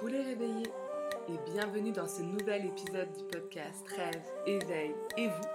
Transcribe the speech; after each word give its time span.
Coucou 0.00 0.12
les 0.12 0.22
réveillés 0.22 0.72
et 1.28 1.52
bienvenue 1.52 1.92
dans 1.92 2.08
ce 2.08 2.22
nouvel 2.22 2.64
épisode 2.64 3.12
du 3.18 3.24
podcast 3.24 3.86
Rêve, 3.88 4.24
Éveil 4.46 4.94
et 5.18 5.28
vous, 5.28 5.48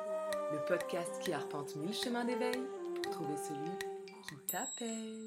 le 0.52 0.64
podcast 0.68 1.20
qui 1.24 1.34
arpente 1.34 1.76
mille 1.76 1.96
chemins 1.96 2.26
d'éveil 2.26 2.62
pour 3.02 3.12
trouver 3.12 3.38
celui 3.38 3.72
qui 4.30 4.36
t'appelle. 4.46 5.26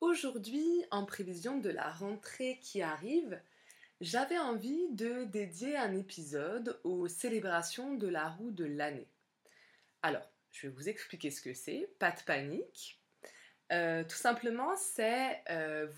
Aujourd'hui, 0.00 0.84
en 0.90 1.04
prévision 1.04 1.58
de 1.58 1.70
la 1.70 1.92
rentrée 1.92 2.58
qui 2.60 2.82
arrive, 2.82 3.40
j'avais 4.00 4.38
envie 4.38 4.88
de 4.90 5.24
dédier 5.26 5.76
un 5.76 5.94
épisode 5.94 6.80
aux 6.82 7.06
célébrations 7.06 7.94
de 7.94 8.08
la 8.08 8.30
roue 8.30 8.50
de 8.50 8.64
l'année. 8.64 9.08
Alors, 10.02 10.28
je 10.50 10.66
vais 10.66 10.72
vous 10.72 10.88
expliquer 10.88 11.30
ce 11.30 11.40
que 11.40 11.54
c'est, 11.54 11.88
pas 12.00 12.10
de 12.10 12.22
panique. 12.26 13.00
Euh, 13.72 14.04
tout 14.04 14.16
simplement, 14.16 14.76
c'est 14.76 15.42
euh, 15.50 15.88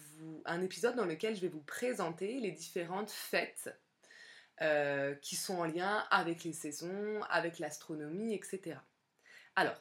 un 0.45 0.62
épisode 0.62 0.95
dans 0.95 1.04
lequel 1.04 1.34
je 1.34 1.40
vais 1.40 1.48
vous 1.48 1.62
présenter 1.62 2.38
les 2.40 2.52
différentes 2.52 3.10
fêtes 3.10 3.77
euh, 4.62 5.14
qui 5.16 5.36
sont 5.36 5.59
en 5.59 5.64
lien 5.64 6.06
avec 6.10 6.45
les 6.45 6.52
saisons, 6.52 7.23
avec 7.28 7.59
l'astronomie, 7.59 8.34
etc. 8.34 8.78
Alors, 9.56 9.80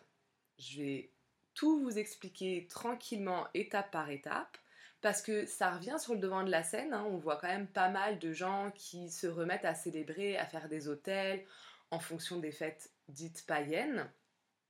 je 0.57 0.81
vais 0.81 1.11
tout 1.53 1.79
vous 1.79 1.97
expliquer 1.97 2.67
tranquillement, 2.67 3.47
étape 3.53 3.91
par 3.91 4.09
étape, 4.09 4.57
parce 5.01 5.21
que 5.21 5.45
ça 5.45 5.71
revient 5.71 5.97
sur 5.99 6.13
le 6.13 6.19
devant 6.19 6.43
de 6.43 6.49
la 6.49 6.63
scène. 6.63 6.93
Hein. 6.93 7.05
on 7.07 7.17
voit 7.17 7.37
quand 7.37 7.47
même 7.47 7.67
pas 7.67 7.89
mal 7.89 8.17
de 8.19 8.33
gens 8.33 8.71
qui 8.71 9.11
se 9.11 9.27
remettent 9.27 9.65
à 9.65 9.75
célébrer, 9.75 10.37
à 10.37 10.45
faire 10.45 10.67
des 10.67 10.87
hôtels 10.87 11.45
en 11.91 11.99
fonction 11.99 12.39
des 12.39 12.51
fêtes 12.51 12.89
dites 13.07 13.45
païennes. 13.45 14.09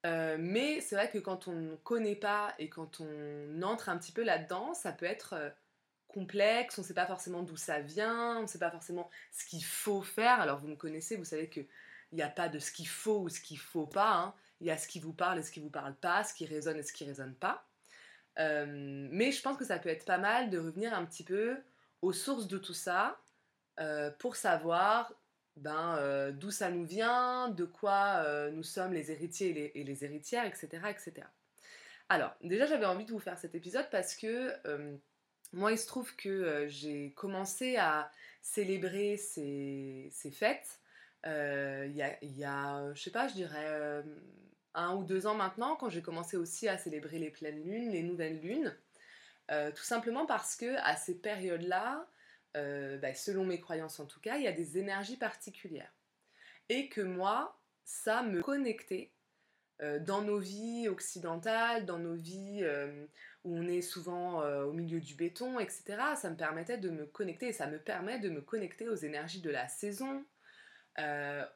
Euh, 0.06 0.38
mais 0.40 0.82
c'est 0.82 0.96
vrai 0.96 1.10
que 1.10 1.18
quand 1.18 1.48
on 1.48 1.54
ne 1.54 1.76
connaît 1.78 2.16
pas 2.16 2.54
et 2.60 2.70
quand 2.70 3.02
on 3.02 3.62
entre 3.64 3.90
un 3.90 3.98
petit 3.98 4.12
peu 4.12 4.24
là-dedans, 4.24 4.76
ça 4.76 4.92
peut 4.92 5.06
être 5.06 5.34
euh, 5.34 5.50
complexe, 6.08 6.78
on 6.78 6.82
ne 6.82 6.88
sait 6.88 6.94
pas 6.94 7.08
forcément 7.08 7.42
d'où 7.42 7.58
ça 7.58 7.80
vient, 7.80 8.38
on 8.38 8.44
ne 8.44 8.48
sait 8.48 8.60
pas 8.60 8.70
forcément 8.70 9.10
ce 9.32 9.46
qu'il 9.46 9.66
faut 9.66 10.04
faire. 10.04 10.40
Alors 10.40 10.60
vous 10.60 10.68
me 10.68 10.76
connaissez, 10.76 11.16
vous 11.16 11.26
savez 11.26 11.50
qu'il 11.50 11.68
n'y 12.12 12.22
a 12.22 12.30
pas 12.30 12.50
de 12.50 12.60
ce 12.60 12.72
qu'il 12.72 12.88
faut 12.88 13.22
ou 13.22 13.30
ce 13.30 13.42
qu'il 13.42 13.58
ne 13.58 13.64
faut 13.64 13.88
pas. 13.88 14.14
Hein. 14.14 14.34
Il 14.62 14.68
y 14.68 14.72
a 14.72 14.78
ce 14.78 14.88
qui 14.88 15.00
vous 15.00 15.14
parle 15.14 15.40
et 15.40 15.44
ce 15.44 15.52
qui 15.52 15.60
ne 15.60 15.66
vous 15.66 15.72
parle 15.72 15.96
pas, 15.96 16.24
ce 16.24 16.36
qui 16.36 16.46
résonne 16.46 16.78
et 16.78 16.84
ce 16.84 16.94
qui 16.94 17.04
ne 17.04 17.10
résonne 17.10 17.34
pas. 17.34 17.66
Euh, 18.38 19.08
mais 19.12 19.32
je 19.32 19.42
pense 19.42 19.58
que 19.58 19.66
ça 19.66 19.80
peut 19.80 19.90
être 19.90 20.06
pas 20.06 20.20
mal 20.20 20.52
de 20.52 20.60
revenir 20.60 20.94
un 20.94 21.06
petit 21.06 21.24
peu 21.24 21.58
aux 22.02 22.14
sources 22.14 22.48
de 22.48 22.58
tout 22.58 22.74
ça 22.74 23.20
pour 24.20 24.38
savoir 24.38 25.12
ben, 25.58 25.98
euh, 26.00 26.32
d'où 26.32 26.52
ça 26.52 26.70
nous 26.70 26.86
vient, 26.86 27.50
de 27.50 27.64
quoi 27.64 28.24
euh, 28.26 28.52
nous 28.52 28.64
sommes 28.64 28.94
les 28.94 29.12
héritiers 29.12 29.72
et 29.74 29.84
les, 29.84 30.04
héritières, 30.04 30.46
etc., 30.46 30.68
etc. 30.90 31.28
Alors, 32.10 32.36
déjà, 32.44 32.66
j'avais 32.66 32.86
envie 32.86 33.06
de 33.06 33.12
vous 33.12 33.20
faire 33.20 33.38
cet 33.40 33.56
épisode 33.56 33.90
parce 33.90 34.16
que 34.16 34.54
euh, 34.68 34.96
moi, 35.54 35.72
il 35.72 35.78
se 35.78 35.88
trouve 35.88 36.14
que 36.18 36.68
j'ai 36.68 37.14
commencé 37.14 37.78
à 37.78 38.12
célébrer 38.42 39.18
ces, 39.18 40.12
fêtes 40.32 40.82
il 41.26 41.96
y 41.96 42.04
a, 42.04 42.18
y 42.22 42.44
a, 42.44 42.94
je 42.94 43.02
sais 43.02 43.12
pas, 43.12 43.28
je 43.28 43.34
dirais 43.34 44.04
un 44.76 44.96
ou 44.96 45.04
deux 45.04 45.26
ans 45.26 45.36
maintenant, 45.36 45.76
quand 45.78 45.90
j'ai 45.90 46.02
commencé 46.02 46.38
aussi 46.38 46.68
à 46.68 46.78
célébrer 46.78 47.18
les 47.18 47.32
pleines 47.32 47.64
lunes, 47.64 47.90
les 47.90 48.04
nouvelles 48.04 48.40
lunes. 48.42 48.76
tout 49.50 49.84
simplement 49.84 50.26
parce 50.26 50.56
que 50.56 50.76
à 50.84 50.96
ces 50.98 51.16
périodes-là, 51.16 52.06
euh, 52.56 52.98
bah, 52.98 53.14
selon 53.14 53.46
mes 53.46 53.60
croyances 53.60 54.00
en 54.00 54.06
tout 54.06 54.20
cas, 54.20 54.38
il 54.38 54.44
y 54.44 54.48
a 54.48 54.52
des 54.52 54.78
énergies 54.78 55.18
particulières. 55.18 55.94
Et 56.70 56.90
que 56.90 57.02
moi, 57.02 57.60
ça 57.84 58.24
me 58.24 58.42
connectait 58.42 59.12
euh, 59.82 60.00
dans 60.00 60.22
nos 60.22 60.40
vies 60.40 60.88
occidentales, 60.88 61.86
dans 61.86 62.00
nos 62.00 62.16
vies 62.16 62.62
euh, 62.64 63.06
où 63.44 63.58
on 63.58 63.68
est 63.68 63.82
souvent 63.82 64.42
au 64.64 64.74
milieu 64.74 65.00
du 65.00 65.14
béton, 65.14 65.60
etc. 65.60 65.84
Ça 66.16 66.32
me 66.32 66.36
permettait 66.36 66.80
de 66.80 66.90
me 66.90 67.06
connecter, 67.06 67.50
et 67.50 67.54
ça 67.54 67.68
me 67.68 67.78
permet 67.78 68.20
de 68.20 68.30
me 68.30 68.42
connecter 68.42 68.90
aux 68.90 68.96
énergies 68.96 69.42
de 69.42 69.52
la 69.52 69.68
saison, 69.68 70.26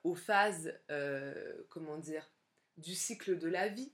aux 0.03 0.13
phases, 0.13 0.71
comment 1.69 1.97
dire, 1.97 2.29
du 2.77 2.93
cycle 2.93 3.39
de 3.39 3.47
la 3.47 3.69
vie. 3.69 3.91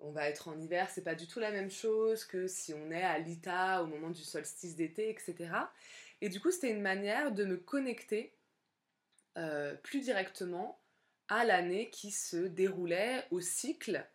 On 0.00 0.10
va 0.10 0.28
être 0.28 0.48
en 0.48 0.58
hiver, 0.58 0.88
c'est 0.88 1.04
pas 1.04 1.14
du 1.14 1.26
tout 1.26 1.40
la 1.40 1.50
même 1.50 1.70
chose 1.70 2.24
que 2.24 2.46
si 2.46 2.72
on 2.72 2.90
est 2.90 3.02
à 3.02 3.18
l'ITA 3.18 3.82
au 3.82 3.86
moment 3.86 4.10
du 4.10 4.22
solstice 4.22 4.76
d'été, 4.76 5.10
etc. 5.10 5.50
Et 6.20 6.28
du 6.28 6.40
coup, 6.40 6.50
c'était 6.50 6.70
une 6.70 6.82
manière 6.82 7.32
de 7.32 7.44
me 7.44 7.56
connecter 7.56 8.32
euh, 9.36 9.74
plus 9.76 10.00
directement 10.00 10.80
à 11.28 11.44
l'année 11.44 11.90
qui 11.90 12.10
se 12.10 12.36
déroulait, 12.36 13.24
au 13.30 13.40
cycle, 13.40 14.06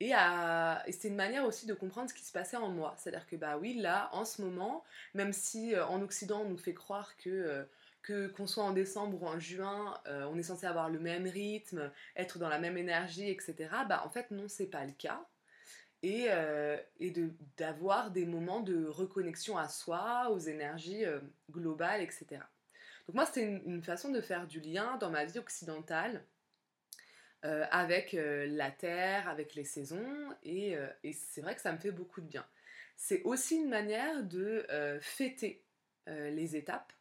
et, 0.00 0.12
à... 0.14 0.82
c'était 0.88 1.08
une 1.08 1.16
manière 1.16 1.44
aussi 1.44 1.66
de 1.66 1.74
comprendre 1.74 2.10
ce 2.10 2.14
qui 2.14 2.24
se 2.24 2.32
passait 2.32 2.56
en 2.56 2.68
moi. 2.68 2.94
C'est-à-dire 2.98 3.26
que, 3.26 3.36
bah 3.36 3.58
oui, 3.58 3.74
là, 3.74 4.10
en 4.12 4.24
ce 4.24 4.42
moment, 4.42 4.84
même 5.14 5.32
si 5.32 5.74
euh, 5.74 5.86
en 5.86 6.02
Occident, 6.02 6.42
on 6.42 6.50
nous 6.50 6.58
fait 6.58 6.74
croire 6.74 7.16
que... 7.16 7.30
Euh, 7.30 7.64
que 8.02 8.28
qu'on 8.28 8.46
soit 8.46 8.62
en 8.62 8.70
décembre 8.70 9.20
ou 9.20 9.26
en 9.26 9.40
juin, 9.40 10.00
on 10.06 10.38
est 10.38 10.44
censé 10.44 10.64
avoir 10.64 10.88
le 10.90 11.00
même 11.00 11.26
rythme, 11.26 11.90
être 12.14 12.38
dans 12.38 12.48
la 12.48 12.60
même 12.60 12.78
énergie, 12.78 13.28
etc. 13.28 13.68
Bah 13.88 14.04
en 14.06 14.10
fait 14.10 14.30
non, 14.30 14.46
c'est 14.46 14.68
pas 14.68 14.84
le 14.84 14.92
cas 14.92 15.26
et, 16.02 16.26
euh, 16.28 16.76
d'avoir 17.56 18.10
des 18.10 18.26
moments 18.26 18.60
de 18.60 18.86
reconnexion 18.86 19.56
à 19.56 19.68
soi, 19.68 20.30
aux 20.30 20.38
énergies 20.38 21.04
euh, 21.04 21.20
globales, 21.50 22.02
etc. 22.02 22.26
Donc 23.06 23.14
moi, 23.14 23.26
c'était 23.26 23.44
une, 23.44 23.82
façon 23.82 24.10
de 24.10 24.20
faire 24.20 24.46
du 24.46 24.60
lien 24.60 24.96
dans 24.98 25.10
ma 25.10 25.24
vie 25.24 25.38
occidentale 25.38 26.24
euh, 27.44 27.64
avec 27.70 28.12
la 28.18 28.70
Terre, 28.70 29.28
avec 29.28 29.54
les 29.54 29.64
saisons, 29.64 30.34
et, 30.42 30.76
et 31.04 31.12
c'est 31.12 31.40
vrai 31.40 31.54
que 31.54 31.60
ça 31.60 31.72
me 31.72 31.78
fait 31.78 31.92
beaucoup 31.92 32.20
de 32.20 32.26
bien. 32.26 32.44
C'est 32.96 33.22
aussi 33.22 33.56
une 33.56 33.68
manière 33.68 34.24
de 34.24 34.66
fêter 35.00 35.62
les 36.08 36.56
étapes, 36.56 36.92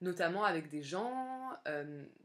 notamment 0.00 0.44
avec 0.44 0.68
des 0.68 0.82
gens. 0.82 1.52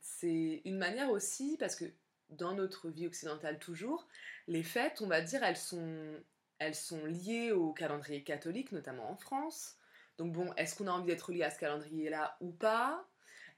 c'est 0.01 0.61
une 0.65 0.79
manière 0.79 1.11
aussi, 1.11 1.57
parce 1.59 1.75
que 1.75 1.85
dans 2.31 2.53
notre 2.53 2.89
vie 2.89 3.07
occidentale 3.07 3.59
toujours, 3.59 4.07
les 4.47 4.63
fêtes, 4.63 5.01
on 5.01 5.07
va 5.07 5.21
dire, 5.21 5.43
elles 5.43 5.57
sont, 5.57 6.15
elles 6.59 6.75
sont 6.75 7.05
liées 7.05 7.51
au 7.51 7.73
calendrier 7.73 8.23
catholique, 8.23 8.71
notamment 8.71 9.09
en 9.11 9.15
France. 9.15 9.77
Donc 10.17 10.33
bon, 10.33 10.53
est-ce 10.55 10.75
qu'on 10.75 10.87
a 10.87 10.91
envie 10.91 11.07
d'être 11.07 11.31
lié 11.31 11.43
à 11.43 11.51
ce 11.51 11.59
calendrier-là 11.59 12.37
ou 12.41 12.51
pas? 12.51 13.05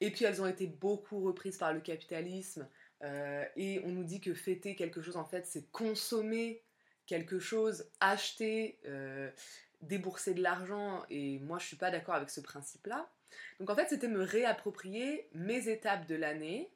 Et 0.02 0.12
puis 0.12 0.26
elles 0.26 0.42
ont 0.42 0.48
été 0.48 0.68
beaucoup 0.68 1.22
reprises 1.22 1.58
par 1.58 1.74
le 1.74 1.82
capitalisme. 1.82 2.68
Euh, 3.04 3.46
et 3.56 3.82
on 3.86 3.90
nous 3.90 4.04
dit 4.04 4.22
que 4.22 4.34
fêter 4.34 4.76
quelque 4.76 5.02
chose, 5.02 5.18
en 5.18 5.26
fait, 5.26 5.46
c'est 5.46 5.70
consommer 5.72 6.64
quelque 7.06 7.40
chose, 7.40 7.90
acheter, 8.00 8.80
euh, 8.86 9.30
débourser 9.82 10.34
de 10.34 10.42
l'argent. 10.42 11.04
Et 11.10 11.40
moi, 11.40 11.60
je 11.60 11.68
suis 11.68 11.76
pas 11.76 11.92
d'accord 11.92 12.16
avec 12.16 12.30
ce 12.30 12.42
principe-là. 12.42 13.10
Donc 13.60 13.70
en 13.70 13.76
fait, 13.76 13.90
c'était 13.90 14.08
me 14.08 14.24
réapproprier 14.24 15.28
mes 15.34 15.68
étapes 15.68 16.08
de 16.08 16.16
l'année, 16.16 16.70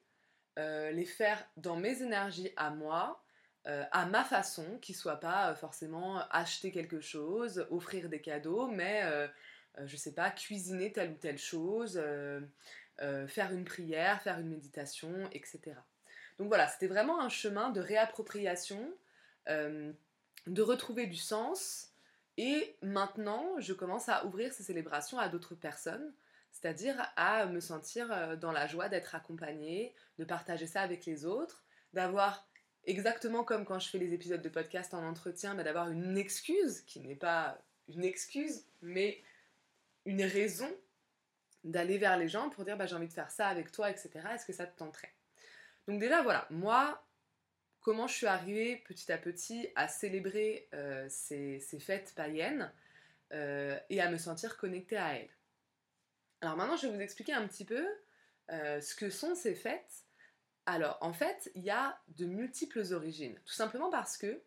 euh, 0.58 0.90
les 0.90 1.04
faire 1.04 1.44
dans 1.56 1.76
mes 1.76 2.02
énergies 2.02 2.50
à 2.56 2.70
moi, 2.70 3.22
euh, 3.68 3.84
à 3.92 4.06
ma 4.06 4.24
façon, 4.24 4.78
qui 4.82 4.92
soit 4.92 5.20
pas 5.20 5.50
euh, 5.50 5.54
forcément 5.54 6.18
acheter 6.30 6.72
quelque 6.72 7.00
chose, 7.00 7.64
offrir 7.70 8.08
des 8.08 8.20
cadeaux, 8.20 8.66
mais 8.66 9.04
je 9.84 9.96
sais 9.96 10.12
pas, 10.12 10.30
cuisiner 10.30 10.90
telle 10.92 11.12
ou 11.12 11.14
telle 11.14 11.38
chose, 11.38 12.02
faire 12.98 13.52
une 13.52 13.64
prière, 13.64 14.20
faire 14.22 14.40
une 14.40 14.48
méditation, 14.48 15.28
etc. 15.30 15.60
Donc 16.38 16.48
voilà, 16.48 16.66
c'était 16.66 16.88
vraiment 16.88 17.20
un 17.20 17.28
chemin 17.28 17.70
de 17.70 17.80
réappropriation, 17.80 18.92
de 19.46 20.62
retrouver 20.62 21.06
du 21.06 21.16
sens. 21.16 21.92
Et 22.36 22.74
maintenant, 22.82 23.60
je 23.60 23.72
commence 23.72 24.08
à 24.08 24.26
ouvrir 24.26 24.52
ces 24.52 24.64
célébrations 24.64 25.20
à 25.20 25.28
d'autres 25.28 25.54
personnes 25.54 26.12
c'est-à-dire 26.52 26.96
à 27.16 27.46
me 27.46 27.60
sentir 27.60 28.10
euh, 28.10 28.36
dans 28.36 28.52
la 28.52 28.66
joie 28.66 28.88
d'être 28.88 29.14
accompagnée, 29.14 29.94
de 30.18 30.24
partager 30.24 30.66
ça 30.66 30.82
avec 30.82 31.06
les 31.06 31.24
autres, 31.24 31.64
d'avoir 31.92 32.48
exactement 32.84 33.44
comme 33.44 33.64
quand 33.64 33.78
je 33.78 33.88
fais 33.88 33.98
les 33.98 34.14
épisodes 34.14 34.42
de 34.42 34.48
podcast 34.48 34.94
en 34.94 35.06
entretien, 35.06 35.54
mais 35.54 35.64
d'avoir 35.64 35.90
une 35.90 36.16
excuse 36.16 36.80
qui 36.82 37.00
n'est 37.00 37.16
pas 37.16 37.58
une 37.88 38.04
excuse, 38.04 38.66
mais 38.82 39.22
une 40.04 40.22
raison 40.22 40.70
d'aller 41.64 41.98
vers 41.98 42.16
les 42.16 42.28
gens 42.28 42.50
pour 42.50 42.64
dire 42.64 42.76
bah, 42.76 42.86
j'ai 42.86 42.94
envie 42.94 43.08
de 43.08 43.12
faire 43.12 43.30
ça 43.30 43.48
avec 43.48 43.72
toi, 43.72 43.90
etc. 43.90 44.10
Est-ce 44.34 44.46
que 44.46 44.52
ça 44.52 44.66
te 44.66 44.76
tenterait? 44.76 45.12
Donc 45.86 46.00
déjà 46.00 46.22
voilà, 46.22 46.46
moi, 46.50 47.04
comment 47.80 48.06
je 48.06 48.14
suis 48.14 48.26
arrivée 48.26 48.82
petit 48.86 49.10
à 49.12 49.18
petit 49.18 49.68
à 49.74 49.88
célébrer 49.88 50.68
euh, 50.74 51.06
ces, 51.08 51.60
fêtes 51.80 52.12
païennes 52.16 52.72
euh, 53.32 53.78
et 53.90 54.00
à 54.00 54.10
me 54.10 54.18
sentir 54.18 54.56
connectée 54.56 54.96
à 54.96 55.14
elles? 55.14 55.37
Alors 56.40 56.56
maintenant, 56.56 56.76
je 56.76 56.86
vais 56.86 56.94
vous 56.94 57.00
expliquer 57.00 57.32
un 57.32 57.46
petit 57.46 57.64
peu 57.64 57.86
euh, 58.50 58.80
ce 58.80 58.94
que 58.94 59.10
sont 59.10 59.34
ces 59.34 59.54
fêtes. 59.54 60.04
Alors, 60.66 60.98
en 61.00 61.12
fait, 61.12 61.50
il 61.54 61.64
y 61.64 61.70
a 61.70 61.98
de 62.08 62.26
multiples 62.26 62.92
origines. 62.92 63.38
Tout 63.44 63.54
simplement 63.54 63.90
parce 63.90 64.16
que, 64.16 64.42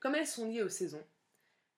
comme 0.00 0.14
elles 0.14 0.26
sont 0.26 0.46
liées 0.46 0.62
aux 0.62 0.68
saisons, 0.68 1.04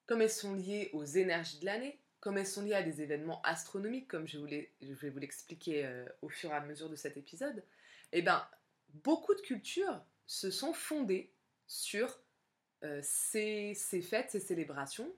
comme 0.05 0.21
elles 0.21 0.29
sont 0.29 0.53
liées 0.53 0.89
aux 0.93 1.05
énergies 1.05 1.59
de 1.59 1.65
l'année, 1.65 1.99
comme 2.19 2.37
elles 2.37 2.47
sont 2.47 2.63
liées 2.63 2.73
à 2.73 2.83
des 2.83 3.01
événements 3.01 3.41
astronomiques, 3.43 4.07
comme 4.07 4.27
je, 4.27 4.37
vais 4.37 5.09
vous 5.09 5.19
l'expliquer 5.19 5.85
euh, 5.85 6.05
au 6.21 6.29
fur 6.29 6.51
et 6.51 6.55
à 6.55 6.61
mesure 6.61 6.89
de 6.89 6.95
cet 6.95 7.17
épisode, 7.17 7.63
eh 8.11 8.21
bien, 8.21 8.47
beaucoup 8.89 9.33
de 9.33 9.41
cultures 9.41 10.03
se 10.27 10.51
sont 10.51 10.73
fondées 10.73 11.31
sur 11.67 12.19
euh, 12.83 12.99
ces, 13.03 13.75
fêtes, 14.01 14.31
ces 14.31 14.39
célébrations, 14.39 15.11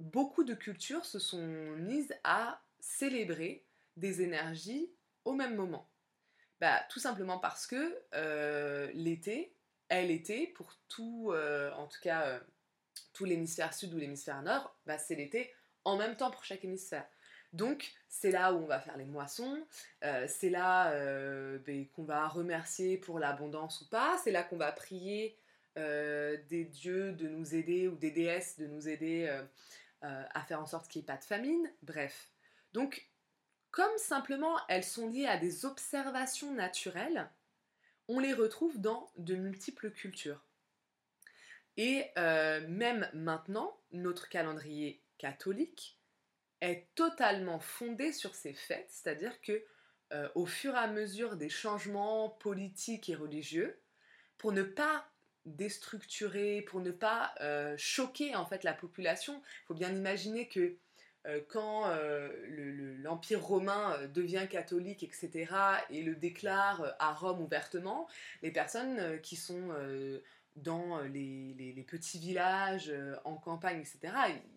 beaucoup 0.00 0.44
de 0.44 0.54
cultures 0.54 1.04
se 1.04 1.18
sont 1.18 1.46
mises 1.76 2.14
à 2.24 2.60
célébrer 2.80 3.64
des 3.96 4.22
énergies 4.22 4.90
au 5.24 5.32
même 5.32 5.54
moment. 5.54 5.88
Bah, 6.62 6.80
tout 6.90 7.00
simplement 7.00 7.38
parce 7.38 7.66
que 7.66 7.98
euh, 8.14 8.88
l'été 8.94 9.52
est 9.88 10.06
l'été 10.06 10.46
pour 10.46 10.72
tout, 10.88 11.32
euh, 11.32 11.72
en 11.72 11.88
tout 11.88 11.98
cas, 12.00 12.26
euh, 12.28 12.38
tout 13.12 13.24
l'hémisphère 13.24 13.74
sud 13.74 13.92
ou 13.92 13.98
l'hémisphère 13.98 14.42
nord, 14.42 14.72
bah, 14.86 14.96
c'est 14.96 15.16
l'été 15.16 15.52
en 15.82 15.96
même 15.96 16.16
temps 16.16 16.30
pour 16.30 16.44
chaque 16.44 16.64
hémisphère. 16.64 17.04
Donc 17.52 17.92
c'est 18.08 18.30
là 18.30 18.52
où 18.52 18.58
on 18.58 18.66
va 18.66 18.78
faire 18.78 18.96
les 18.96 19.04
moissons, 19.04 19.60
c'est 20.00 20.48
là 20.48 20.94
ben, 21.58 21.86
qu'on 21.88 22.04
va 22.04 22.26
remercier 22.28 22.96
pour 22.96 23.18
l'abondance 23.18 23.82
ou 23.82 23.88
pas, 23.90 24.16
c'est 24.24 24.30
là 24.30 24.42
qu'on 24.42 24.56
va 24.56 24.72
prier 24.72 25.36
des 25.76 26.68
dieux 26.72 27.12
de 27.12 27.28
nous 27.28 27.54
aider 27.54 27.88
ou 27.88 27.96
des 27.96 28.10
déesses 28.10 28.56
de 28.56 28.66
nous 28.68 28.88
aider 28.88 29.28
à 30.00 30.42
faire 30.44 30.60
en 30.62 30.66
sorte 30.66 30.88
qu'il 30.88 31.00
n'y 31.00 31.04
ait 31.04 31.12
pas 31.12 31.18
de 31.18 31.24
famine, 31.24 31.70
bref. 31.82 32.30
Donc 32.72 33.11
comme 33.72 33.98
simplement 33.98 34.56
elles 34.68 34.84
sont 34.84 35.08
liées 35.08 35.26
à 35.26 35.38
des 35.38 35.64
observations 35.64 36.52
naturelles, 36.52 37.28
on 38.06 38.20
les 38.20 38.34
retrouve 38.34 38.80
dans 38.80 39.10
de 39.16 39.34
multiples 39.34 39.90
cultures. 39.90 40.44
Et 41.78 42.04
euh, 42.18 42.66
même 42.68 43.08
maintenant, 43.14 43.76
notre 43.92 44.28
calendrier 44.28 45.00
catholique 45.18 45.98
est 46.60 46.86
totalement 46.94 47.58
fondé 47.58 48.12
sur 48.12 48.34
ces 48.34 48.52
fêtes, 48.52 48.90
c'est-à-dire 48.90 49.40
que 49.40 49.64
euh, 50.12 50.28
au 50.34 50.44
fur 50.44 50.74
et 50.74 50.78
à 50.78 50.86
mesure 50.86 51.36
des 51.36 51.48
changements 51.48 52.28
politiques 52.28 53.08
et 53.08 53.14
religieux, 53.14 53.80
pour 54.36 54.52
ne 54.52 54.62
pas 54.62 55.08
déstructurer, 55.46 56.62
pour 56.62 56.80
ne 56.80 56.90
pas 56.90 57.34
euh, 57.40 57.74
choquer 57.78 58.36
en 58.36 58.44
fait 58.44 58.64
la 58.64 58.74
population, 58.74 59.42
il 59.42 59.66
faut 59.66 59.74
bien 59.74 59.92
imaginer 59.92 60.46
que 60.46 60.76
euh, 61.26 61.40
quand 61.48 61.84
euh, 61.86 62.28
l'Empire 63.02 63.42
romain 63.42 63.96
euh, 63.98 64.08
devient 64.08 64.46
catholique, 64.50 65.02
etc., 65.02 65.52
et 65.90 66.02
le 66.02 66.16
déclare 66.16 66.94
à 66.98 67.12
Rome 67.12 67.40
ouvertement, 67.40 68.08
les 68.42 68.50
personnes 68.50 69.20
qui 69.20 69.36
sont 69.36 69.70
dans 70.56 71.00
les, 71.02 71.86
petits 71.88 72.18
villages, 72.18 72.92
en 73.24 73.36
campagne, 73.36 73.80
etc., 73.80 74.14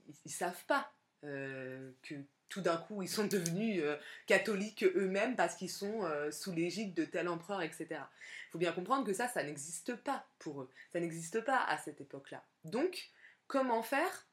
ils 0.07 0.13
ne 0.25 0.31
savent 0.31 0.65
pas 0.65 0.91
que 1.21 2.15
tout 2.50 2.62
d'un 2.62 2.77
coup 2.77 3.01
ils 3.01 3.09
sont 3.09 3.25
devenus 3.25 3.83
catholiques 4.27 4.83
eux-mêmes 4.83 5.35
parce 5.35 5.56
qu'ils 5.56 5.71
sont 5.71 6.01
sous 6.31 6.51
l'égide 6.51 6.94
de 6.94 7.06
tel 7.06 7.27
empereur, 7.27 7.62
etc. 7.62 7.88
Il 7.91 8.51
faut 8.51 8.57
bien 8.57 8.71
comprendre 8.71 9.06
que 9.06 9.13
ça, 9.13 9.27
ça 9.27 9.44
n'existe 9.44 9.95
pas 9.95 10.27
pour 10.39 10.62
eux. 10.62 10.69
Ça 10.94 11.00
n'existe 11.00 11.41
pas 11.41 11.63
à 11.65 11.77
cette 11.77 12.01
époque-là. 12.01 12.44
Donc, 12.63 13.09
comment 13.47 13.83
faire 13.83 14.27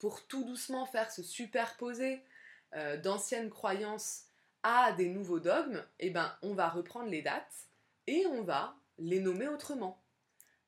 pour 0.00 0.26
tout 0.26 0.44
doucement 0.44 0.86
faire 0.86 1.12
se 1.12 1.22
superposer 1.22 2.20
euh, 2.74 2.96
d'anciennes 2.96 3.50
croyances 3.50 4.24
à 4.62 4.92
des 4.92 5.08
nouveaux 5.08 5.40
dogmes, 5.40 5.84
eh 6.00 6.10
ben, 6.10 6.34
on 6.42 6.54
va 6.54 6.68
reprendre 6.68 7.08
les 7.08 7.22
dates 7.22 7.68
et 8.06 8.26
on 8.26 8.42
va 8.42 8.76
les 8.98 9.20
nommer 9.20 9.46
autrement. 9.46 10.02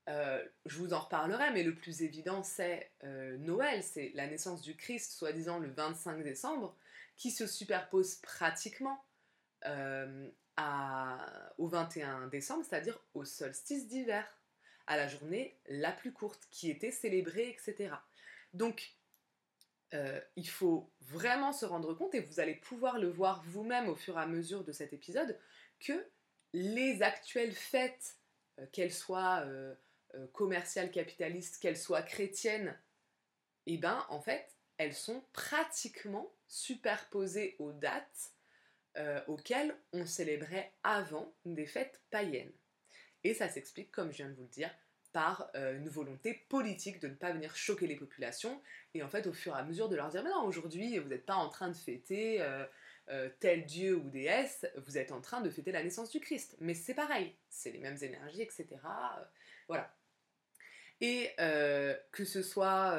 Euh, 0.09 0.45
je 0.67 0.79
vous 0.79 0.93
en 0.93 1.01
reparlerai, 1.01 1.51
mais 1.53 1.63
le 1.63 1.75
plus 1.75 2.03
évident, 2.03 2.43
c'est 2.43 2.91
euh, 3.05 3.37
Noël, 3.39 3.83
c'est 3.83 4.13
la 4.15 4.27
naissance 4.27 4.61
du 4.63 4.77
Christ, 4.77 5.13
soi-disant 5.13 5.59
le 5.59 5.71
25 5.71 6.23
décembre, 6.23 6.77
qui 7.17 7.31
se 7.31 7.47
superpose 7.47 8.17
pratiquement 8.17 9.03
au 11.59 11.69
21 11.69 12.27
décembre, 12.27 12.65
c'est-à-dire 12.69 12.99
au 13.15 13.25
solstice 13.25 13.87
d'hiver, 13.87 14.27
à 14.87 14.97
la 14.97 15.07
journée 15.07 15.57
la 15.69 15.93
plus 15.93 16.13
courte, 16.13 16.49
qui 16.51 16.69
était 16.69 16.91
célébrée, 16.91 17.49
etc. 17.49 17.95
Donc, 18.55 18.93
euh, 19.95 20.21
il 20.37 20.49
faut 20.49 20.91
vraiment 21.01 21.53
se 21.53 21.67
rendre 21.67 21.93
compte, 21.95 22.15
et 22.15 22.21
vous 22.21 22.41
allez 22.41 22.55
pouvoir 22.55 22.99
le 22.99 23.09
voir 23.09 23.43
vous-même 23.45 23.89
au 23.89 23.95
fur 23.95 24.19
et 24.19 24.23
à 24.23 24.27
mesure 24.27 24.65
de 24.65 24.73
cet 24.73 24.93
épisode, 24.93 25.39
que 25.81 26.07
les 26.53 27.03
actuelles 27.03 27.55
fêtes, 27.55 28.17
euh, 28.59 28.67
qu'elles 28.73 28.93
soient 28.93 29.43
euh, 29.45 29.75
commerciales, 30.33 30.91
capitalistes, 30.91 31.59
qu'elles 31.61 31.79
soient 31.79 32.03
chrétiennes, 32.03 32.79
eh 33.67 33.79
ben 33.79 34.05
en 34.09 34.21
fait, 34.21 34.57
elles 34.77 34.95
sont 34.95 35.25
pratiquement 35.33 36.35
superposées 36.49 37.57
aux 37.59 37.73
dates 37.73 38.33
auxquelles 39.27 39.75
on 39.95 40.05
célébrait 40.05 40.71
avant 40.83 41.33
des 41.47 41.65
fêtes 41.65 42.03
païennes. 42.11 42.53
Et 43.25 43.33
ça 43.33 43.49
s'explique, 43.49 43.91
comme 43.91 44.11
je 44.11 44.19
viens 44.19 44.29
de 44.29 44.35
vous 44.35 44.43
le 44.43 44.49
dire, 44.49 44.71
par 45.13 45.51
euh, 45.55 45.77
une 45.77 45.89
volonté 45.89 46.45
politique 46.49 47.01
de 47.01 47.09
ne 47.09 47.15
pas 47.15 47.33
venir 47.33 47.55
choquer 47.57 47.87
les 47.87 47.97
populations 47.97 48.61
et 48.95 49.03
en 49.03 49.09
fait 49.09 49.27
au 49.27 49.33
fur 49.33 49.55
et 49.55 49.59
à 49.59 49.63
mesure 49.63 49.89
de 49.89 49.97
leur 49.97 50.09
dire 50.09 50.23
mais 50.23 50.31
non 50.31 50.45
aujourd'hui 50.45 50.99
vous 50.99 51.09
n'êtes 51.09 51.27
pas 51.27 51.35
en 51.35 51.49
train 51.49 51.69
de 51.69 51.77
fêter 51.77 52.41
euh, 52.41 52.65
euh, 53.11 53.29
tel 53.41 53.67
dieu 53.67 53.97
ou 53.97 54.09
déesse, 54.09 54.67
vous 54.87 54.97
êtes 54.97 55.13
en 55.13 55.21
train 55.21 55.41
de 55.41 55.51
fêter 55.51 55.73
la 55.73 55.83
naissance 55.83 56.11
du 56.11 56.21
Christ. 56.21 56.57
Mais 56.61 56.73
c'est 56.73 56.95
pareil, 56.95 57.35
c'est 57.49 57.73
les 57.73 57.81
mêmes 57.81 57.99
énergies, 58.01 58.43
etc. 58.43 58.69
voilà. 59.67 59.93
Et 61.01 61.35
que 62.13 62.25
ce 62.25 62.43
soit 62.43 62.97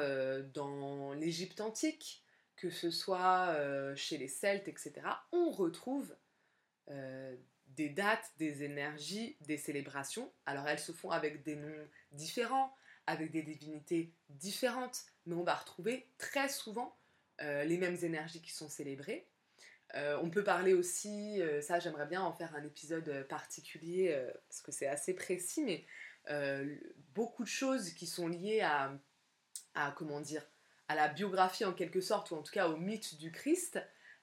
dans 0.52 1.14
l'Égypte 1.14 1.62
antique, 1.62 2.22
que 2.54 2.68
ce 2.68 2.90
soit 2.90 3.56
chez 3.96 4.18
les 4.18 4.28
Celtes, 4.28 4.68
etc., 4.68 4.92
on 5.32 5.50
retrouve 5.50 6.14
des 7.76 7.88
dates, 7.88 8.32
des 8.38 8.62
énergies, 8.62 9.36
des 9.40 9.56
célébrations. 9.56 10.32
Alors 10.46 10.68
elles 10.68 10.78
se 10.78 10.92
font 10.92 11.10
avec 11.10 11.42
des 11.42 11.56
noms 11.56 11.88
différents, 12.12 12.74
avec 13.06 13.30
des 13.30 13.42
divinités 13.42 14.12
différentes, 14.28 15.02
mais 15.26 15.34
on 15.34 15.44
va 15.44 15.54
retrouver 15.54 16.08
très 16.18 16.48
souvent 16.48 16.96
euh, 17.40 17.64
les 17.64 17.78
mêmes 17.78 17.98
énergies 18.02 18.40
qui 18.40 18.52
sont 18.52 18.68
célébrées. 18.68 19.26
Euh, 19.94 20.18
on 20.22 20.30
peut 20.30 20.44
parler 20.44 20.72
aussi, 20.72 21.40
euh, 21.40 21.60
ça 21.60 21.78
j'aimerais 21.78 22.06
bien 22.06 22.22
en 22.22 22.32
faire 22.32 22.54
un 22.56 22.64
épisode 22.64 23.26
particulier 23.28 24.16
parce 24.48 24.62
que 24.62 24.72
c'est 24.72 24.86
assez 24.86 25.14
précis, 25.14 25.62
mais 25.62 25.84
beaucoup 27.14 27.44
de 27.44 27.48
choses 27.48 27.90
qui 27.90 28.06
sont 28.06 28.28
liées 28.28 28.60
à, 28.62 28.98
à, 29.74 29.92
comment 29.92 30.20
dire, 30.20 30.46
à 30.88 30.94
la 30.94 31.08
biographie 31.08 31.64
en 31.64 31.74
quelque 31.74 32.00
sorte, 32.00 32.30
ou 32.30 32.36
en 32.36 32.42
tout 32.42 32.52
cas 32.52 32.68
au 32.68 32.76
mythe 32.76 33.18
du 33.18 33.30
Christ, 33.30 33.78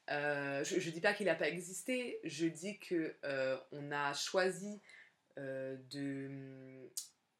euh, 0.09 0.63
je 0.63 0.75
ne 0.75 0.93
dis 0.93 1.01
pas 1.01 1.13
qu'il 1.13 1.27
n'a 1.27 1.35
pas 1.35 1.47
existé, 1.47 2.19
je 2.23 2.45
dis 2.47 2.79
que 2.79 3.15
euh, 3.23 3.57
on 3.71 3.91
a 3.91 4.13
choisi 4.13 4.81
euh, 5.37 5.77
de, 5.91 6.89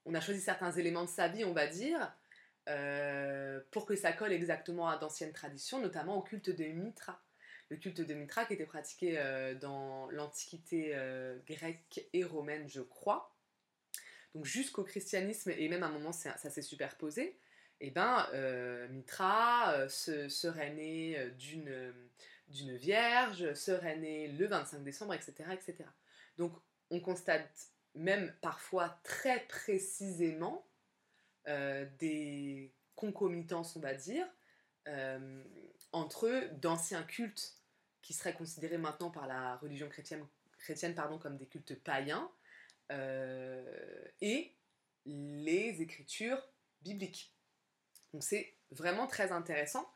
on 0.05 0.13
a 0.13 0.21
choisi 0.21 0.39
certains 0.39 0.71
éléments 0.71 1.03
de 1.03 1.09
sa 1.09 1.27
vie, 1.27 1.43
on 1.43 1.53
va 1.53 1.67
dire, 1.67 2.13
pour 3.71 3.85
que 3.85 3.95
ça 3.95 4.13
colle 4.13 4.31
exactement 4.31 4.87
à 4.87 4.97
d'anciennes 4.97 5.33
traditions, 5.33 5.81
notamment 5.81 6.17
au 6.17 6.21
culte 6.21 6.49
de 6.49 6.65
Mitra. 6.65 7.21
Le 7.69 7.77
culte 7.77 8.01
de 8.01 8.13
Mitra 8.13 8.45
qui 8.45 8.53
était 8.53 8.65
pratiqué 8.65 9.21
dans 9.59 10.09
l'Antiquité 10.11 10.95
grecque 11.47 12.05
et 12.13 12.23
romaine, 12.23 12.69
je 12.69 12.81
crois. 12.81 13.35
Donc 14.33 14.45
jusqu'au 14.45 14.83
christianisme, 14.83 15.51
et 15.51 15.67
même 15.67 15.83
à 15.83 15.87
un 15.87 15.91
moment 15.91 16.13
ça, 16.13 16.37
s'est 16.37 16.61
superposé, 16.61 17.35
et 17.81 17.87
eh 17.87 17.91
ben 17.91 18.27
Mitra 18.89 19.89
serait 19.89 20.71
né 20.71 21.31
d'une 21.37 21.93
d'une 22.51 22.75
vierge, 22.75 23.53
serait 23.53 23.97
née 23.97 24.27
le 24.27 24.47
25 24.47 24.83
décembre, 24.83 25.13
etc., 25.13 25.33
etc. 25.51 25.83
Donc 26.37 26.53
on 26.89 26.99
constate 26.99 27.71
même 27.95 28.33
parfois 28.41 28.99
très 29.03 29.41
précisément 29.47 30.67
euh, 31.47 31.85
des 31.99 32.73
concomitances, 32.95 33.75
on 33.75 33.79
va 33.79 33.93
dire, 33.93 34.27
euh, 34.87 35.43
entre 35.91 36.49
d'anciens 36.53 37.03
cultes 37.03 37.57
qui 38.01 38.13
seraient 38.13 38.33
considérés 38.33 38.77
maintenant 38.77 39.11
par 39.11 39.27
la 39.27 39.57
religion 39.57 39.89
chrétienne, 39.89 40.25
comme 41.19 41.37
des 41.37 41.47
cultes 41.47 41.75
païens, 41.83 42.31
euh, 42.91 44.05
et 44.21 44.55
les 45.05 45.81
écritures 45.81 46.41
bibliques. 46.81 47.33
Donc 48.13 48.23
c'est 48.23 48.55
vraiment 48.71 49.07
très 49.07 49.31
intéressant 49.31 49.89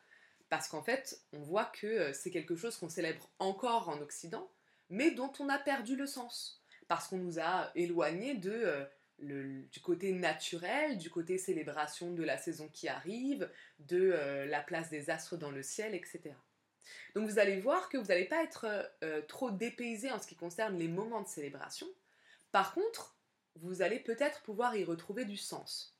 parce 0.49 0.67
qu'en 0.67 0.83
fait, 0.83 1.19
on 1.33 1.39
voit 1.39 1.65
que 1.65 1.87
euh, 1.87 2.13
c'est 2.13 2.31
quelque 2.31 2.55
chose 2.55 2.77
qu'on 2.77 2.89
célèbre 2.89 3.29
encore 3.39 3.89
en 3.89 3.99
Occident, 4.01 4.49
mais 4.89 5.11
dont 5.11 5.31
on 5.39 5.49
a 5.49 5.57
perdu 5.57 5.95
le 5.95 6.05
sens. 6.05 6.61
Parce 6.87 7.07
qu'on 7.07 7.17
nous 7.17 7.39
a 7.39 7.71
éloignés 7.73 8.39
euh, 8.45 8.85
du 9.19 9.79
côté 9.81 10.11
naturel, 10.11 10.97
du 10.97 11.09
côté 11.09 11.37
célébration 11.37 12.11
de 12.11 12.23
la 12.23 12.37
saison 12.37 12.69
qui 12.69 12.87
arrive, 12.87 13.49
de 13.79 14.11
euh, 14.13 14.45
la 14.45 14.61
place 14.61 14.89
des 14.89 15.09
astres 15.09 15.37
dans 15.37 15.51
le 15.51 15.63
ciel, 15.63 15.95
etc. 15.95 16.35
Donc 17.15 17.27
vous 17.27 17.39
allez 17.39 17.59
voir 17.59 17.89
que 17.89 17.97
vous 17.97 18.05
n'allez 18.05 18.25
pas 18.25 18.43
être 18.43 18.67
trop 19.27 19.49
dépaysé 19.49 20.11
en 20.11 20.21
ce 20.21 20.27
qui 20.27 20.35
concerne 20.35 20.77
les 20.77 20.87
moments 20.87 21.23
de 21.23 21.27
célébration. 21.27 21.87
Par 22.51 22.75
contre, 22.75 23.17
vous 23.55 23.81
allez 23.81 23.99
peut-être 23.99 24.43
pouvoir 24.43 24.75
y 24.75 24.83
retrouver 24.83 25.25
du 25.25 25.37
sens. 25.37 25.94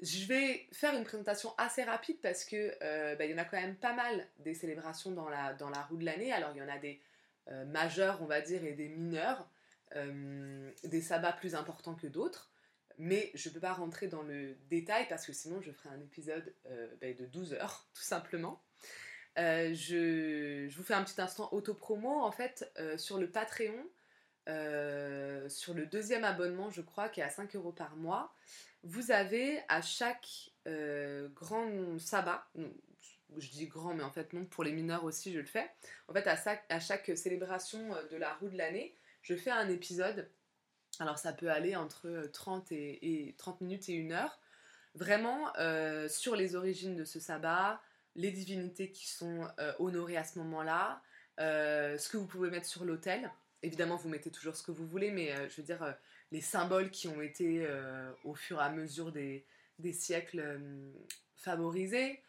Je 0.00 0.26
vais 0.26 0.68
faire 0.72 0.94
une 0.94 1.04
présentation 1.04 1.54
assez 1.56 1.82
rapide 1.82 2.18
parce 2.20 2.44
que 2.44 2.74
euh, 2.82 3.16
bah, 3.16 3.24
y 3.24 3.32
en 3.32 3.38
a 3.38 3.44
quand 3.44 3.58
même 3.58 3.76
pas 3.76 3.94
mal 3.94 4.28
des 4.40 4.52
célébrations 4.52 5.10
dans 5.10 5.28
la, 5.28 5.54
dans 5.54 5.70
la 5.70 5.82
roue 5.84 5.96
de 5.96 6.04
l'année. 6.04 6.32
Alors 6.32 6.50
il 6.54 6.58
y 6.58 6.62
en 6.62 6.68
a 6.68 6.78
des 6.78 7.00
euh, 7.48 7.64
majeurs, 7.64 8.20
on 8.20 8.26
va 8.26 8.42
dire, 8.42 8.62
et 8.64 8.72
des 8.72 8.88
mineurs, 8.88 9.48
euh, 9.94 10.70
des 10.84 11.00
sabbats 11.00 11.32
plus 11.32 11.54
importants 11.54 11.94
que 11.94 12.06
d'autres. 12.06 12.50
mais 12.98 13.30
je 13.34 13.48
ne 13.48 13.54
peux 13.54 13.60
pas 13.60 13.72
rentrer 13.72 14.06
dans 14.06 14.22
le 14.22 14.54
détail 14.68 15.06
parce 15.08 15.24
que 15.24 15.32
sinon 15.32 15.62
je 15.62 15.72
ferai 15.72 15.88
un 15.88 16.00
épisode 16.00 16.54
ben, 17.00 17.16
de 17.16 17.24
12 17.24 17.54
heures, 17.54 17.88
tout 17.94 18.02
simplement. 18.02 18.62
je, 19.38 20.66
je, 20.68 20.76
vous 20.76 20.82
fais 20.82 20.94
un 20.94 21.04
petit 21.04 21.20
instant 21.22 21.48
auto-promo. 21.52 22.20
En 22.20 22.32
fait, 22.32 22.70
sur 22.98 23.16
le 23.16 23.30
Patreon, 23.30 23.82
sur 25.48 25.72
le 25.72 25.86
deuxième 25.86 26.24
abonnement, 26.24 26.68
je 26.68 26.82
crois, 26.82 27.08
qui 27.08 27.20
est 27.20 27.24
à 27.24 27.30
5 27.30 27.56
euros 27.56 27.72
par 27.72 27.96
mois, 27.96 28.34
vous 28.86 29.10
avez 29.10 29.60
à 29.68 29.82
chaque 29.82 30.50
grand 31.34 31.98
sabbat, 31.98 32.48
je 33.36 33.50
dis 33.50 33.66
grand, 33.66 33.94
mais 33.94 34.02
en 34.02 34.10
fait 34.10 34.32
non, 34.32 34.44
pour 34.44 34.64
les 34.64 34.72
mineurs 34.72 35.04
aussi 35.04 35.32
je 35.32 35.38
le 35.38 35.46
fais. 35.46 35.70
En 36.08 36.12
fait, 36.12 36.26
à, 36.26 36.36
à 36.68 36.80
chaque 36.80 37.16
célébration 37.16 37.94
de 38.10 38.16
la 38.16 38.34
roue 38.34 38.48
de 38.48 38.56
l'année, 38.56 38.94
je 39.22 39.34
fais 39.34 39.50
un 39.50 39.68
épisode. 39.68 40.28
Alors 41.00 41.18
ça 41.18 41.32
peut 41.32 41.50
aller 41.50 41.76
entre 41.76 42.28
30, 42.32 42.72
et, 42.72 43.34
30 43.38 43.60
minutes 43.60 43.88
et 43.88 43.94
une 43.94 44.12
heure. 44.12 44.38
Vraiment 44.94 45.52
euh, 45.58 46.08
sur 46.08 46.36
les 46.36 46.54
origines 46.54 46.96
de 46.96 47.04
ce 47.04 47.20
sabbat, 47.20 47.80
les 48.14 48.30
divinités 48.30 48.90
qui 48.90 49.08
sont 49.08 49.46
euh, 49.58 49.72
honorées 49.78 50.16
à 50.16 50.24
ce 50.24 50.38
moment-là, 50.38 51.02
euh, 51.40 51.98
ce 51.98 52.08
que 52.08 52.16
vous 52.16 52.26
pouvez 52.26 52.50
mettre 52.50 52.66
sur 52.66 52.84
l'autel. 52.84 53.30
Évidemment, 53.62 53.96
vous 53.96 54.08
mettez 54.08 54.30
toujours 54.30 54.56
ce 54.56 54.62
que 54.62 54.70
vous 54.70 54.86
voulez, 54.86 55.10
mais 55.10 55.34
je 55.50 55.56
veux 55.56 55.62
dire, 55.62 55.96
les 56.36 56.42
symboles 56.42 56.90
qui 56.90 57.08
ont 57.08 57.20
été 57.20 57.66
au 58.24 58.34
fur 58.34 58.60
et 58.60 58.64
à 58.64 58.70
mesure 58.70 59.10
des, 59.10 59.44
des 59.78 59.92
siècles 59.92 60.58
favorisés. 61.36 62.20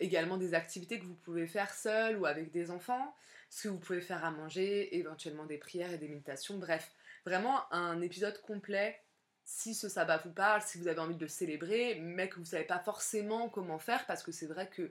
également 0.00 0.36
des 0.36 0.52
activités 0.52 0.98
que 0.98 1.04
vous 1.04 1.14
pouvez 1.14 1.46
faire 1.46 1.72
seul 1.72 2.18
ou 2.18 2.26
avec 2.26 2.50
des 2.50 2.70
enfants 2.70 3.14
ce 3.50 3.64
que 3.64 3.68
vous 3.68 3.78
pouvez 3.78 4.00
faire 4.00 4.24
à 4.24 4.30
manger, 4.30 4.96
éventuellement 4.96 5.46
des 5.46 5.58
prières 5.58 5.92
et 5.92 5.98
des 5.98 6.08
méditations. 6.08 6.58
Bref, 6.58 6.90
vraiment 7.24 7.72
un 7.72 8.00
épisode 8.02 8.40
complet 8.42 9.00
si 9.44 9.74
ce 9.74 9.88
sabbat 9.88 10.18
vous 10.24 10.32
parle, 10.32 10.60
si 10.62 10.76
vous 10.76 10.88
avez 10.88 10.98
envie 10.98 11.14
de 11.14 11.20
le 11.20 11.28
célébrer, 11.28 12.00
mais 12.00 12.28
que 12.28 12.34
vous 12.34 12.40
ne 12.40 12.46
savez 12.46 12.64
pas 12.64 12.80
forcément 12.80 13.48
comment 13.48 13.78
faire, 13.78 14.04
parce 14.06 14.24
que 14.24 14.32
c'est 14.32 14.46
vrai 14.46 14.68
que 14.68 14.90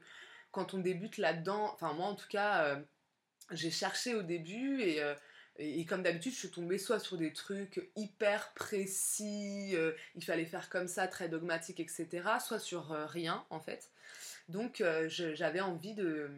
quand 0.51 0.74
on 0.74 0.77
débute 0.77 1.17
là-dedans, 1.17 1.72
enfin 1.74 1.91
moi 1.91 2.08
en 2.08 2.15
tout 2.15 2.29
cas, 2.29 2.63
euh, 2.63 2.82
j'ai 3.51 3.70
cherché 3.70 4.15
au 4.15 4.22
début 4.22 4.82
euh, 4.82 5.13
et, 5.57 5.85
comme 5.85 6.03
d'habitude, 6.03 6.33
je 6.33 6.38
suis 6.39 6.50
tombée 6.50 6.77
soit 6.77 7.00
sur 7.00 7.17
des 7.17 7.33
trucs 7.33 7.89
hyper 7.95 8.51
précis, 8.53 9.71
euh, 9.74 9.93
il 10.15 10.24
fallait 10.24 10.45
faire 10.45 10.69
comme 10.69 10.88
ça, 10.88 11.07
très 11.07 11.29
dogmatique, 11.29 11.79
etc., 11.79 12.07
soit 12.45 12.59
sur 12.59 12.89
rien 13.09 13.43
en 13.50 13.59
fait. 13.59 13.89
Donc 14.50 14.83
j'avais 15.07 15.62
envie 15.62 15.95
de, 15.95 16.29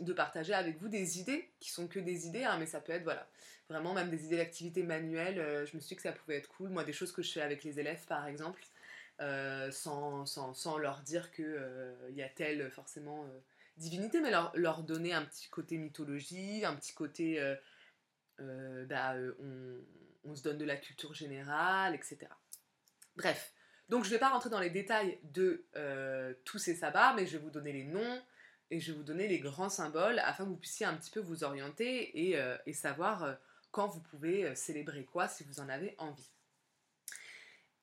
de 0.00 0.12
partager 0.12 0.52
avec 0.52 0.78
vous 0.78 0.88
des 0.88 1.20
idées 1.20 1.48
qui 1.60 1.70
sont 1.70 1.86
que 1.86 1.98
des 1.98 2.26
idées, 2.26 2.44
hein, 2.44 2.56
mais 2.58 2.66
ça 2.66 2.80
peut 2.80 2.92
être 2.92 3.04
voilà, 3.04 3.26
vraiment 3.68 3.94
même 3.94 4.10
des 4.10 4.24
idées 4.24 4.36
d'activités 4.36 4.82
manuelles. 4.82 5.38
Euh, 5.38 5.66
je 5.66 5.76
me 5.76 5.80
suis 5.80 5.90
dit 5.90 5.96
que 5.96 6.02
ça 6.02 6.12
pouvait 6.12 6.36
être 6.36 6.48
cool. 6.48 6.70
Moi, 6.70 6.84
des 6.84 6.92
choses 6.92 7.12
que 7.12 7.22
je 7.22 7.32
fais 7.32 7.42
avec 7.42 7.64
les 7.64 7.80
élèves, 7.80 8.04
par 8.06 8.26
exemple, 8.26 8.62
euh, 9.20 9.70
sans, 9.70 10.26
sans, 10.26 10.54
sans, 10.54 10.78
leur 10.78 11.00
dire 11.00 11.32
qu'il 11.32 11.44
euh, 11.46 11.94
y 12.10 12.22
a 12.22 12.28
telle 12.28 12.70
forcément 12.70 13.26
divinité, 13.76 14.20
mais 14.20 14.30
leur, 14.30 14.52
leur, 14.54 14.82
donner 14.82 15.12
un 15.12 15.24
petit 15.24 15.48
côté 15.48 15.76
mythologie, 15.76 16.64
un 16.64 16.74
petit 16.74 16.94
côté 16.94 17.40
bah, 18.38 19.14
on, 19.40 19.78
on, 20.24 20.34
se 20.34 20.42
donne 20.42 20.58
de 20.58 20.64
la 20.64 20.76
culture 20.76 21.14
générale, 21.14 21.94
etc. 21.94 22.18
Bref. 23.16 23.52
Donc 23.88 24.04
je 24.04 24.08
ne 24.08 24.14
vais 24.14 24.18
pas 24.18 24.30
rentrer 24.30 24.50
dans 24.50 24.60
les 24.60 24.70
détails 24.70 25.18
de 25.22 25.64
tous 26.44 26.58
ces 26.58 26.74
sabbats, 26.74 27.14
mais 27.14 27.26
je 27.26 27.32
vais 27.32 27.42
vous 27.42 27.50
donner 27.50 27.72
les 27.72 27.84
noms, 27.84 28.20
et 28.70 28.80
je 28.80 28.92
vais 28.92 28.98
vous 28.98 29.04
donner 29.04 29.28
les 29.28 29.38
grands 29.38 29.68
symboles 29.68 30.18
afin 30.20 30.44
que 30.44 30.50
vous 30.50 30.56
puissiez 30.56 30.86
un 30.86 30.94
petit 30.94 31.10
peu 31.10 31.20
vous 31.20 31.44
orienter 31.44 32.28
et, 32.28 32.36
euh, 32.36 32.56
savoir 32.72 33.24
euh, 33.24 33.34
quand 33.70 33.88
vous 33.88 34.00
pouvez 34.00 34.44
euh, 34.44 34.54
célébrer 34.54 35.04
quoi 35.04 35.28
si 35.28 35.44
vous 35.44 35.60
en 35.60 35.68
avez 35.68 35.94
envie. 35.98 36.30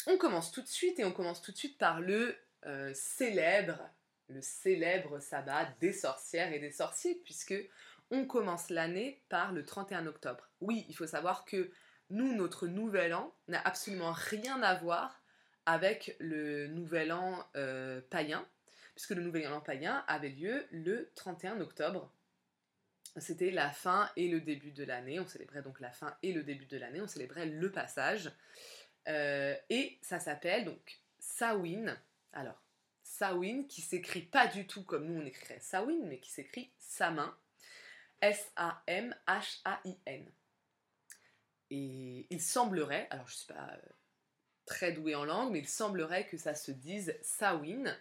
On 0.08 0.18
commence 0.18 0.52
tout 0.52 0.62
de 0.62 0.68
suite 0.68 1.00
et 1.00 1.06
on 1.06 1.14
commence 1.14 1.42
tout 1.42 1.52
de 1.52 1.58
suite 1.58 1.78
par 1.78 2.02
le 2.02 2.36
célèbre, 2.94 3.78
le 4.30 4.42
célèbre 4.42 5.20
sabbat 5.20 5.66
des 5.82 5.92
sorcières 5.92 6.54
et 6.54 6.60
des 6.60 6.72
sorciers 6.72 7.16
puisque 7.26 7.56
on 8.14 8.26
commence 8.26 8.70
l'année 8.70 9.22
par 9.28 9.52
le 9.52 9.66
31 9.66 10.08
octobre. 10.08 10.50
Oui, 10.62 10.86
il 10.88 10.96
faut 10.96 11.08
savoir 11.08 11.44
que 11.44 11.70
nous, 12.10 12.34
notre 12.34 12.68
nouvel 12.68 13.14
an 13.14 13.36
n'a 13.50 13.60
absolument 13.62 14.14
rien 14.14 14.62
à 14.62 14.76
voir 14.76 15.22
avec 15.66 16.16
le 16.20 16.68
nouvel 16.68 17.12
an 17.12 17.46
païen 18.10 18.46
puisque 18.96 19.12
le 19.12 19.22
Nouvel 19.22 19.48
An 19.48 19.62
païen 19.62 20.04
avait 20.08 20.30
lieu 20.30 20.66
le 20.72 21.12
31 21.16 21.62
octobre. 21.62 22.12
C'était 23.18 23.52
la 23.52 23.70
fin 23.70 24.10
et 24.16 24.28
le 24.28 24.42
début 24.42 24.72
de 24.72 24.84
l'année. 24.84 25.20
On 25.20 25.28
célébrait 25.28 25.62
donc 25.62 25.80
la 25.80 25.92
fin 25.92 26.16
et 26.24 26.34
le 26.34 26.44
début 26.44 26.66
de 26.66 26.78
l'année. 26.78 27.02
On 27.02 27.08
célébrait 27.08 27.46
le 27.46 27.72
passage. 27.72 28.32
Euh, 29.08 29.56
et 29.70 30.00
ça 30.02 30.20
s'appelle 30.20 30.66
donc 30.66 31.02
Samhain. 31.20 31.98
Alors, 32.32 32.62
Samhain 33.04 33.64
qui 33.68 33.82
s'écrit 33.82 34.24
pas 34.24 34.48
du 34.48 34.66
tout 34.66 34.84
comme 34.84 35.06
nous 35.06 35.22
on 35.22 35.26
écrirait 35.26 35.60
Samhain, 35.60 36.06
mais 36.06 36.20
qui 36.20 36.32
s'écrit 36.32 36.72
Samin. 36.80 37.36
S-A-M-H-A-I-N. 38.24 40.26
Et 41.70 42.28
il 42.30 42.42
semblerait, 42.42 43.08
alors 43.10 43.28
je 43.28 43.34
ne 43.34 43.38
suis 43.38 43.54
pas 43.54 43.70
euh, 43.74 43.90
très 44.66 44.94
douée 44.94 45.16
en 45.16 45.26
langue, 45.26 45.52
mais 45.52 45.60
il 45.60 45.68
semblerait 45.68 46.26
que 46.28 46.38
ça 46.38 46.56
se 46.56 46.72
dise 46.72 47.14
Samhain 47.22 47.94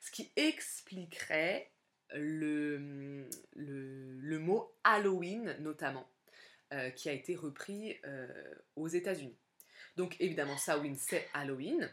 ce 0.00 0.10
qui 0.10 0.30
expliquerait 0.36 1.70
le, 2.12 3.26
mot 4.38 4.76
Halloween 4.84 5.56
notamment, 5.60 6.06
euh, 6.74 6.90
qui 6.90 7.08
a 7.08 7.12
été 7.12 7.34
repris 7.34 7.96
euh, 8.04 8.28
aux 8.76 8.88
États-Unis. 8.88 9.38
Donc 9.96 10.16
évidemment, 10.20 10.58
Samhain, 10.58 10.94
c'est 10.96 11.26
Halloween. 11.32 11.90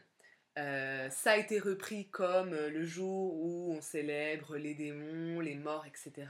Ça 0.56 1.34
a 1.34 1.38
été 1.38 1.60
repris 1.60 2.10
comme 2.10 2.50
le 2.50 2.84
jour 2.84 3.36
où 3.36 3.74
on 3.74 3.82
célèbre 3.82 4.58
les 4.58 4.74
démons, 4.74 5.40
les 5.40 5.54
morts, 5.54 5.86
etc. 5.86 6.26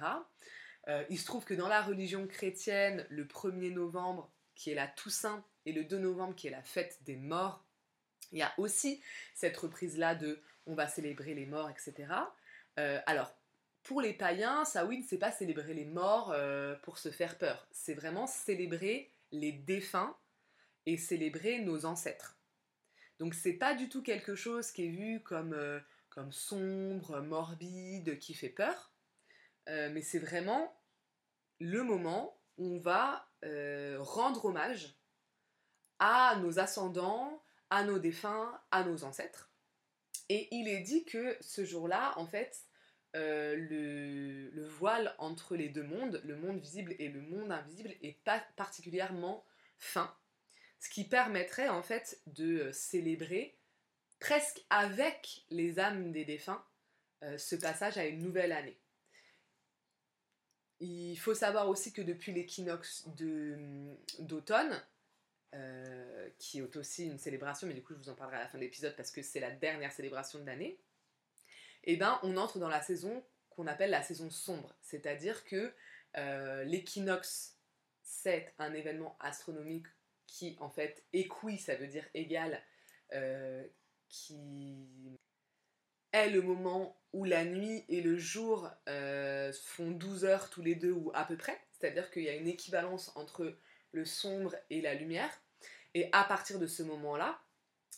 il 1.09 1.19
se 1.19 1.25
trouve 1.25 1.43
que 1.43 1.53
dans 1.53 1.67
la 1.67 1.81
religion 1.81 2.27
chrétienne, 2.27 3.05
le 3.09 3.25
1er 3.25 3.73
novembre, 3.73 4.31
qui 4.55 4.71
est 4.71 4.75
la 4.75 4.87
Toussaint, 4.87 5.43
et 5.65 5.73
le 5.73 5.83
2 5.83 5.97
novembre, 5.99 6.33
qui 6.33 6.47
est 6.47 6.51
la 6.51 6.63
fête 6.63 6.99
des 7.03 7.17
morts, 7.17 7.65
il 8.31 8.39
y 8.39 8.41
a 8.41 8.53
aussi 8.57 9.01
cette 9.33 9.57
reprise-là 9.57 10.15
de 10.15 10.41
on 10.65 10.75
va 10.75 10.87
célébrer 10.87 11.33
les 11.33 11.45
morts, 11.45 11.69
etc. 11.69 12.13
Euh, 12.77 12.99
alors, 13.05 13.33
pour 13.83 14.01
les 14.01 14.13
païens, 14.13 14.65
Samhain, 14.65 15.01
c'est 15.07 15.17
pas 15.17 15.31
célébrer 15.31 15.73
les 15.73 15.85
morts 15.85 16.31
euh, 16.31 16.75
pour 16.83 16.97
se 16.97 17.09
faire 17.09 17.37
peur. 17.37 17.67
C'est 17.71 17.93
vraiment 17.93 18.27
célébrer 18.27 19.11
les 19.31 19.53
défunts 19.53 20.15
et 20.85 20.97
célébrer 20.97 21.59
nos 21.59 21.85
ancêtres. 21.85 22.37
Donc 23.19 23.33
c'est 23.33 23.53
pas 23.53 23.73
du 23.73 23.89
tout 23.89 24.03
quelque 24.03 24.35
chose 24.35 24.71
qui 24.71 24.85
est 24.85 24.89
vu 24.89 25.21
euh, 25.31 25.79
comme 26.09 26.31
sombre, 26.31 27.21
morbide, 27.21 28.19
qui 28.19 28.33
fait 28.33 28.49
peur. 28.49 28.91
mais 29.67 30.01
c'est 30.01 30.19
vraiment 30.19 30.76
le 31.59 31.83
moment 31.83 32.37
où 32.57 32.75
on 32.75 32.79
va 32.79 33.27
rendre 33.99 34.45
hommage 34.45 34.95
à 35.99 36.35
nos 36.41 36.59
ascendants, 36.59 37.41
à 37.69 37.83
nos 37.83 37.99
défunts, 37.99 38.59
à 38.71 38.83
nos 38.83 39.03
ancêtres. 39.03 39.49
Et 40.29 40.47
il 40.51 40.67
est 40.67 40.81
dit 40.81 41.05
que 41.05 41.37
ce 41.41 41.63
jour-là, 41.63 42.13
en 42.17 42.25
fait, 42.25 42.63
euh, 43.15 43.55
le, 43.55 44.67
voile 44.67 45.15
entre 45.17 45.55
les 45.55 45.69
deux 45.69 45.83
mondes, 45.83 46.21
le 46.25 46.35
monde 46.35 46.59
visible 46.59 46.95
et 46.99 47.07
le 47.07 47.21
monde 47.21 47.51
invisible, 47.51 47.95
est 48.03 48.17
particulièrement 48.55 49.43
fin. 49.77 50.13
Ce 50.79 50.89
qui 50.89 51.05
permettrait 51.05 51.69
en 51.69 51.81
fait 51.81 52.21
de 52.27 52.59
euh, 52.59 52.73
célébrer 52.73 53.57
presque 54.19 54.63
avec 54.69 55.45
les 55.49 55.79
âmes 55.79 56.11
des 56.11 56.25
défunts 56.25 56.63
euh, 57.23 57.37
ce 57.37 57.55
passage 57.55 57.97
à 57.97 58.05
une 58.05 58.19
nouvelle 58.19 58.51
année. 58.51 58.77
Il 60.79 61.15
faut 61.15 61.33
savoir 61.33 61.69
aussi 61.69 61.91
que 61.91 62.01
depuis 62.01 62.31
l'équinoxe 62.33 63.07
d'automne, 64.19 64.81
euh, 65.55 66.29
qui 66.37 66.59
est 66.59 66.75
aussi 66.75 67.07
une 67.07 67.17
célébration, 67.17 67.67
mais 67.67 67.73
du 67.73 67.81
coup 67.81 67.93
je 67.93 67.99
vous 67.99 68.09
en 68.09 68.15
parlerai 68.15 68.37
à 68.37 68.41
la 68.41 68.47
fin 68.47 68.57
de 68.57 68.63
l'épisode 68.63 68.95
parce 68.95 69.11
que 69.11 69.21
c'est 69.21 69.39
la 69.39 69.49
dernière 69.49 69.91
célébration 69.91 70.39
de 70.39 70.45
l'année, 70.45 70.77
eh 71.85 71.95
ben 71.95 72.19
on 72.21 72.37
entre 72.37 72.59
dans 72.59 72.67
la 72.67 72.81
saison 72.81 73.23
qu'on 73.49 73.65
appelle 73.65 73.89
la 73.89 74.03
saison 74.03 74.29
sombre, 74.29 74.75
c'est-à-dire 74.81 75.45
que 75.45 75.73
euh, 76.17 76.63
l'équinoxe 76.65 77.57
c'est 78.03 78.53
un 78.59 78.73
événement 78.73 79.17
astronomique 79.19 79.87
qui 80.27 80.57
en 80.59 80.69
fait 80.69 81.03
équi, 81.13 81.57
ça 81.57 81.75
veut 81.75 81.87
dire 81.87 82.05
égal, 82.13 82.61
euh, 83.13 83.65
qui 84.09 85.17
est 86.11 86.29
le 86.29 86.41
moment 86.41 86.99
où 87.13 87.23
la 87.23 87.45
nuit 87.45 87.83
et 87.89 88.01
le 88.01 88.17
jour 88.17 88.69
font 88.85 89.91
12 89.91 90.25
heures 90.25 90.49
tous 90.49 90.61
les 90.61 90.75
deux 90.75 90.91
ou 90.91 91.11
à 91.13 91.25
peu 91.25 91.37
près, 91.37 91.59
c'est-à-dire 91.71 92.11
qu'il 92.11 92.23
y 92.23 92.29
a 92.29 92.35
une 92.35 92.47
équivalence 92.47 93.11
entre 93.15 93.57
le 93.91 94.05
sombre 94.05 94.55
et 94.69 94.81
la 94.81 94.93
lumière. 94.93 95.31
Et 95.93 96.09
à 96.11 96.23
partir 96.23 96.59
de 96.59 96.67
ce 96.67 96.83
moment-là, 96.83 97.39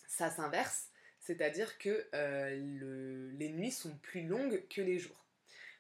ça 0.08 0.30
s'inverse, 0.30 0.90
c'est-à-dire 1.20 1.78
que 1.78 2.08
euh, 2.16 3.32
les 3.38 3.50
nuits 3.50 3.72
sont 3.72 3.96
plus 3.98 4.26
longues 4.26 4.66
que 4.70 4.82
les 4.82 5.00
jours. 5.00 5.26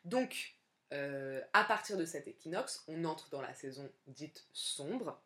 Donc, 0.06 0.56
euh, 0.92 1.42
à 1.54 1.64
partir 1.64 1.98
de 1.98 2.06
cet 2.06 2.28
équinoxe, 2.28 2.84
on 2.88 3.06
entre 3.06 3.30
dans 3.30 3.42
la 3.42 3.54
saison 3.54 3.90
dite 4.08 4.48
sombre. 4.54 5.22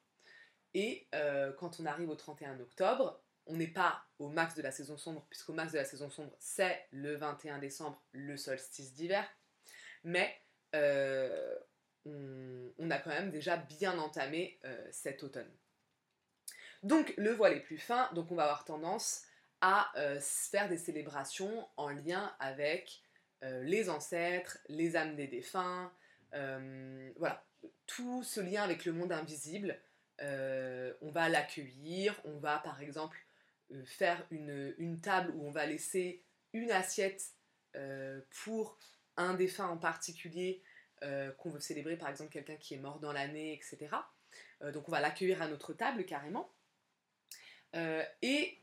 Et 0.74 1.08
euh, 1.14 1.52
quand 1.54 1.80
on 1.80 1.86
arrive 1.86 2.10
au 2.10 2.16
31 2.16 2.60
octobre, 2.60 3.23
on 3.48 3.56
n'est 3.56 3.68
pas 3.68 4.04
au 4.20 4.30
max 4.30 4.56
de 4.56 4.62
la 4.62 4.72
saison 4.72 4.98
sombre, 4.98 5.26
puisqu'au 5.30 5.54
max 5.54 5.74
de 5.74 5.78
la 5.78 5.86
saison 5.86 6.10
sombre, 6.10 6.34
c'est 6.40 6.86
le 6.92 7.16
21 7.16 7.60
décembre, 7.60 8.02
le 8.12 8.38
solstice 8.38 8.94
d'hiver. 8.94 9.26
Mais 10.04 10.36
euh, 10.76 11.56
on, 12.06 12.90
a 12.90 12.98
quand 13.00 13.10
même 13.10 13.32
déjà 13.32 13.58
bien 13.58 13.98
entamé 13.98 14.60
euh, 14.66 14.88
cet 14.92 15.24
automne. 15.24 15.50
Donc 16.84 17.14
le 17.18 17.32
voile 17.32 17.54
est 17.54 17.62
plus 17.62 17.78
fin, 17.78 18.10
donc 18.14 18.32
on 18.32 18.36
va 18.36 18.44
avoir 18.44 18.66
tendance 18.66 19.24
à 19.62 19.90
euh, 19.98 20.20
faire 20.20 20.68
des 20.68 20.78
célébrations 20.78 21.68
en 21.78 21.90
lien 21.90 22.36
avec 22.40 23.02
les 23.62 23.90
ancêtres, 23.90 24.58
les 24.70 24.96
âmes 24.96 25.18
des 25.18 25.28
défunts, 25.28 25.92
voilà, 26.32 27.44
tout 27.88 28.24
ce 28.24 28.40
lien 28.40 28.64
avec 28.64 28.86
le 28.86 28.94
monde 28.94 29.12
invisible, 29.12 29.78
on 30.22 31.12
va 31.12 31.28
l'accueillir, 31.28 32.18
on 32.24 32.38
va 32.38 32.60
par 32.60 32.82
exemple 32.82 33.18
faire 33.86 34.26
une, 34.32 35.00
table 35.02 35.32
où 35.36 35.48
on 35.48 35.52
va 35.52 35.66
laisser 35.66 36.24
une 36.54 36.72
assiette 36.72 37.34
pour 38.44 38.78
un 39.18 39.34
défunt 39.34 39.68
en 39.68 39.78
particulier 39.78 40.62
euh, 41.04 41.32
qu'on 41.34 41.50
veut 41.50 41.60
célébrer, 41.60 41.98
par 41.98 42.10
exemple 42.10 42.32
quelqu'un 42.32 42.56
qui 42.56 42.76
est 42.76 42.78
mort 42.78 43.00
dans 43.00 43.12
l'année, 43.12 43.54
etc. 43.54 43.94
Euh, 44.62 44.72
donc 44.72 44.88
on 44.88 44.92
va 44.92 45.02
l'accueillir 45.02 45.42
à 45.42 45.48
notre 45.48 45.74
table 45.74 46.06
carrément. 46.06 46.50
Euh, 47.76 48.04
et 48.22 48.58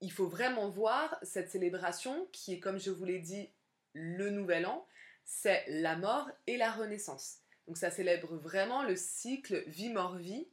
il 0.00 0.12
faut 0.12 0.28
vraiment 0.28 0.68
voir 0.68 1.18
cette 1.22 1.50
célébration 1.50 2.28
qui 2.32 2.54
est, 2.54 2.60
comme 2.60 2.78
je 2.78 2.90
vous 2.90 3.04
l'ai 3.04 3.18
dit, 3.18 3.50
le 3.94 4.30
nouvel 4.30 4.66
an, 4.66 4.86
c'est 5.24 5.64
la 5.68 5.96
mort 5.96 6.30
et 6.46 6.56
la 6.56 6.70
renaissance. 6.70 7.38
Donc 7.66 7.76
ça 7.78 7.90
célèbre 7.90 8.36
vraiment 8.36 8.84
le 8.84 8.94
cycle 8.94 9.64
vie-mort-vie 9.66 10.46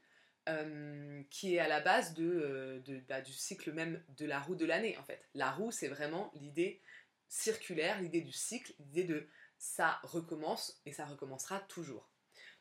qui 1.29 1.55
est 1.55 1.59
à 1.59 1.67
la 1.67 1.79
base 1.79 2.13
de, 2.15 2.81
bah, 3.07 3.21
du 3.21 3.33
cycle 3.33 3.71
même 3.71 4.03
de 4.17 4.25
la 4.25 4.39
roue 4.39 4.55
de 4.55 4.65
l'année 4.65 4.97
en 4.97 5.03
fait. 5.03 5.21
La 5.35 5.51
roue, 5.51 5.71
c'est 5.71 5.87
vraiment 5.87 6.31
l'idée 6.33 6.81
circulaire, 7.27 8.01
l'idée 8.01 8.21
du 8.21 8.31
cycle, 8.31 8.73
l'idée 8.79 9.03
de 9.03 9.27
ça 9.59 9.99
recommence 10.03 10.81
et 10.85 10.93
ça 10.93 11.05
recommencera 11.05 11.59
toujours. 11.61 12.09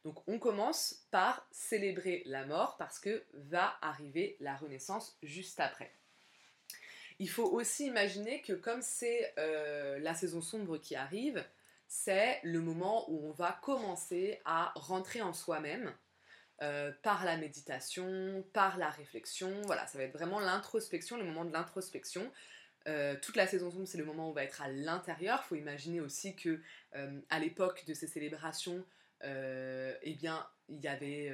Donc 0.04 0.26
on 0.28 0.38
commence 0.38 1.06
par 1.11 1.49
célébrer 1.50 2.23
la 2.26 2.44
mort 2.44 2.76
parce 2.76 2.99
que 2.99 3.25
va 3.32 3.76
arriver 3.80 4.37
la 4.40 4.54
renaissance 4.56 5.18
juste 5.23 5.61
après. 5.61 5.92
Il 7.18 7.28
faut 7.28 7.47
aussi 7.47 7.87
imaginer 7.87 8.42
que 8.42 8.52
comme 8.52 8.82
c'est 8.82 9.35
euh, 9.38 9.99
la 9.99 10.14
saison 10.14 10.40
sombre 10.40 10.78
qui 10.78 10.94
arrive, 10.94 11.44
c'est 11.88 12.38
le 12.44 12.61
moment 12.61 13.11
où 13.11 13.28
on 13.28 13.32
va 13.32 13.58
commencer 13.62 14.40
à 14.44 14.73
rentrer 14.76 15.20
en 15.20 15.32
soi-même 15.32 15.92
euh, 16.61 16.91
par 17.03 17.25
la 17.25 17.37
méditation, 17.37 18.45
par 18.53 18.79
la 18.79 18.91
réflexion. 18.91 19.62
Voilà, 19.67 19.87
ça 19.87 19.97
va 19.97 20.03
être 20.03 20.12
vraiment 20.12 20.41
l'introspection, 20.41 21.17
le 21.17 21.23
moment 21.23 21.45
de 21.45 21.53
l'introspection. 21.53 22.33
Euh, 22.88 23.15
toute 23.23 23.37
la 23.37 23.47
saison 23.47 23.71
sombre, 23.71 23.87
c'est 23.87 23.99
le 23.99 24.05
moment 24.05 24.27
où 24.27 24.31
on 24.31 24.35
va 24.35 24.43
être 24.43 24.61
à 24.61 24.69
l'intérieur. 24.69 25.41
Il 25.45 25.49
faut 25.49 25.55
imaginer 25.55 26.00
aussi 26.00 26.35
que 26.35 26.61
euh, 26.97 27.21
à 27.31 27.38
l'époque 27.38 27.85
de 27.87 27.95
ces 27.95 28.09
célébrations, 28.09 28.85
eh 29.23 30.15
bien, 30.19 30.45
il 30.69 30.81
y 30.81 30.88
avait 30.88 31.33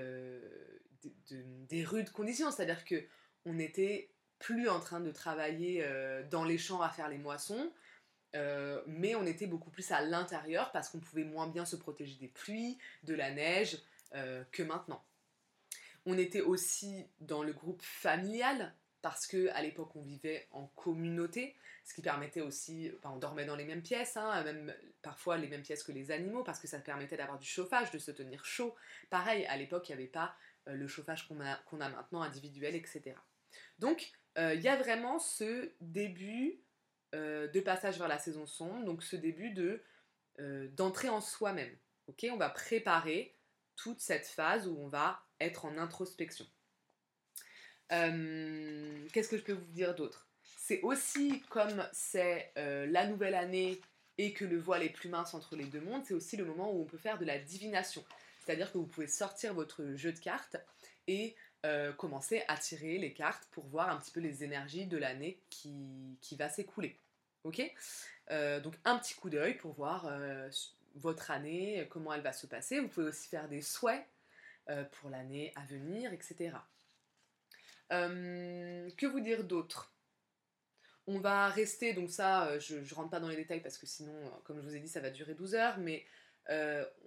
des 1.30 1.84
rudes 1.84 2.10
conditions, 2.10 2.50
c'est-à-dire 2.50 2.84
que 2.84 3.02
on 3.46 3.54
n'était 3.54 4.10
plus 4.38 4.68
en 4.68 4.80
train 4.80 5.00
de 5.00 5.10
travailler 5.10 5.86
dans 6.30 6.44
les 6.44 6.56
champs 6.56 6.80
à 6.80 6.88
faire 6.88 7.10
les 7.10 7.18
moissons, 7.18 7.70
mais 8.86 9.14
on 9.14 9.26
était 9.26 9.46
beaucoup 9.46 9.70
plus 9.70 9.90
à 9.92 10.00
l'intérieur 10.00 10.72
parce 10.72 10.88
qu'on 10.88 11.00
pouvait 11.00 11.24
moins 11.24 11.46
bien 11.46 11.66
se 11.66 11.76
protéger 11.76 12.16
des 12.16 12.28
pluies, 12.28 12.78
de 13.02 13.14
la 13.14 13.30
neige 13.30 13.78
que 14.50 14.62
maintenant. 14.62 15.04
On 16.06 16.18
était 16.18 16.42
aussi 16.42 17.06
dans 17.20 17.42
le 17.42 17.52
groupe 17.52 17.82
familial, 17.82 18.74
parce 19.04 19.26
que 19.26 19.48
à 19.50 19.62
l'époque 19.62 19.94
on 19.96 20.02
vivait 20.02 20.48
en 20.50 20.66
communauté, 20.68 21.56
ce 21.84 21.92
qui 21.92 22.00
permettait 22.00 22.40
aussi, 22.40 22.90
on 23.04 23.18
dormait 23.18 23.44
dans 23.44 23.56
les 23.56 23.64
mêmes 23.64 23.82
pièces, 23.82 24.16
hein, 24.16 24.42
même 24.42 24.74
parfois 25.02 25.36
les 25.36 25.48
mêmes 25.48 25.62
pièces 25.62 25.82
que 25.82 25.92
les 25.92 26.10
animaux, 26.10 26.42
parce 26.42 26.58
que 26.58 26.66
ça 26.66 26.78
permettait 26.78 27.18
d'avoir 27.18 27.38
du 27.38 27.46
chauffage, 27.46 27.90
de 27.90 27.98
se 27.98 28.10
tenir 28.10 28.44
chaud. 28.44 28.74
Pareil, 29.10 29.44
à 29.46 29.58
l'époque 29.58 29.88
il 29.88 29.92
n'y 29.92 30.00
avait 30.00 30.10
pas 30.10 30.34
euh, 30.68 30.74
le 30.74 30.86
chauffage 30.86 31.28
qu'on 31.28 31.40
a, 31.40 31.52
a, 31.52 31.88
maintenant 31.90 32.22
individuel, 32.22 32.74
etc. 32.74 33.14
Donc 33.78 34.12
euh, 34.38 34.54
il 34.54 34.62
y 34.62 34.68
a 34.68 34.76
vraiment 34.76 35.18
ce 35.18 35.70
début 35.82 36.62
euh, 37.14 37.46
de 37.48 37.60
passage 37.60 37.98
vers 37.98 38.08
la 38.08 38.18
saison 38.18 38.46
sombre, 38.46 38.84
donc 38.84 39.02
ce 39.02 39.16
début 39.16 39.50
de 39.50 39.82
d'entrer 40.72 41.08
en 41.08 41.20
soi-même. 41.20 41.76
Ok, 42.08 42.26
on 42.32 42.36
va 42.36 42.50
préparer 42.50 43.36
toute 43.76 44.00
cette 44.00 44.26
phase 44.26 44.66
où 44.66 44.76
on 44.80 44.88
va 44.88 45.23
être 45.40 45.64
en 45.64 45.78
introspection. 45.78 46.46
Euh, 47.92 49.06
qu'est-ce 49.12 49.28
que 49.28 49.36
je 49.36 49.42
peux 49.42 49.52
vous 49.52 49.72
dire 49.72 49.94
d'autre? 49.94 50.28
C'est 50.56 50.80
aussi 50.82 51.42
comme 51.50 51.86
c'est 51.92 52.52
euh, 52.56 52.86
la 52.86 53.06
nouvelle 53.06 53.34
année 53.34 53.80
et 54.16 54.32
que 54.32 54.44
le 54.44 54.58
voile 54.58 54.82
est 54.82 54.90
plus 54.90 55.08
mince 55.08 55.34
entre 55.34 55.56
les 55.56 55.64
deux 55.64 55.80
mondes, 55.80 56.04
c'est 56.04 56.14
aussi 56.14 56.36
le 56.36 56.44
moment 56.44 56.72
où 56.72 56.80
on 56.80 56.84
peut 56.84 56.98
faire 56.98 57.18
de 57.18 57.24
la 57.24 57.38
divination. 57.38 58.04
C'est-à-dire 58.40 58.72
que 58.72 58.78
vous 58.78 58.86
pouvez 58.86 59.06
sortir 59.06 59.54
votre 59.54 59.94
jeu 59.94 60.12
de 60.12 60.18
cartes 60.18 60.56
et 61.06 61.34
euh, 61.66 61.92
commencer 61.92 62.42
à 62.48 62.56
tirer 62.56 62.98
les 62.98 63.12
cartes 63.12 63.46
pour 63.50 63.66
voir 63.66 63.90
un 63.90 63.96
petit 63.98 64.10
peu 64.10 64.20
les 64.20 64.44
énergies 64.44 64.86
de 64.86 64.96
l'année 64.96 65.38
qui, 65.50 66.16
qui, 66.20 66.36
va 66.36 66.48
s'écouler. 66.48 66.98
Ok? 67.44 67.60
Donc 68.30 68.74
un 68.84 68.98
petit 68.98 69.14
coup 69.14 69.28
d'œil 69.28 69.54
pour 69.54 69.74
voir 69.74 70.10
votre 70.94 71.30
année, 71.30 71.86
comment 71.90 72.14
elle 72.14 72.22
va 72.22 72.32
se 72.32 72.46
passer. 72.46 72.80
Vous 72.80 72.88
pouvez 72.88 73.08
aussi 73.08 73.28
faire 73.28 73.48
des 73.48 73.60
souhaits 73.60 74.06
pour 74.92 75.10
l'année 75.10 75.52
à 75.56 75.64
venir, 75.66 76.12
etc. 76.12 76.52
Euh, 77.92 78.90
que 78.96 79.06
vous 79.06 79.20
dire 79.20 79.44
d'autre? 79.44 79.92
On 81.06 81.18
va 81.18 81.48
rester, 81.48 81.92
donc 81.92 82.10
ça, 82.10 82.46
euh, 82.46 82.60
je 82.60 82.76
ne 82.76 82.94
rentre 82.94 83.10
pas 83.10 83.20
dans 83.20 83.28
les 83.28 83.36
détails 83.36 83.60
parce 83.60 83.76
que 83.76 83.86
sinon, 83.86 84.14
euh, 84.14 84.30
comme 84.44 84.60
je 84.60 84.66
vous 84.66 84.74
ai 84.74 84.80
dit, 84.80 84.88
ça 84.88 85.00
va 85.00 85.10
durer 85.10 85.34
12 85.34 85.54
heures, 85.54 85.78
mais 85.78 86.04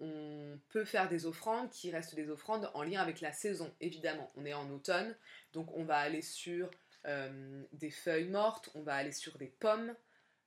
on 0.02 0.60
peut 0.70 0.84
faire 0.84 1.10
des 1.10 1.28
offrandes 1.28 1.70
qui 1.70 1.92
restent 1.92 2.16
des 2.16 2.30
offrandes 2.30 2.72
en 2.74 2.82
lien 2.82 3.02
avec 3.02 3.22
la 3.22 3.32
saison, 3.32 3.72
évidemment. 3.82 4.32
On 4.36 4.46
est 4.46 4.54
en 4.56 4.68
automne, 4.72 5.16
donc 5.54 5.72
on 5.78 5.84
va 5.84 5.98
aller 5.98 6.24
sur 6.24 6.72
des 7.06 7.92
feuilles 7.92 8.30
mortes, 8.30 8.72
on 8.74 8.82
va 8.82 8.96
aller 8.96 9.12
sur 9.12 9.38
des 9.38 9.46
pommes, 9.46 9.96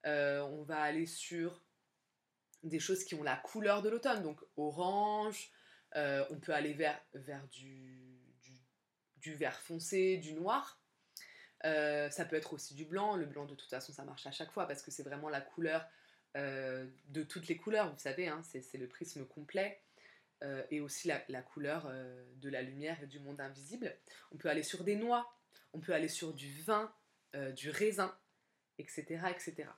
on 0.05 0.65
va 0.67 0.81
aller 0.81 1.07
sur 1.07 1.63
des 2.65 2.81
choses 2.81 3.05
qui 3.05 3.15
ont 3.15 3.23
la 3.23 3.37
couleur 3.37 3.81
de 3.81 3.91
l'automne, 3.91 4.25
donc 4.25 4.41
orange, 4.57 5.53
on 5.95 6.39
peut 6.41 6.53
aller 6.53 6.73
vers, 6.73 7.01
du 7.53 9.35
vert 9.35 9.59
foncé, 9.61 10.17
du 10.19 10.33
noir. 10.33 10.81
Euh, 11.65 12.09
ça 12.11 12.25
peut 12.25 12.37
être 12.37 12.55
aussi 12.55 12.75
du 12.75 12.85
blanc. 12.85 13.17
Le 13.17 13.27
blanc, 13.27 13.45
de 13.45 13.55
toute 13.55 13.71
façon, 13.71 13.93
ça 13.93 14.05
marche 14.05 14.27
à 14.27 14.31
chaque 14.31 14.51
fois 14.51 14.67
parce 14.67 14.83
que 14.83 14.91
c'est 14.91 15.03
vraiment 15.03 15.29
la 15.29 15.41
couleur 15.41 15.87
euh, 16.37 16.87
de 17.09 17.23
toutes 17.23 17.49
les 17.49 17.57
couleurs, 17.57 17.93
vous 17.93 17.99
savez, 17.99 18.29
hein, 18.29 18.43
c'est 18.45 18.79
le 18.79 18.89
prisme 18.89 19.25
complet. 19.27 19.81
Euh, 20.43 20.65
et 20.71 20.81
aussi 20.81 21.07
la, 21.29 21.43
couleur 21.43 21.93
de 22.37 22.49
la 22.49 22.63
lumière 22.63 23.03
et 23.03 23.07
du 23.07 23.21
monde 23.21 23.43
invisible. 23.43 23.95
On 24.33 24.39
peut 24.39 24.49
aller 24.49 24.63
sur 24.63 24.85
des 24.85 24.97
noix, 24.97 25.31
on 25.75 25.81
peut 25.81 25.93
aller 25.93 26.09
sur 26.09 26.33
du 26.33 26.63
vin, 26.63 26.91
du 27.55 27.69
raisin, 27.69 28.17
etc., 28.79 29.21
etc. 29.29 29.69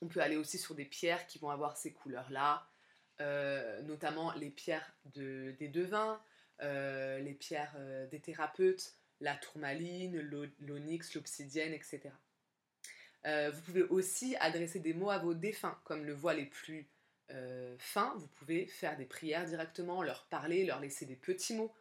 On 0.00 0.08
peut 0.08 0.20
aller 0.20 0.38
aussi 0.38 0.56
sur 0.56 0.74
des 0.74 0.86
pierres 0.86 1.26
qui 1.26 1.38
vont 1.38 1.50
avoir 1.50 1.76
ces 1.76 1.92
couleurs-là, 1.92 2.66
notamment 3.20 4.32
les 4.34 4.50
pierres 4.50 4.94
de, 5.14 5.54
des 5.58 5.68
devins, 5.68 6.20
euh, 6.62 7.18
les 7.18 7.34
pierres 7.34 7.74
euh, 7.76 8.06
des 8.06 8.20
thérapeutes, 8.20 8.94
la 9.20 9.34
tourmaline, 9.36 10.20
l'onyx, 10.60 11.14
l'obsidienne, 11.14 11.72
etc. 11.72 12.10
Euh, 13.26 13.50
vous 13.50 13.62
pouvez 13.62 13.82
aussi 13.82 14.36
adresser 14.36 14.78
des 14.78 14.94
mots 14.94 15.10
à 15.10 15.18
vos 15.18 15.34
défunts, 15.34 15.78
comme 15.84 16.04
le 16.04 16.12
voile 16.12 16.38
est 16.38 16.46
plus 16.46 16.88
fin, 17.78 18.14
vous 18.18 18.28
pouvez 18.28 18.66
faire 18.66 18.96
des 18.96 19.06
prières 19.06 19.46
directement, 19.46 20.02
leur 20.02 20.26
parler, 20.26 20.64
leur 20.64 20.78
laisser 20.78 21.04
des 21.04 21.16
petits 21.16 21.54
mots, 21.54 21.74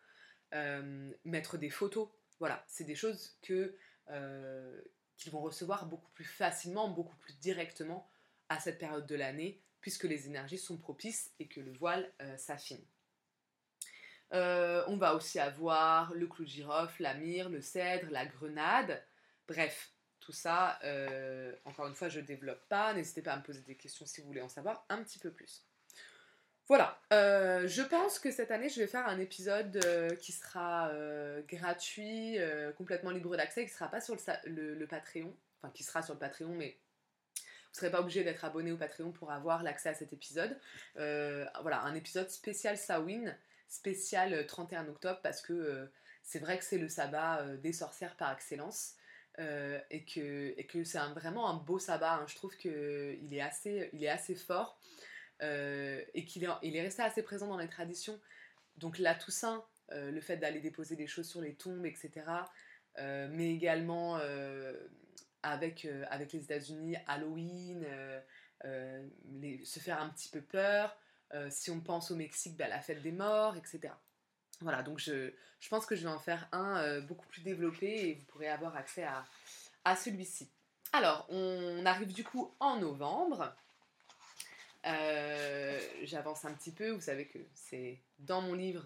mettre 1.25 1.57
des 1.57 1.69
photos. 1.69 2.07
Voilà, 2.39 2.63
c'est 2.67 2.85
des 2.85 2.95
choses 2.95 3.37
qu'ils 3.41 3.71
vont 5.31 5.41
recevoir 5.41 5.85
beaucoup 5.85 6.09
plus 6.11 6.23
facilement, 6.23 6.87
beaucoup 6.87 7.17
plus 7.17 7.37
directement 7.37 8.09
à 8.49 8.59
cette 8.59 8.79
période 8.79 9.05
de 9.05 9.15
l'année, 9.15 9.61
puisque 9.83 10.05
les 10.05 10.25
énergies 10.25 10.57
sont 10.57 10.77
propices 10.77 11.31
et 11.39 11.47
que 11.47 11.59
le 11.59 11.73
voile 11.73 12.11
s'affine. 12.37 12.83
Euh, 14.33 14.83
on 14.87 14.97
va 14.97 15.13
aussi 15.15 15.39
avoir 15.39 16.13
le 16.15 16.25
clou 16.25 16.43
de 16.43 16.49
girofle, 16.49 17.03
la 17.03 17.13
myrrhe, 17.13 17.49
le 17.49 17.61
cèdre, 17.61 18.07
la 18.09 18.25
grenade. 18.25 19.03
Bref, 19.47 19.91
tout 20.19 20.31
ça, 20.31 20.79
euh, 20.83 21.53
encore 21.65 21.87
une 21.87 21.93
fois, 21.93 22.09
je 22.09 22.19
ne 22.19 22.25
développe 22.25 22.67
pas. 22.67 22.93
N'hésitez 22.93 23.21
pas 23.21 23.33
à 23.33 23.37
me 23.37 23.43
poser 23.43 23.61
des 23.61 23.75
questions 23.75 24.05
si 24.05 24.21
vous 24.21 24.27
voulez 24.27 24.41
en 24.41 24.49
savoir 24.49 24.85
un 24.89 25.03
petit 25.03 25.19
peu 25.19 25.31
plus. 25.31 25.65
Voilà, 26.69 26.97
euh, 27.11 27.67
je 27.67 27.81
pense 27.81 28.19
que 28.19 28.31
cette 28.31 28.49
année, 28.49 28.69
je 28.69 28.79
vais 28.79 28.87
faire 28.87 29.05
un 29.05 29.19
épisode 29.19 29.79
qui 30.19 30.31
sera 30.31 30.91
gratuit, 31.47 32.37
complètement 32.77 33.11
libre 33.11 33.35
d'accès, 33.35 33.65
qui 33.65 33.71
ne 33.71 33.75
sera 33.75 33.89
pas 33.89 34.01
sur 34.01 34.15
le, 34.45 34.85
Patreon, 34.85 35.35
enfin 35.61 35.71
qui 35.73 35.83
sera 35.83 36.01
sur 36.01 36.13
le 36.13 36.19
Patreon, 36.19 36.55
mais 36.55 36.77
vous 37.73 37.77
ne 37.77 37.79
serez 37.79 37.91
pas 37.91 38.01
obligé 38.01 38.23
d'être 38.23 38.45
abonné 38.45 38.71
au 38.71 38.77
Patreon 38.77 39.11
pour 39.11 39.31
avoir 39.31 39.63
l'accès 39.63 39.89
à 39.89 39.93
cet 39.95 40.13
épisode. 40.13 40.55
voilà, 40.95 41.81
un 41.81 41.95
épisode 41.95 42.29
spécial 42.29 42.77
Sawin 42.77 43.35
spécial 43.73 44.45
31 44.45 44.85
euh, 44.85 44.89
octobre 44.91 45.19
parce 45.23 45.41
que 45.41 45.53
euh, 45.53 45.85
c'est 46.21 46.39
vrai 46.39 46.57
que 46.57 46.63
c'est 46.63 46.77
le 46.77 46.87
sabbat 46.87 47.41
euh, 47.41 47.57
des 47.57 47.73
sorcières 47.73 48.15
par 48.15 48.31
excellence. 48.31 48.95
et 49.39 50.05
que, 50.05 50.53
et 50.57 50.67
que 50.67 50.83
c'est 50.83 50.99
vraiment 51.15 51.49
un 51.49 51.55
beau 51.55 51.79
sabbat. 51.79 52.17
Hein. 52.17 52.25
Je 52.27 52.35
trouve 52.35 52.55
qu'il 52.55 53.33
est, 53.33 53.41
assez, 53.41 53.89
il 53.93 54.03
est 54.03 54.09
assez 54.09 54.35
fort 54.35 54.77
et 55.41 56.25
qu'il 56.27 56.43
est, 56.43 56.49
il 56.61 56.75
est 56.75 56.81
resté 56.83 57.01
assez 57.01 57.23
présent 57.23 57.47
dans 57.47 57.57
les 57.57 57.67
traditions. 57.67 58.19
Donc 58.77 58.99
la 58.99 59.15
Toussaint, 59.15 59.65
le 59.89 60.21
fait 60.21 60.37
d'aller 60.37 60.59
déposer 60.59 60.95
des 60.95 61.07
choses 61.07 61.27
sur 61.27 61.41
les 61.41 61.55
tombes, 61.55 61.85
etc. 61.87 62.11
mais 62.99 63.55
également 63.55 64.19
avec, 65.43 65.87
avec 66.09 66.33
les 66.33 66.43
États-Unis, 66.43 66.95
Halloween, 67.07 67.85
se 68.63 69.79
faire 69.79 70.01
un 70.01 70.09
petit 70.09 70.29
peu 70.29 70.41
peur. 70.41 70.97
si 71.49 71.69
on 71.69 71.81
pense 71.81 72.11
au 72.11 72.15
Mexique, 72.15 72.57
bah, 72.57 72.67
la 72.67 72.81
fête 72.81 73.01
des 73.01 73.11
morts, 73.11 73.55
etc. 73.55 73.93
Voilà, 74.63 74.81
donc 74.81 74.99
je, 74.99 75.33
pense 75.69 75.85
que 75.85 75.95
je 75.95 76.03
vais 76.03 76.13
en 76.13 76.19
faire 76.19 76.47
un 76.51 76.77
euh, 76.77 77.01
beaucoup 77.01 77.27
plus 77.27 77.41
développé 77.41 78.09
et 78.09 78.13
vous 78.13 78.25
pourrez 78.25 78.47
avoir 78.47 78.75
accès 78.75 79.05
à, 79.83 79.95
celui-ci. 79.95 80.49
Alors, 80.93 81.25
on 81.29 81.85
arrive 81.85 82.13
du 82.13 82.23
coup 82.23 82.55
en 82.59 82.77
novembre. 82.77 83.53
Euh, 84.85 85.79
j'avance 86.03 86.45
un 86.45 86.53
petit 86.53 86.71
peu, 86.71 86.91
vous 86.91 87.01
savez 87.01 87.27
que 87.27 87.39
c'est 87.53 88.01
dans 88.19 88.41
mon 88.41 88.53
livre 88.53 88.85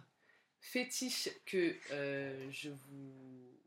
fétiche 0.60 1.30
que 1.46 1.76
euh, 1.92 2.50
je 2.52 2.70
vous 2.70 3.60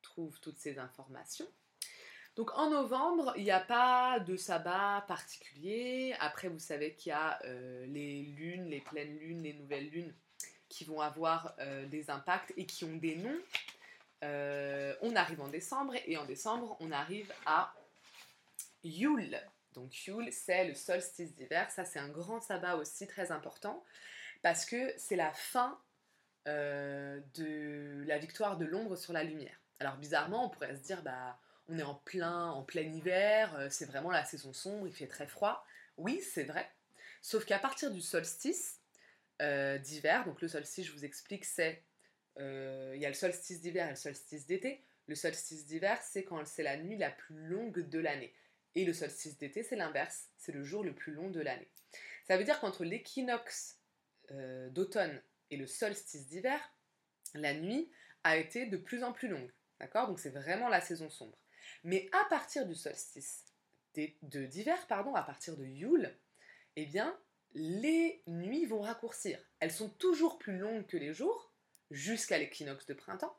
trouve 0.00 0.40
toutes 0.40 0.58
ces 0.58 0.78
informations. 0.78 1.48
Donc 2.40 2.56
en 2.56 2.70
novembre, 2.70 3.34
il 3.36 3.44
n'y 3.44 3.50
a 3.50 3.60
pas 3.60 4.18
de 4.18 4.34
sabbat 4.34 5.04
particulier. 5.06 6.16
Après, 6.20 6.48
vous 6.48 6.58
savez 6.58 6.94
qu'il 6.94 7.10
y 7.10 7.12
a 7.12 7.38
les 7.84 8.22
lunes, 8.22 8.64
les 8.64 8.80
pleines 8.80 9.18
lunes, 9.18 9.42
les 9.42 9.52
nouvelles 9.52 9.90
lunes 9.90 10.14
qui 10.70 10.84
vont 10.84 11.02
avoir 11.02 11.54
euh, 11.58 11.84
des 11.84 12.08
impacts 12.08 12.54
et 12.56 12.64
qui 12.64 12.86
ont 12.86 12.96
des 12.96 13.16
noms. 13.16 13.38
Euh, 14.24 14.96
on 15.02 15.14
arrive 15.16 15.42
en 15.42 15.48
décembre 15.48 15.92
et 16.06 16.16
en 16.16 16.24
décembre, 16.24 16.78
on 16.80 16.90
arrive 16.92 17.30
à 17.44 17.74
Yule. 18.84 19.38
Donc 19.74 20.06
Yule, 20.06 20.32
c'est 20.32 20.66
le 20.66 20.72
solstice 20.72 21.34
d'hiver. 21.34 21.70
Ça, 21.70 21.84
c'est 21.84 21.98
un 21.98 22.08
grand 22.08 22.40
sabbat 22.40 22.76
aussi 22.76 23.06
très 23.06 23.32
important 23.32 23.84
parce 24.40 24.64
que 24.64 24.94
c'est 24.96 25.16
la 25.16 25.34
fin 25.34 25.78
euh, 26.48 27.20
de 27.34 28.02
la 28.06 28.16
victoire 28.16 28.56
de 28.56 28.64
l'ombre 28.64 28.96
sur 28.96 29.12
la 29.12 29.24
lumière. 29.24 29.60
Alors 29.78 29.98
bizarrement, 29.98 30.46
on 30.46 30.48
pourrait 30.48 30.74
se 30.74 30.80
dire, 30.80 31.02
bah, 31.02 31.38
on 31.70 31.78
est 31.78 31.82
en 31.82 31.94
plein, 31.94 32.46
en 32.50 32.62
plein 32.62 32.82
hiver, 32.82 33.68
c'est 33.70 33.86
vraiment 33.86 34.10
la 34.10 34.24
saison 34.24 34.52
sombre, 34.52 34.86
il 34.86 34.92
fait 34.92 35.06
très 35.06 35.26
froid. 35.26 35.64
Oui, 35.96 36.20
c'est 36.20 36.44
vrai. 36.44 36.68
Sauf 37.22 37.44
qu'à 37.44 37.58
partir 37.58 37.90
du 37.90 38.00
solstice, 38.00 38.80
euh, 39.40 39.78
d'hiver. 39.78 40.26
Donc 40.26 40.42
le 40.42 40.48
solstice, 40.48 40.86
je 40.86 40.92
vous 40.92 41.06
explique, 41.06 41.46
c'est 41.46 41.82
euh, 42.38 42.92
il 42.94 43.00
y 43.00 43.06
a 43.06 43.08
le 43.08 43.14
solstice 43.14 43.62
d'hiver 43.62 43.86
et 43.86 43.90
le 43.90 43.96
solstice 43.96 44.46
d'été. 44.46 44.84
Le 45.06 45.14
solstice 45.14 45.64
d'hiver, 45.64 45.98
c'est 46.02 46.24
quand 46.24 46.44
c'est 46.46 46.62
la 46.62 46.76
nuit 46.76 46.98
la 46.98 47.10
plus 47.10 47.34
longue 47.48 47.88
de 47.88 47.98
l'année. 47.98 48.34
Et 48.74 48.84
le 48.84 48.92
solstice 48.92 49.38
d'été, 49.38 49.62
c'est 49.62 49.76
l'inverse, 49.76 50.28
c'est 50.36 50.52
le 50.52 50.62
jour 50.62 50.84
le 50.84 50.94
plus 50.94 51.14
long 51.14 51.30
de 51.30 51.40
l'année. 51.40 51.70
Ça 52.28 52.36
veut 52.36 52.44
dire 52.44 52.60
qu'entre 52.60 52.84
l'équinoxe 52.84 53.78
euh, 54.30 54.68
d'automne 54.68 55.22
et 55.50 55.56
le 55.56 55.66
solstice 55.66 56.26
d'hiver, 56.26 56.60
la 57.32 57.54
nuit 57.54 57.90
a 58.24 58.36
été 58.36 58.66
de 58.66 58.76
plus 58.76 59.02
en 59.02 59.12
plus 59.14 59.28
longue. 59.28 59.50
D'accord? 59.80 60.06
Donc 60.06 60.20
c'est 60.20 60.28
vraiment 60.28 60.68
la 60.68 60.82
saison 60.82 61.08
sombre. 61.08 61.38
Mais 61.84 62.08
à 62.12 62.24
partir 62.28 62.66
du 62.66 62.74
solstice 62.74 63.44
d'hiver, 64.22 64.86
pardon, 64.86 65.14
à 65.14 65.22
partir 65.22 65.56
de 65.56 65.64
Yule, 65.64 66.16
eh 66.76 66.86
bien, 66.86 67.18
les 67.54 68.22
nuits 68.26 68.66
vont 68.66 68.80
raccourcir. 68.80 69.38
Elles 69.58 69.72
sont 69.72 69.88
toujours 69.88 70.38
plus 70.38 70.58
longues 70.58 70.86
que 70.86 70.96
les 70.96 71.12
jours, 71.12 71.52
jusqu'à 71.90 72.38
l'équinoxe 72.38 72.86
de 72.86 72.94
printemps. 72.94 73.36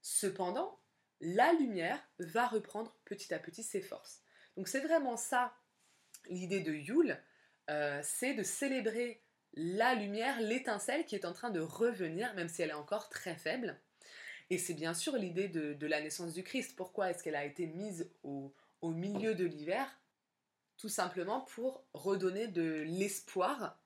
Cependant, 0.00 0.80
la 1.20 1.52
lumière 1.52 2.02
va 2.18 2.48
reprendre 2.48 2.96
petit 3.04 3.32
à 3.32 3.38
petit 3.38 3.62
ses 3.62 3.80
forces. 3.80 4.22
Donc 4.56 4.68
c'est 4.68 4.80
vraiment 4.80 5.16
ça 5.16 5.54
l'idée 6.26 6.60
de 6.60 6.72
Yule, 6.72 7.18
euh, 7.70 8.00
c'est 8.02 8.34
de 8.34 8.42
célébrer 8.42 9.22
la 9.54 9.94
lumière, 9.94 10.40
l'étincelle 10.40 11.04
qui 11.04 11.14
est 11.14 11.24
en 11.24 11.32
train 11.32 11.50
de 11.50 11.60
revenir, 11.60 12.34
même 12.34 12.48
si 12.48 12.62
elle 12.62 12.70
est 12.70 12.74
encore 12.74 13.08
très 13.08 13.36
faible. 13.36 13.78
Et 14.50 14.58
c'est 14.58 14.74
bien 14.74 14.94
sûr 14.94 15.16
l'idée 15.16 15.48
de, 15.48 15.86
la 15.86 16.00
naissance 16.00 16.34
du 16.34 16.42
Christ. 16.42 16.74
Pourquoi 16.76 17.10
est-ce 17.10 17.22
qu'elle 17.22 17.36
a 17.36 17.44
été 17.44 17.66
mise 17.66 18.10
au 18.22 18.52
milieu 18.82 19.34
de 19.34 19.44
l'hiver? 19.44 19.86
Tout 20.76 20.88
simplement 20.88 21.42
pour 21.42 21.84
redonner 21.94 22.48
de 22.48 22.82
l'espoir. 22.82 23.78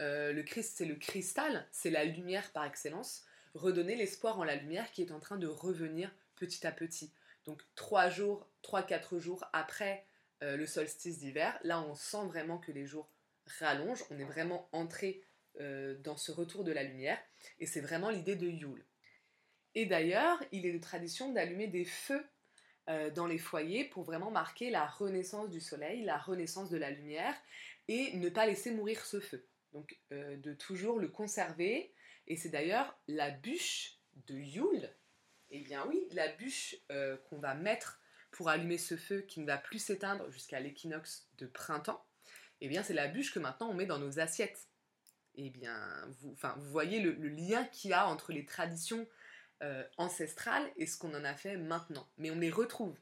Euh, 0.00 0.32
le 0.32 0.42
Christ, 0.42 0.74
c'est 0.76 0.86
le 0.86 0.94
cristal, 0.94 1.66
c'est 1.72 1.90
la 1.90 2.04
lumière 2.04 2.50
par 2.52 2.64
excellence. 2.64 3.24
Redonner 3.54 3.96
l'espoir 3.96 4.38
en 4.38 4.44
la 4.44 4.56
lumière 4.56 4.90
qui 4.92 5.02
est 5.02 5.12
en 5.12 5.20
train 5.20 5.36
de 5.36 5.46
revenir 5.46 6.10
petit 6.36 6.66
à 6.66 6.72
petit. 6.72 7.12
Donc 7.44 7.62
trois 7.74 8.08
jours, 8.08 8.48
trois 8.62 8.82
quatre 8.82 9.18
jours 9.18 9.44
après 9.52 10.04
euh, 10.42 10.56
le 10.56 10.66
solstice 10.66 11.18
d'hiver, 11.18 11.58
là 11.64 11.80
on 11.80 11.94
sent 11.94 12.26
vraiment 12.26 12.58
que 12.58 12.72
les 12.72 12.86
jours 12.86 13.08
rallongent. 13.58 14.04
On 14.10 14.18
est 14.18 14.24
vraiment 14.24 14.68
entré 14.72 15.22
euh, 15.60 15.96
dans 16.04 16.16
ce 16.16 16.30
retour 16.30 16.62
de 16.62 16.72
la 16.72 16.84
lumière, 16.84 17.18
et 17.58 17.66
c'est 17.66 17.80
vraiment 17.80 18.10
l'idée 18.10 18.36
de 18.36 18.46
Yule. 18.46 18.84
Et 19.74 19.86
d'ailleurs, 19.86 20.42
il 20.52 20.66
est 20.66 20.72
de 20.72 20.78
tradition 20.78 21.32
d'allumer 21.32 21.68
des 21.68 21.84
feux 21.84 22.24
euh, 22.88 23.10
dans 23.10 23.26
les 23.26 23.38
foyers 23.38 23.84
pour 23.84 24.02
vraiment 24.02 24.30
marquer 24.30 24.70
la 24.70 24.86
renaissance 24.86 25.50
du 25.50 25.60
soleil, 25.60 26.04
la 26.04 26.16
renaissance 26.16 26.70
de 26.70 26.78
la 26.78 26.90
lumière 26.90 27.34
et 27.86 28.16
ne 28.16 28.28
pas 28.28 28.46
laisser 28.46 28.70
mourir 28.70 29.04
ce 29.04 29.20
feu. 29.20 29.46
Donc 29.72 29.98
euh, 30.12 30.36
de 30.38 30.54
toujours 30.54 30.98
le 30.98 31.08
conserver. 31.08 31.92
Et 32.26 32.36
c'est 32.36 32.48
d'ailleurs 32.48 32.98
la 33.06 33.30
bûche 33.30 33.98
de 34.26 34.34
Yule. 34.34 34.90
Eh 35.50 35.60
bien 35.60 35.84
oui, 35.86 36.02
la 36.12 36.28
bûche 36.28 36.76
euh, 36.90 37.16
qu'on 37.28 37.38
va 37.38 37.54
mettre 37.54 38.00
pour 38.30 38.48
allumer 38.48 38.78
ce 38.78 38.96
feu 38.96 39.20
qui 39.22 39.40
ne 39.40 39.46
va 39.46 39.58
plus 39.58 39.78
s'éteindre 39.78 40.30
jusqu'à 40.30 40.60
l'équinoxe 40.60 41.28
de 41.38 41.46
printemps. 41.46 42.04
Eh 42.60 42.68
bien 42.68 42.82
c'est 42.82 42.94
la 42.94 43.08
bûche 43.08 43.32
que 43.32 43.38
maintenant 43.38 43.68
on 43.68 43.74
met 43.74 43.86
dans 43.86 43.98
nos 43.98 44.18
assiettes. 44.18 44.66
Eh 45.34 45.50
bien, 45.50 45.78
vous, 46.20 46.34
vous 46.34 46.70
voyez 46.70 47.00
le, 47.00 47.12
le 47.12 47.28
lien 47.28 47.64
qu'il 47.66 47.90
y 47.90 47.94
a 47.94 48.08
entre 48.08 48.32
les 48.32 48.44
traditions 48.44 49.06
euh, 49.62 49.82
ancestrales 49.96 50.70
et 50.76 50.86
ce 50.86 50.96
qu'on 50.96 51.14
en 51.14 51.24
a 51.24 51.34
fait 51.34 51.56
maintenant. 51.56 52.06
Mais 52.16 52.30
on 52.30 52.38
les 52.38 52.50
retrouve. 52.50 52.96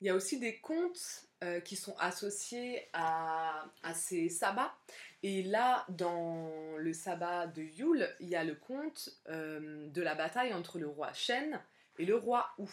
Il 0.00 0.06
y 0.06 0.10
a 0.10 0.14
aussi 0.14 0.38
des 0.38 0.58
contes 0.58 1.26
euh, 1.42 1.60
qui 1.60 1.76
sont 1.76 1.96
associés 1.98 2.88
à, 2.92 3.66
ces 3.94 4.28
sabbats. 4.28 4.74
Et 5.22 5.42
là, 5.42 5.86
dans 5.88 6.76
le 6.76 6.92
sabbat 6.92 7.46
de 7.46 7.62
Yule, 7.62 8.14
il 8.20 8.28
y 8.28 8.36
a 8.36 8.44
le 8.44 8.54
conte 8.54 9.10
euh, 9.28 9.88
de 9.88 10.02
la 10.02 10.14
bataille 10.14 10.52
entre 10.52 10.78
le 10.78 10.86
roi 10.86 11.14
Shen 11.14 11.60
et 11.98 12.04
le 12.04 12.16
roi 12.16 12.50
Ou. 12.58 12.70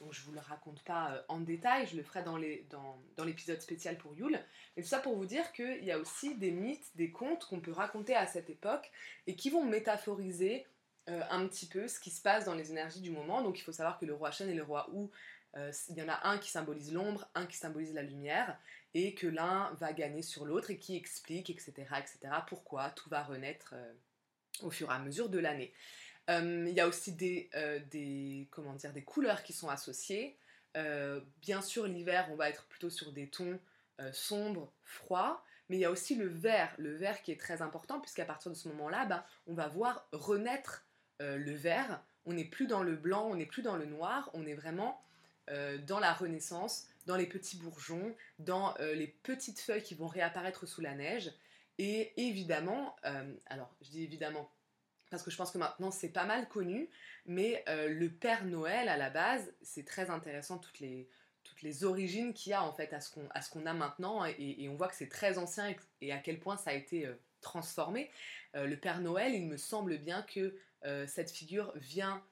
Donc 0.00 0.12
je 0.12 0.20
ne 0.20 0.26
vous 0.26 0.32
le 0.32 0.40
raconte 0.40 0.82
pas 0.82 1.24
en 1.28 1.40
détail, 1.40 1.86
je 1.86 1.96
le 1.96 2.02
ferai 2.02 2.22
dans, 2.22 2.38
dans 3.16 3.24
l'épisode 3.24 3.60
spécial 3.60 3.96
pour 3.96 4.14
Yule. 4.14 4.38
Mais 4.76 4.82
tout 4.82 4.88
ça 4.88 4.98
pour 4.98 5.16
vous 5.16 5.26
dire 5.26 5.52
qu'il 5.52 5.84
y 5.84 5.90
a 5.90 5.98
aussi 5.98 6.36
des 6.36 6.50
mythes, 6.50 6.90
des 6.96 7.10
contes 7.10 7.46
qu'on 7.46 7.60
peut 7.60 7.72
raconter 7.72 8.14
à 8.14 8.26
cette 8.26 8.50
époque 8.50 8.90
et 9.26 9.34
qui 9.34 9.50
vont 9.50 9.64
métaphoriser 9.64 10.66
euh, 11.10 11.20
un 11.30 11.46
petit 11.46 11.66
peu 11.66 11.86
ce 11.86 12.00
qui 12.00 12.10
se 12.10 12.22
passe 12.22 12.46
dans 12.46 12.54
les 12.54 12.70
énergies 12.70 13.02
du 13.02 13.10
moment. 13.10 13.42
Donc 13.42 13.58
il 13.58 13.62
faut 13.62 13.72
savoir 13.72 13.98
que 13.98 14.06
le 14.06 14.14
roi 14.14 14.30
Shen 14.30 14.48
et 14.48 14.54
le 14.54 14.62
roi 14.62 14.88
Wu, 14.90 15.08
euh, 15.56 15.70
il 15.90 15.96
y 15.96 16.02
en 16.02 16.08
a 16.08 16.26
un 16.28 16.38
qui 16.38 16.50
symbolise 16.50 16.92
l'ombre, 16.92 17.28
un 17.34 17.44
qui 17.46 17.58
symbolise 17.58 17.92
la 17.92 18.02
lumière, 18.02 18.58
et 18.94 19.14
que 19.14 19.26
l'un 19.26 19.72
va 19.74 19.92
gagner 19.92 20.22
sur 20.22 20.46
l'autre 20.46 20.70
et 20.70 20.78
qui 20.78 20.96
explique, 20.96 21.50
etc., 21.50 21.72
etc., 21.98 22.18
pourquoi 22.46 22.90
tout 22.90 23.10
va 23.10 23.22
renaître 23.22 23.74
euh, 23.76 23.92
au 24.62 24.70
fur 24.70 24.90
et 24.90 24.94
à 24.94 24.98
mesure 24.98 25.28
de 25.28 25.38
l'année. 25.38 25.74
Il 26.26 26.70
y 26.70 26.80
a 26.80 26.88
aussi 26.88 27.12
des, 27.12 27.50
des, 27.90 28.48
comment 28.50 28.72
dire, 28.72 28.94
des 28.94 29.02
couleurs 29.02 29.42
qui 29.42 29.52
sont 29.52 29.68
associées. 29.68 30.38
bien 31.42 31.60
sûr, 31.60 31.86
l'hiver, 31.86 32.26
on 32.32 32.36
va 32.36 32.48
être 32.48 32.64
plutôt 32.64 32.88
sur 32.88 33.12
des 33.12 33.28
tons 33.28 33.60
sombres, 34.12 34.72
froids, 34.84 35.44
mais 35.68 35.76
il 35.76 35.80
y 35.80 35.84
a 35.84 35.90
aussi 35.90 36.14
le 36.14 36.28
vert, 36.28 36.74
le 36.78 36.94
vert 36.94 37.20
qui 37.22 37.30
est 37.30 37.38
très 37.38 37.60
important, 37.60 38.00
puisqu'à 38.00 38.24
partir 38.24 38.50
de 38.50 38.56
ce 38.56 38.68
moment-là, 38.68 39.04
ben, 39.04 39.22
on 39.46 39.52
va 39.52 39.68
voir 39.68 40.08
renaître 40.12 40.86
euh, 41.22 41.36
le 41.36 41.52
vert. 41.52 42.02
On 42.26 42.32
n'est 42.32 42.44
plus 42.44 42.66
dans 42.66 42.82
le 42.82 42.96
blanc, 42.96 43.28
on 43.30 43.36
n'est 43.36 43.46
plus 43.46 43.62
dans 43.62 43.76
le 43.76 43.84
noir, 43.84 44.30
on 44.34 44.46
est 44.46 44.54
vraiment 44.54 45.00
euh, 45.50 45.78
dans 45.78 46.00
la 46.00 46.12
renaissance, 46.12 46.88
dans 47.06 47.16
les 47.16 47.26
petits 47.26 47.56
bourgeons, 47.56 48.16
dans 48.38 48.74
euh, 48.80 48.94
les 48.94 49.06
petites 49.06 49.60
feuilles 49.60 49.82
qui 49.82 49.94
vont 49.94 50.08
réapparaître 50.08 50.66
sous 50.66 50.80
la 50.80 50.94
neige. 50.94 51.30
Et 51.78 52.12
évidemment, 52.16 52.94
alors 53.46 53.74
je 53.82 53.90
dis 53.90 54.04
évidemment 54.04 54.48
parce 55.10 55.24
que 55.24 55.32
je 55.32 55.36
pense 55.36 55.50
que 55.50 55.58
maintenant 55.58 55.90
c'est 55.90 56.12
pas 56.12 56.24
mal 56.24 56.46
connu, 56.48 56.88
mais 57.26 57.64
le 57.66 58.06
Père 58.06 58.44
Noël 58.44 58.88
à 58.88 58.96
la 58.96 59.10
base, 59.10 59.52
c'est 59.60 59.84
très 59.84 60.08
intéressant 60.08 60.58
toutes 60.58 60.78
les, 60.78 61.08
toutes 61.42 61.62
les 61.62 61.82
origines 61.82 62.32
qu'il 62.32 62.50
y 62.50 62.52
a 62.52 62.62
en 62.62 62.72
fait 62.72 62.92
à 62.92 63.00
ce 63.00 63.10
qu'on 63.50 63.66
a 63.66 63.74
maintenant 63.74 64.24
et, 64.24 64.68
on 64.70 64.76
voit 64.76 64.86
que 64.86 64.94
c'est 64.94 65.08
très 65.08 65.36
ancien 65.36 65.74
et, 66.00 66.12
à 66.12 66.18
quel 66.18 66.38
point 66.38 66.56
ça 66.56 66.70
a 66.70 66.74
été 66.74 67.10
transformé. 67.40 68.08
le 68.54 68.76
Père 68.76 69.00
Noël, 69.00 69.34
il 69.34 69.48
me 69.48 69.56
semble 69.56 69.98
bien 69.98 70.22
que 70.22 70.56
cette 71.06 71.30
figure 71.30 71.72
vient 71.76 72.22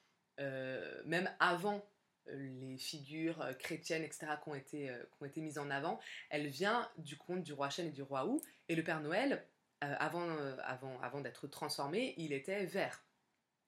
euh, 0.40 1.02
même 1.04 1.30
avant 1.40 1.84
euh, 2.28 2.36
les 2.60 2.78
figures 2.78 3.44
chrétiennes, 3.58 4.02
etc., 4.02 4.26
qui 4.42 4.48
ont, 4.48 4.54
été, 4.54 4.90
été 5.24 5.40
mises 5.40 5.58
en 5.58 5.70
avant, 5.70 6.00
elle 6.30 6.48
vient 6.48 6.88
du 6.98 7.16
conte 7.16 7.42
du 7.42 7.52
roi 7.52 7.70
Chêne 7.70 7.88
et 7.88 7.92
du 7.92 8.02
roi 8.02 8.26
Wu. 8.26 8.40
Et 8.68 8.76
le 8.76 8.84
Père 8.84 9.00
Noël, 9.00 9.44
avant, 9.80 10.28
avant, 11.00 11.20
d'être 11.20 11.48
transformé, 11.48 12.14
il 12.16 12.32
était 12.32 12.66
vert. 12.66 13.04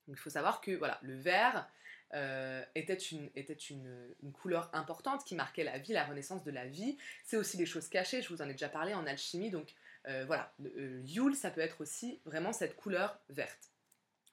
Il 0.09 0.17
faut 0.17 0.31
savoir 0.31 0.61
que 0.61 0.71
voilà, 0.73 0.99
le 1.03 1.17
vert 1.17 1.69
euh, 2.15 2.63
était, 2.77 2.95
une, 2.95 3.29
était 3.35 3.55
une, 3.55 4.15
couleur 4.35 4.71
importante 4.73 5.25
qui 5.25 5.35
marquait 5.35 5.65
la 5.65 5.79
vie, 5.79 5.93
la 5.93 6.05
renaissance 6.05 6.45
de 6.45 6.53
la 6.53 6.67
vie. 6.67 6.97
C'est 7.25 7.37
aussi 7.37 7.57
des 7.57 7.67
choses 7.67 7.89
cachées, 7.89 8.23
je 8.23 8.29
vous 8.29 8.41
en 8.41 8.49
ai 8.49 8.53
déjà 8.53 8.69
parlé 8.69 8.95
en 8.95 9.05
alchimie, 9.07 9.51
donc 9.51 9.75
euh, 10.07 10.25
voilà, 10.25 10.53
le 10.61 11.01
Yule, 11.03 11.35
ça 11.35 11.51
peut 11.51 11.61
être 11.61 11.81
aussi 11.81 12.21
vraiment 12.25 12.53
cette 12.53 12.77
couleur 12.77 13.19
verte. 13.31 13.74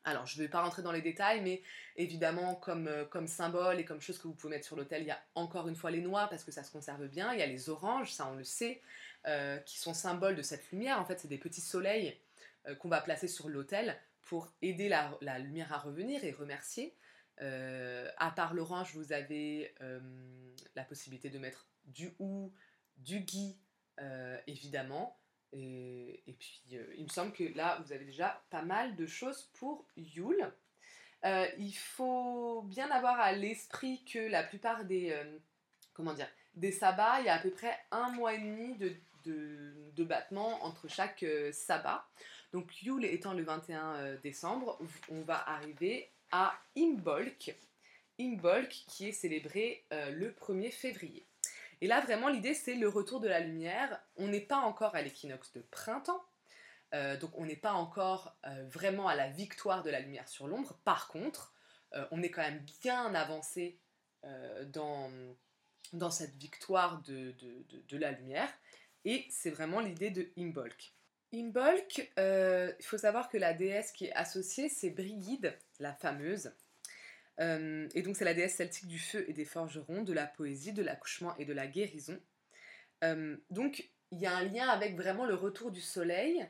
Alors, 0.04 0.26
je 0.26 0.38
ne 0.38 0.44
vais 0.44 0.50
pas 0.50 0.62
rentrer 0.62 0.82
dans 0.82 0.92
les 0.92 1.02
détails, 1.02 1.42
mais 1.42 1.62
évidemment, 1.96 2.56
comme, 2.56 2.90
comme 3.12 3.28
symbole 3.28 3.80
et 3.80 3.86
comme 3.86 4.02
chose 4.02 4.18
que 4.18 4.28
vous 4.28 4.34
pouvez 4.34 4.56
mettre 4.56 4.66
sur 4.66 4.76
l'autel, 4.76 5.04
il 5.04 5.08
y 5.08 5.12
a 5.12 5.22
encore 5.36 5.68
une 5.68 5.76
fois 5.76 5.92
les 5.92 6.02
noix 6.02 6.28
parce 6.28 6.44
que 6.44 6.52
ça 6.52 6.64
se 6.64 6.72
conserve 6.72 7.08
bien. 7.08 7.34
Il 7.34 7.40
y 7.40 7.44
a 7.44 7.48
les 7.48 7.70
oranges, 7.70 8.12
ça 8.12 8.28
on 8.28 8.36
le 8.36 8.44
sait, 8.44 8.82
qui 9.66 9.78
sont 9.78 9.94
symboles 9.94 10.36
de 10.36 10.42
cette 10.42 10.72
lumière. 10.72 11.00
En 11.00 11.06
fait, 11.06 11.20
c'est 11.20 11.28
des 11.28 11.38
petits 11.38 11.62
soleils 11.62 12.20
qu'on 12.80 12.90
va 12.90 13.02
placer 13.02 13.28
sur 13.28 13.48
l'autel 13.48 13.96
pour 14.32 14.48
aider 14.62 14.88
la, 14.88 15.40
lumière 15.40 15.74
à 15.74 15.78
revenir 15.78 16.24
et 16.24 16.32
remercier. 16.32 16.96
Euh, 17.42 18.10
à 18.18 18.32
part 18.32 18.54
l'orange, 18.54 18.96
vous 18.96 19.12
avez 19.12 19.76
euh, 19.82 20.00
la 20.76 20.84
possibilité 20.84 21.30
de 21.30 21.38
mettre 21.38 21.68
du 21.86 22.14
hou, 22.20 22.54
du 22.98 23.20
gui, 23.20 23.58
euh. 25.54 26.14
Et, 26.28 26.34
puis, 26.34 26.62
il 26.98 27.04
me 27.04 27.10
semble 27.10 27.34
que 27.34 27.44
là, 27.56 27.82
vous 27.84 27.94
avez 27.94 28.06
déjà 28.06 28.44
pas 28.50 28.62
mal 28.62 28.96
de 28.96 29.06
choses 29.06 29.50
pour 29.54 29.86
Yule. 29.98 30.52
il 31.24 31.74
faut 31.74 32.64
bien 32.64 32.90
avoir 32.92 33.20
à 33.20 33.32
l'esprit 33.34 34.04
que 34.06 34.20
la 34.20 34.44
plupart 34.44 34.86
des, 34.86 35.16
comment 35.94 36.14
dire, 36.14 36.30
des 36.56 36.72
sabbats, 36.72 37.20
il 37.20 37.26
y 37.26 37.30
a 37.30 37.36
à 37.36 37.40
peu 37.40 37.52
près 37.52 37.78
un 37.92 38.10
mois 38.12 38.34
et 38.34 38.40
demi 38.40 38.76
de, 38.76 38.94
de, 39.26 39.74
de 39.96 40.04
battement 40.04 40.64
entre 40.64 40.88
chaque 40.88 41.26
sabbat. 41.52 42.08
Donc 42.54 42.82
Yule 42.82 43.06
étant 43.06 43.34
le 43.34 43.44
21 43.44 43.96
euh, 43.96 44.18
décembre, 44.22 44.78
on 45.10 45.22
va 45.22 45.38
arriver 45.50 46.12
à 46.32 46.54
Imbolc. 46.78 47.56
Imbolc 48.20 48.70
qui 48.88 49.08
est 49.08 49.14
célébré 49.14 49.86
euh, 49.94 50.12
le 50.12 50.32
1er 50.32 50.72
février. 50.72 51.26
Et 51.82 51.88
là 51.88 52.00
vraiment 52.02 52.30
l'idée 52.30 52.54
c'est 52.54 52.76
le 52.76 52.88
retour 52.88 53.20
de 53.20 53.28
la 53.28 53.40
lumière. 53.40 54.02
On 54.16 54.28
n'est 54.28 54.42
pas 54.42 54.58
encore 54.58 54.96
à 54.96 55.02
l'équinoxe 55.02 55.52
de 55.54 55.62
printemps. 55.72 56.24
Euh, 56.94 57.18
donc 57.18 57.32
on 57.38 57.46
n'est 57.46 57.56
pas 57.56 57.74
encore 57.74 58.36
vraiment 58.70 59.08
à 59.08 59.16
la 59.16 59.30
victoire 59.30 59.82
de 59.84 59.90
la 59.90 60.00
lumière 60.00 60.28
sur 60.28 60.48
l'ombre. 60.48 60.80
Par 60.84 61.08
contre, 61.08 61.54
on 62.12 62.24
est 62.24 62.32
quand 62.32 62.42
même 62.42 62.66
bien 62.82 63.14
avancé 63.16 63.78
dans, 64.68 65.10
cette 66.10 66.36
victoire 66.36 67.02
de, 67.02 67.36
de 67.90 67.98
la 67.98 68.12
lumière. 68.12 68.50
Et 69.06 69.26
c'est 69.30 69.50
vraiment 69.50 69.80
l'idée 69.80 70.12
de 70.12 70.32
Imbolc. 70.38 70.94
Imbolc, 71.34 72.12
euh, 72.20 72.74
il 72.80 72.86
faut 72.86 72.98
savoir 72.98 73.30
que 73.30 73.38
la 73.38 73.54
déesse 73.54 73.92
qui 73.92 74.06
est 74.06 74.14
associée, 74.14 74.70
c'est 74.70 74.90
Brigide, 74.90 75.58
la 75.80 75.94
fameuse. 75.94 76.52
Euh, 77.40 77.88
et 77.96 78.02
donc 78.02 78.18
c'est 78.18 78.26
la 78.26 78.34
déesse 78.34 78.58
celtique 78.58 78.88
du 78.88 79.00
feu 79.00 79.26
et 79.28 79.34
des 79.34 79.46
forgerons, 79.46 80.04
de 80.04 80.14
la 80.14 80.28
poésie, 80.28 80.74
de 80.74 80.84
l'accouchement 80.84 81.36
et 81.38 81.46
de 81.46 81.54
la 81.54 81.68
guérison. 81.68 82.20
Euh, 83.04 83.38
donc 83.50 83.90
il 84.12 84.20
y 84.20 84.26
a 84.26 84.36
un 84.36 84.44
lien 84.44 84.68
avec 84.68 84.96
vraiment 84.96 85.26
le 85.26 85.36
retour 85.36 85.72
du 85.72 85.82
soleil 85.82 86.46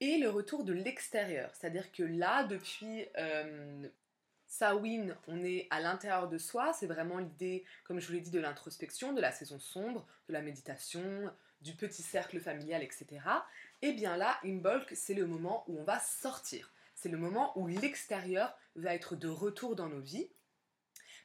et 0.00 0.18
le 0.18 0.28
retour 0.28 0.64
de 0.64 0.72
l'extérieur. 0.72 1.50
C'est-à-dire 1.54 1.90
que 1.90 2.02
là, 2.02 2.44
depuis 2.44 3.06
Samhain, 4.46 5.16
on 5.26 5.42
est 5.42 5.66
à 5.70 5.80
l'intérieur 5.80 6.28
de 6.28 6.38
soi. 6.38 6.72
C'est 6.74 6.86
vraiment 6.86 7.18
l'idée, 7.18 7.64
comme 7.84 8.00
je 8.00 8.06
vous 8.06 8.12
l'ai 8.12 8.20
dit, 8.20 8.30
de 8.30 8.38
l'introspection, 8.38 9.14
de 9.14 9.20
la 9.20 9.32
saison 9.32 9.58
sombre, 9.58 10.06
de 10.28 10.34
la 10.34 10.42
méditation, 10.42 11.30
du 11.60 11.74
petit 11.74 12.02
cercle 12.02 12.40
familial, 12.40 12.82
etc. 12.82 13.06
Et 13.82 13.88
eh 13.88 13.92
bien 13.92 14.16
là, 14.16 14.38
Imbolc, 14.44 14.92
c'est 14.94 15.14
le 15.14 15.26
moment 15.26 15.64
où 15.68 15.78
on 15.78 15.84
va 15.84 15.98
sortir. 16.00 16.72
C'est 16.94 17.08
le 17.08 17.18
moment 17.18 17.58
où 17.58 17.66
l'extérieur 17.66 18.56
va 18.76 18.94
être 18.94 19.16
de 19.16 19.28
retour 19.28 19.76
dans 19.76 19.88
nos 19.88 20.00
vies. 20.00 20.30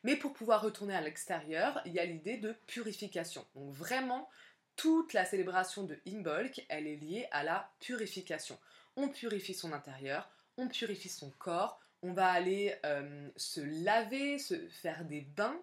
Mais 0.04 0.16
pour 0.16 0.34
pouvoir 0.34 0.62
retourner 0.62 0.96
à 0.96 1.02
l'extérieur, 1.02 1.82
il 1.86 1.94
y 1.94 2.00
a 2.00 2.06
l'idée 2.06 2.38
de 2.38 2.54
purification. 2.66 3.46
Donc 3.56 3.72
vraiment, 3.72 4.30
toute 4.76 5.14
la 5.14 5.26
célébration 5.26 5.84
de 5.84 6.00
Imbolc, 6.08 6.66
elle 6.70 6.88
est 6.88 6.96
liée 6.96 7.28
à 7.32 7.44
la 7.44 7.72
purification. 7.80 8.58
On 8.96 9.10
purifie 9.10 9.54
son 9.54 9.74
intérieur, 9.74 10.32
on 10.58 10.68
purifie 10.68 11.10
son 11.10 11.30
corps, 11.32 11.80
on 12.02 12.14
va 12.14 12.32
aller 12.32 12.76
euh, 12.86 13.30
se 13.36 13.62
laver, 13.84 14.40
se 14.40 14.68
faire 14.70 15.06
des 15.06 15.22
bains, 15.22 15.62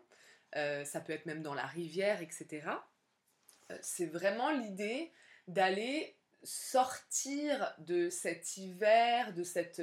euh, 0.56 0.84
ça 0.84 1.00
peut 1.00 1.12
être 1.12 1.26
même 1.26 1.42
dans 1.42 1.54
la 1.54 1.66
rivière, 1.66 2.22
etc. 2.22 2.62
Euh, 3.70 3.78
c'est 3.82 4.06
vraiment 4.06 4.50
l'idée 4.50 5.12
d'aller 5.46 6.16
sortir 6.42 7.74
de 7.78 8.08
cet 8.08 8.56
hiver, 8.56 9.34
de 9.34 9.42
cette 9.42 9.82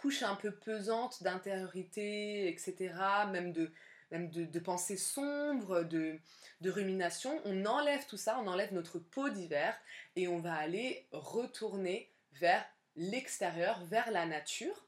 couche 0.00 0.22
un 0.22 0.34
peu 0.34 0.50
pesante 0.50 1.22
d'intériorité, 1.22 2.48
etc., 2.48 2.94
même 3.30 3.52
de, 3.52 4.58
pensées 4.58 4.96
sombres, 4.96 5.82
de, 5.82 6.18
de 6.60 6.70
rumination, 6.70 7.40
on 7.44 7.66
enlève 7.66 8.06
tout 8.06 8.16
ça, 8.16 8.38
on 8.42 8.46
enlève 8.46 8.72
notre 8.72 8.98
peau 8.98 9.28
d'hiver 9.28 9.76
et 10.16 10.26
on 10.28 10.38
va 10.38 10.54
aller 10.54 11.06
retourner 11.12 12.10
vers 12.32 12.64
l'extérieur, 12.96 13.84
vers 13.84 14.10
la 14.10 14.26
nature. 14.26 14.86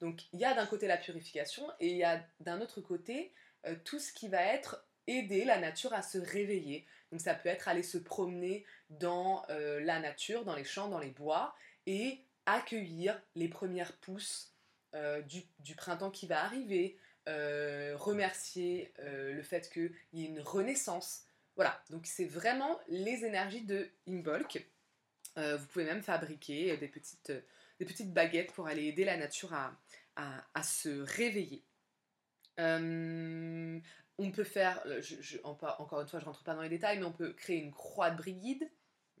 Donc 0.00 0.20
il 0.32 0.40
y 0.40 0.44
a 0.44 0.54
d'un 0.54 0.66
côté 0.66 0.86
la 0.86 0.96
purification 0.96 1.66
et 1.78 1.88
il 1.88 1.96
y 1.96 2.04
a 2.04 2.22
d'un 2.40 2.60
autre 2.60 2.80
côté 2.80 3.32
euh, 3.66 3.74
tout 3.84 3.98
ce 3.98 4.12
qui 4.12 4.28
va 4.28 4.42
être 4.42 4.84
aider 5.06 5.44
la 5.44 5.58
nature 5.58 5.92
à 5.92 6.02
se 6.02 6.18
réveiller. 6.18 6.86
Donc 7.10 7.20
ça 7.20 7.34
peut 7.34 7.48
être 7.48 7.68
aller 7.68 7.82
se 7.82 7.98
promener 7.98 8.64
dans 8.88 9.44
euh, 9.50 9.80
la 9.80 9.98
nature, 9.98 10.44
dans 10.44 10.54
les 10.54 10.64
champs, 10.64 10.88
dans 10.88 10.98
les 10.98 11.10
bois, 11.10 11.54
et 11.86 12.24
accueillir 12.46 13.20
les 13.34 13.48
premières 13.48 13.96
pousses 13.98 14.54
euh, 14.94 15.22
du, 15.22 15.74
printemps 15.76 16.10
qui 16.10 16.26
va 16.26 16.42
arriver, 16.42 16.96
euh, 17.28 17.96
remercier 17.96 18.92
le 18.98 19.42
fait 19.42 19.70
qu'il 19.70 19.92
y 20.12 20.24
ait 20.24 20.28
une 20.28 20.40
renaissance. 20.40 21.24
Voilà, 21.56 21.82
donc 21.90 22.06
c'est 22.06 22.24
vraiment 22.24 22.78
les 22.88 23.24
énergies 23.24 23.64
de 23.64 23.88
Imbolc. 24.08 24.66
vous 25.36 25.66
pouvez 25.68 25.84
même 25.84 26.02
fabriquer 26.02 26.76
des 26.76 26.88
petites, 26.88 27.32
des 27.78 27.84
petites 27.84 28.12
baguettes 28.12 28.52
pour 28.52 28.66
aller 28.66 28.84
aider 28.84 29.04
la 29.04 29.16
nature 29.16 29.52
à, 29.52 29.76
à 30.16 30.62
se 30.62 31.02
réveiller. 31.02 31.64
On 34.22 34.30
peut 34.32 34.44
faire, 34.44 34.82
euh, 34.84 35.00
encore 35.42 36.02
une 36.02 36.06
fois, 36.06 36.20
je 36.20 36.26
rentre 36.26 36.42
pas 36.42 36.54
dans 36.54 36.60
les 36.60 36.68
détails, 36.68 36.98
mais 36.98 37.06
on 37.06 37.12
peut 37.12 37.32
créer 37.32 37.56
une 37.56 37.72
croix 37.72 38.10
de 38.10 38.18
brigide 38.18 38.70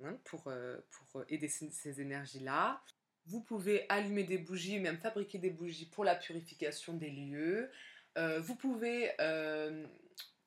hein, 0.04 0.14
pour, 0.24 0.48
euh, 0.48 0.76
pour 0.90 1.24
aider 1.30 1.48
ces, 1.48 2.02
énergies-là. 2.02 2.82
Vous 3.30 3.40
pouvez 3.40 3.86
allumer 3.88 4.24
des 4.24 4.38
bougies, 4.38 4.78
même 4.78 4.98
fabriquer 4.98 5.38
des 5.38 5.50
bougies 5.50 5.86
pour 5.86 6.04
la 6.04 6.14
purification 6.14 6.94
des 6.94 7.10
lieux. 7.10 7.70
Euh, 8.18 8.40
vous 8.40 8.56
pouvez 8.56 9.10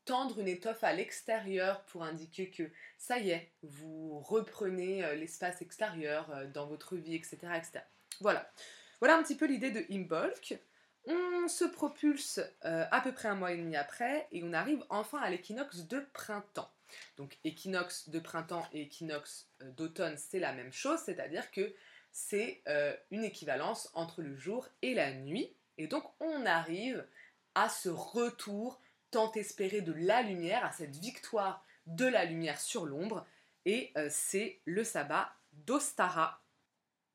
tendre 0.05 0.39
une 0.39 0.49
étoffe 0.49 0.83
à 0.83 0.91
l'extérieur 0.91 1.81
pour 1.85 2.03
indiquer 2.03 2.49
que 2.49 2.69
ça 2.97 3.19
y 3.19 3.29
est, 3.29 3.49
vous 3.61 4.19
reprenez 4.19 5.15
l'espace 5.15 5.61
extérieur 5.61 6.29
dans 6.53 6.67
votre 6.67 6.97
vie, 6.97 7.15
etc., 7.15 7.37
etc. 7.55 7.79
Voilà. 8.19 8.51
Voilà 8.99 9.17
un 9.17 9.23
petit 9.23 9.35
peu 9.35 9.45
l'idée 9.45 9.71
de 9.71 9.85
Imbolc. 9.89 10.57
On 11.05 11.47
se 11.49 11.65
propulse 11.65 12.39
euh, 12.63 12.85
à 12.89 13.01
peu 13.01 13.11
près 13.11 13.27
un 13.27 13.35
mois 13.35 13.51
et 13.51 13.57
demi 13.57 13.75
après 13.75 14.27
et 14.31 14.41
on 14.43 14.53
arrive 14.53 14.83
enfin 14.89 15.19
à 15.19 15.29
l'équinoxe 15.29 15.79
de 15.79 15.99
printemps. 16.13 16.71
Donc 17.17 17.37
équinoxe 17.43 18.07
de 18.09 18.19
printemps 18.19 18.65
et 18.71 18.83
équinoxe 18.83 19.49
euh, 19.61 19.69
d'automne, 19.71 20.15
c'est 20.17 20.39
la 20.39 20.53
même 20.53 20.71
chose, 20.71 20.99
c'est-à-dire 21.05 21.51
que 21.51 21.73
c'est 22.13 22.61
euh, 22.67 22.95
une 23.11 23.25
équivalence 23.25 23.91
entre 23.93 24.21
le 24.21 24.37
jour 24.37 24.69
et 24.81 24.93
la 24.93 25.11
nuit. 25.11 25.53
Et 25.77 25.87
donc 25.87 26.05
on 26.21 26.45
arrive 26.45 27.05
à 27.55 27.67
ce 27.67 27.89
retour 27.89 28.79
tant 29.11 29.31
espéré 29.33 29.81
de 29.81 29.93
la 29.93 30.21
lumière, 30.21 30.63
à 30.63 30.71
cette 30.71 30.95
victoire 30.95 31.65
de 31.85 32.05
la 32.05 32.23
lumière 32.23 32.61
sur 32.61 32.85
l'ombre. 32.85 33.25
Et 33.65 33.93
c'est 34.09 34.59
le 34.65 34.83
sabbat 34.83 35.33
d'Ostara 35.51 36.43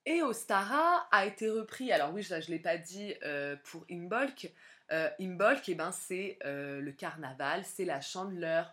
et 0.09 0.23
Ostara 0.23 1.07
a 1.11 1.27
été 1.27 1.51
repris, 1.51 1.93
alors 1.93 2.15
oui, 2.15 2.23
je 2.23 2.35
ne 2.35 2.41
l'ai 2.41 2.59
pas 2.59 2.79
dit 2.79 3.15
euh, 3.25 3.57
pour 3.65 3.85
Imbolc. 3.91 4.51
Euh, 4.91 5.11
Imbolc, 5.21 5.69
eh 5.69 5.75
ben, 5.75 5.93
c'est 5.93 6.39
euh, 6.47 6.81
le 6.81 6.93
carnaval, 6.93 7.63
c'est 7.67 7.85
la 7.85 8.01
chandeleur, 8.01 8.73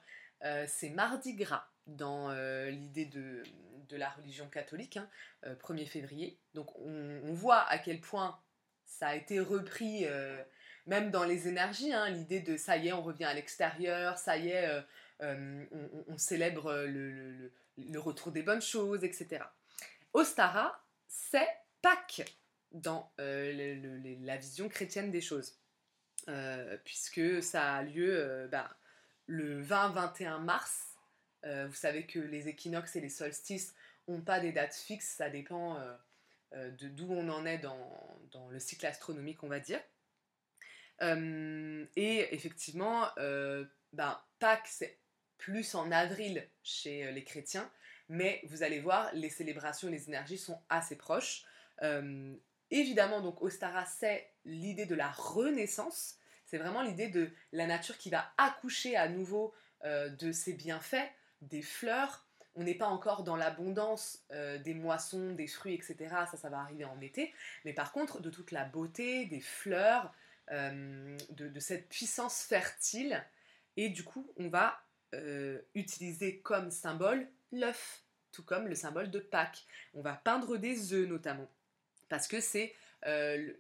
c'est 0.67 0.91
Mardi 0.91 1.33
Gras 1.33 1.67
dans 1.87 2.31
l'idée 2.69 3.05
de, 3.05 3.43
la 3.91 4.09
religion 4.09 4.47
catholique, 4.49 4.99
1er 5.43 5.83
hein, 5.83 5.85
février. 5.85 6.37
Donc 6.53 6.75
on, 6.79 7.33
voit 7.33 7.61
à 7.69 7.77
quel 7.77 8.01
point 8.01 8.39
ça 8.85 9.07
a 9.07 9.15
été 9.15 9.39
repris, 9.39 10.05
même 10.85 11.11
dans 11.11 11.23
les 11.23 11.47
énergies, 11.47 11.93
hein, 11.93 12.09
l'idée 12.09 12.39
de 12.39 12.57
ça 12.57 12.77
y 12.77 12.87
est, 12.87 12.93
on 12.93 13.01
revient 13.01 13.25
à 13.25 13.33
l'extérieur, 13.33 14.17
ça 14.17 14.37
y 14.37 14.49
est, 14.49 14.69
on, 15.21 16.17
célèbre 16.17 16.85
le, 16.87 17.51
retour 17.99 18.31
des 18.31 18.43
bonnes 18.43 18.61
choses, 18.61 19.03
etc. 19.03 19.43
Ostara, 20.13 20.81
c'est 21.07 21.47
Pâques 21.81 22.25
dans 22.71 23.11
euh, 23.19 24.15
la 24.21 24.37
vision 24.37 24.69
chrétienne 24.69 25.11
des 25.11 25.21
choses. 25.21 25.57
Euh, 26.27 26.77
puisque 26.83 27.43
ça 27.43 27.75
a 27.75 27.83
lieu 27.83 28.17
euh, 28.17 28.47
bah, 28.47 28.69
le 29.27 29.63
20-21 29.63 30.39
mars. 30.39 30.94
Vous 31.45 31.75
savez 31.75 32.05
que 32.05 32.19
les 32.19 32.47
équinoxes 32.47 32.95
et 32.95 33.01
les 33.01 33.09
solstices 33.09 33.75
n'ont 34.07 34.21
pas 34.21 34.39
des 34.39 34.51
dates 34.51 34.75
fixes, 34.75 35.15
ça 35.15 35.29
dépend 35.29 35.79
de 36.51 36.87
d'où 36.87 37.11
on 37.11 37.29
en 37.29 37.45
est 37.45 37.59
dans, 37.59 38.49
le 38.49 38.59
cycle 38.59 38.85
astronomique, 38.85 39.43
on 39.43 39.47
va 39.47 39.59
dire. 39.59 39.79
et 41.01 42.27
effectivement, 42.31 43.09
ben, 43.93 44.19
Pâques, 44.39 44.67
c'est 44.67 44.99
plus 45.37 45.75
en 45.75 45.91
avril 45.91 46.47
chez 46.63 47.11
les 47.11 47.23
chrétiens, 47.23 47.69
mais 48.09 48.41
vous 48.45 48.63
allez 48.63 48.79
voir, 48.79 49.09
les 49.13 49.29
célébrations, 49.29 49.89
les 49.89 50.07
énergies 50.07 50.37
sont 50.37 50.59
assez 50.69 50.95
proches. 50.95 51.45
évidemment, 52.71 53.21
donc 53.21 53.41
Ostara, 53.41 53.85
c'est 53.85 54.29
l'idée 54.45 54.85
de 54.85 54.95
la 54.95 55.11
renaissance. 55.11 56.17
C'est 56.45 56.57
vraiment 56.57 56.83
l'idée 56.83 57.07
de 57.07 57.31
la 57.51 57.65
nature 57.65 57.97
qui 57.97 58.09
va 58.09 58.31
accoucher 58.37 58.95
à 58.95 59.07
nouveau 59.09 59.53
de 59.83 60.31
ses 60.31 60.53
bienfaits, 60.53 61.09
des 61.49 61.61
fleurs. 61.61 62.25
On 62.55 62.63
n'est 62.63 62.75
pas 62.75 62.87
encore 62.87 63.23
dans 63.23 63.35
l'abondance 63.35 64.25
des 64.63 64.73
moissons, 64.73 65.33
des 65.33 65.47
fruits, 65.47 65.73
etc. 65.73 65.95
Ça, 66.31 66.37
ça 66.37 66.49
va 66.49 66.59
arriver 66.59 66.85
en 66.85 67.01
été. 67.01 67.33
Mais 67.65 67.73
par 67.73 67.91
contre, 67.91 68.21
de 68.21 68.29
toute 68.29 68.51
la 68.51 68.63
beauté, 68.63 69.25
des 69.25 69.41
fleurs, 69.41 70.13
de, 70.51 71.59
cette 71.59 71.89
puissance 71.89 72.43
fertile. 72.43 73.23
Et 73.77 73.89
du 73.89 74.03
coup, 74.03 74.31
on 74.37 74.47
va 74.49 74.79
utiliser 75.73 76.39
comme 76.39 76.71
symbole 76.71 77.27
l'œuf, 77.51 78.03
tout 78.31 78.43
comme 78.43 78.67
le 78.67 78.75
symbole 78.75 79.11
de 79.11 79.19
Pâques. 79.19 79.65
On 79.93 80.01
va 80.01 80.13
peindre 80.13 80.57
des 80.57 80.93
œufs 80.93 81.07
notamment, 81.07 81.49
parce 82.09 82.27
que 82.27 82.39
c'est 82.39 82.73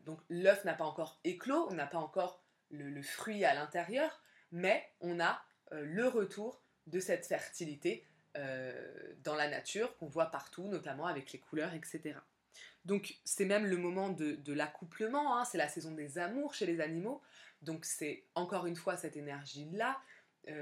donc 0.05 0.19
l'œuf 0.29 0.65
n'a 0.65 0.73
pas 0.73 0.85
encore 0.85 1.19
éclos, 1.23 1.67
on 1.69 1.75
n'a 1.75 1.87
pas 1.87 1.99
encore 1.99 2.43
le, 2.71 3.01
fruit 3.01 3.45
à 3.45 3.53
l'intérieur, 3.53 4.21
mais 4.51 4.89
on 5.01 5.19
a 5.19 5.41
le 5.71 6.07
retour 6.07 6.61
de 6.87 6.99
cette 6.99 7.25
fertilité 7.25 8.05
dans 9.23 9.35
la 9.35 9.47
nature 9.47 9.95
qu'on 9.95 10.07
voit 10.07 10.25
partout, 10.25 10.67
notamment 10.67 11.05
avec 11.05 11.31
les 11.31 11.39
couleurs, 11.39 11.73
etc. 11.73 12.15
Donc 12.83 13.15
c'est 13.23 13.45
même 13.45 13.65
le 13.65 13.77
moment 13.77 14.09
de, 14.09 14.51
l'accouplement, 14.51 15.37
hein, 15.37 15.45
c'est 15.45 15.57
la 15.57 15.69
saison 15.69 15.91
des 15.91 16.17
amours 16.17 16.53
chez 16.53 16.65
les 16.65 16.81
animaux, 16.81 17.21
donc 17.61 17.85
c'est 17.85 18.25
encore 18.35 18.65
une 18.65 18.75
fois 18.75 18.97
cette 18.97 19.15
énergie-là, 19.15 19.97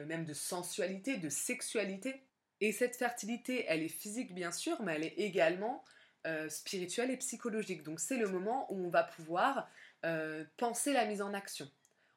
même 0.05 0.23
de 0.23 0.35
sensualité, 0.35 1.17
de 1.17 1.29
sexualité. 1.29 2.21
Et 2.61 2.71
cette 2.71 2.95
fertilité, 2.95 3.65
elle 3.67 3.81
est 3.81 3.89
physique 3.89 4.35
bien 4.35 4.51
sûr, 4.51 4.81
mais 4.83 4.93
elle 4.93 5.03
est 5.03 5.17
également 5.17 5.83
euh, 6.25 6.47
spirituelle 6.47 7.11
et 7.11 7.17
psychologique. 7.17 7.83
Donc 7.83 7.99
c'est 7.99 8.15
le 8.15 8.29
moment 8.29 8.71
où 8.71 8.85
on 8.85 8.89
va 8.89 9.03
pouvoir 9.03 9.67
euh, 10.05 10.45
penser 10.55 10.93
la 10.93 11.05
mise 11.05 11.21
en 11.21 11.33
action. 11.33 11.69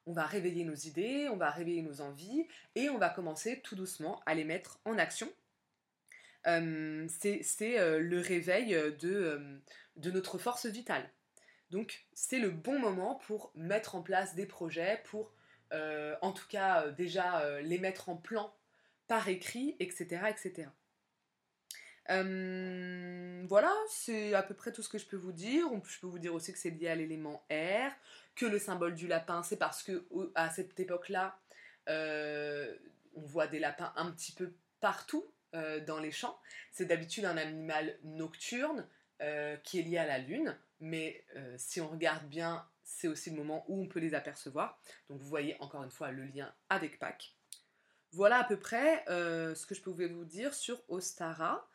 On 0.07 0.13
va 0.13 0.25
réveiller 0.25 0.63
nos 0.63 0.73
idées, 0.73 1.29
on 1.29 1.37
va 1.37 1.51
réveiller 1.51 1.83
nos 1.83 2.01
envies 2.01 2.47
et 2.73 2.89
on 2.89 2.97
va 2.97 3.09
commencer 3.09 3.61
tout 3.63 3.75
doucement 3.75 4.21
à 4.25 4.33
les 4.33 4.43
mettre 4.43 4.79
en 4.85 4.97
action. 4.97 5.31
Euh, 6.47 7.05
c'est 7.09 7.77
le 7.99 8.19
réveil 8.19 8.69
de, 8.99 9.61
de 9.97 10.11
notre 10.11 10.39
force 10.39 10.65
vitale. 10.65 11.07
Donc 11.69 12.05
c'est 12.13 12.39
le 12.39 12.49
bon 12.49 12.79
moment 12.79 13.15
pour 13.15 13.51
mettre 13.53 13.95
en 13.95 14.01
place 14.01 14.33
des 14.33 14.45
projets, 14.45 15.01
pour 15.03 15.33
en 15.71 16.31
tout 16.31 16.47
cas 16.47 16.87
déjà 16.91 17.59
les 17.59 17.77
mettre 17.77 18.07
en 18.07 18.15
plan 18.15 18.53
par 19.07 19.27
écrit, 19.27 19.75
etc. 19.79 20.21
etc. 20.29 20.69
Euh, 22.09 23.45
voilà, 23.47 23.73
c'est 23.89 24.33
à 24.33 24.43
peu 24.43 24.53
près 24.53 24.71
tout 24.71 24.81
ce 24.81 24.89
que 24.89 24.97
je 24.97 25.05
peux 25.05 25.17
vous 25.17 25.31
dire. 25.31 25.67
Je 25.87 25.99
peux 25.99 26.07
vous 26.07 26.19
dire 26.19 26.33
aussi 26.33 26.51
que 26.51 26.59
c'est 26.59 26.69
lié 26.69 26.87
à 26.87 26.95
l'élément 26.95 27.45
R, 27.51 27.91
que 28.37 28.45
le 28.45 28.59
symbole 28.59 28.95
du 28.95 29.07
lapin, 29.07 29.43
c'est 29.43 29.57
parce 29.57 29.83
que 29.83 30.07
à 30.35 30.49
cette 30.49 30.79
époque-là, 30.79 31.37
euh, 31.89 32.73
on 33.15 33.25
voit 33.25 33.47
des 33.47 33.59
lapins 33.59 33.91
un 33.95 34.11
petit 34.11 34.31
peu 34.31 34.53
partout 34.79 35.25
euh, 35.55 35.83
dans 35.83 35.99
les 35.99 36.11
champs. 36.11 36.39
C'est 36.71 36.85
d'habitude 36.85 37.25
un 37.25 37.37
animal 37.37 37.97
nocturne 38.03 38.87
qui 39.63 39.79
est 39.79 39.81
lié 39.81 39.97
à 39.97 40.05
la 40.05 40.19
lune, 40.19 40.55
mais 40.79 41.25
si 41.57 41.81
on 41.81 41.89
regarde 41.89 42.29
bien, 42.29 42.63
c'est 42.83 43.07
aussi 43.07 43.31
le 43.31 43.35
moment 43.35 43.65
où 43.67 43.81
on 43.81 43.87
peut 43.87 43.99
les 43.99 44.13
apercevoir. 44.13 44.79
Donc 45.09 45.19
vous 45.19 45.27
voyez 45.27 45.57
encore 45.59 45.83
une 45.83 45.89
fois 45.89 46.11
le 46.11 46.23
lien 46.23 46.53
avec 46.69 46.99
Pâques. 46.99 47.35
Voilà 48.13 48.37
à 48.39 48.43
peu 48.45 48.57
près 48.57 49.03
euh, 49.09 49.53
ce 49.53 49.65
que 49.65 49.75
je 49.75 49.81
pouvais 49.81 50.07
vous 50.07 50.25
dire 50.25 50.53
sur 50.53 50.81
Ostara. 50.87 51.67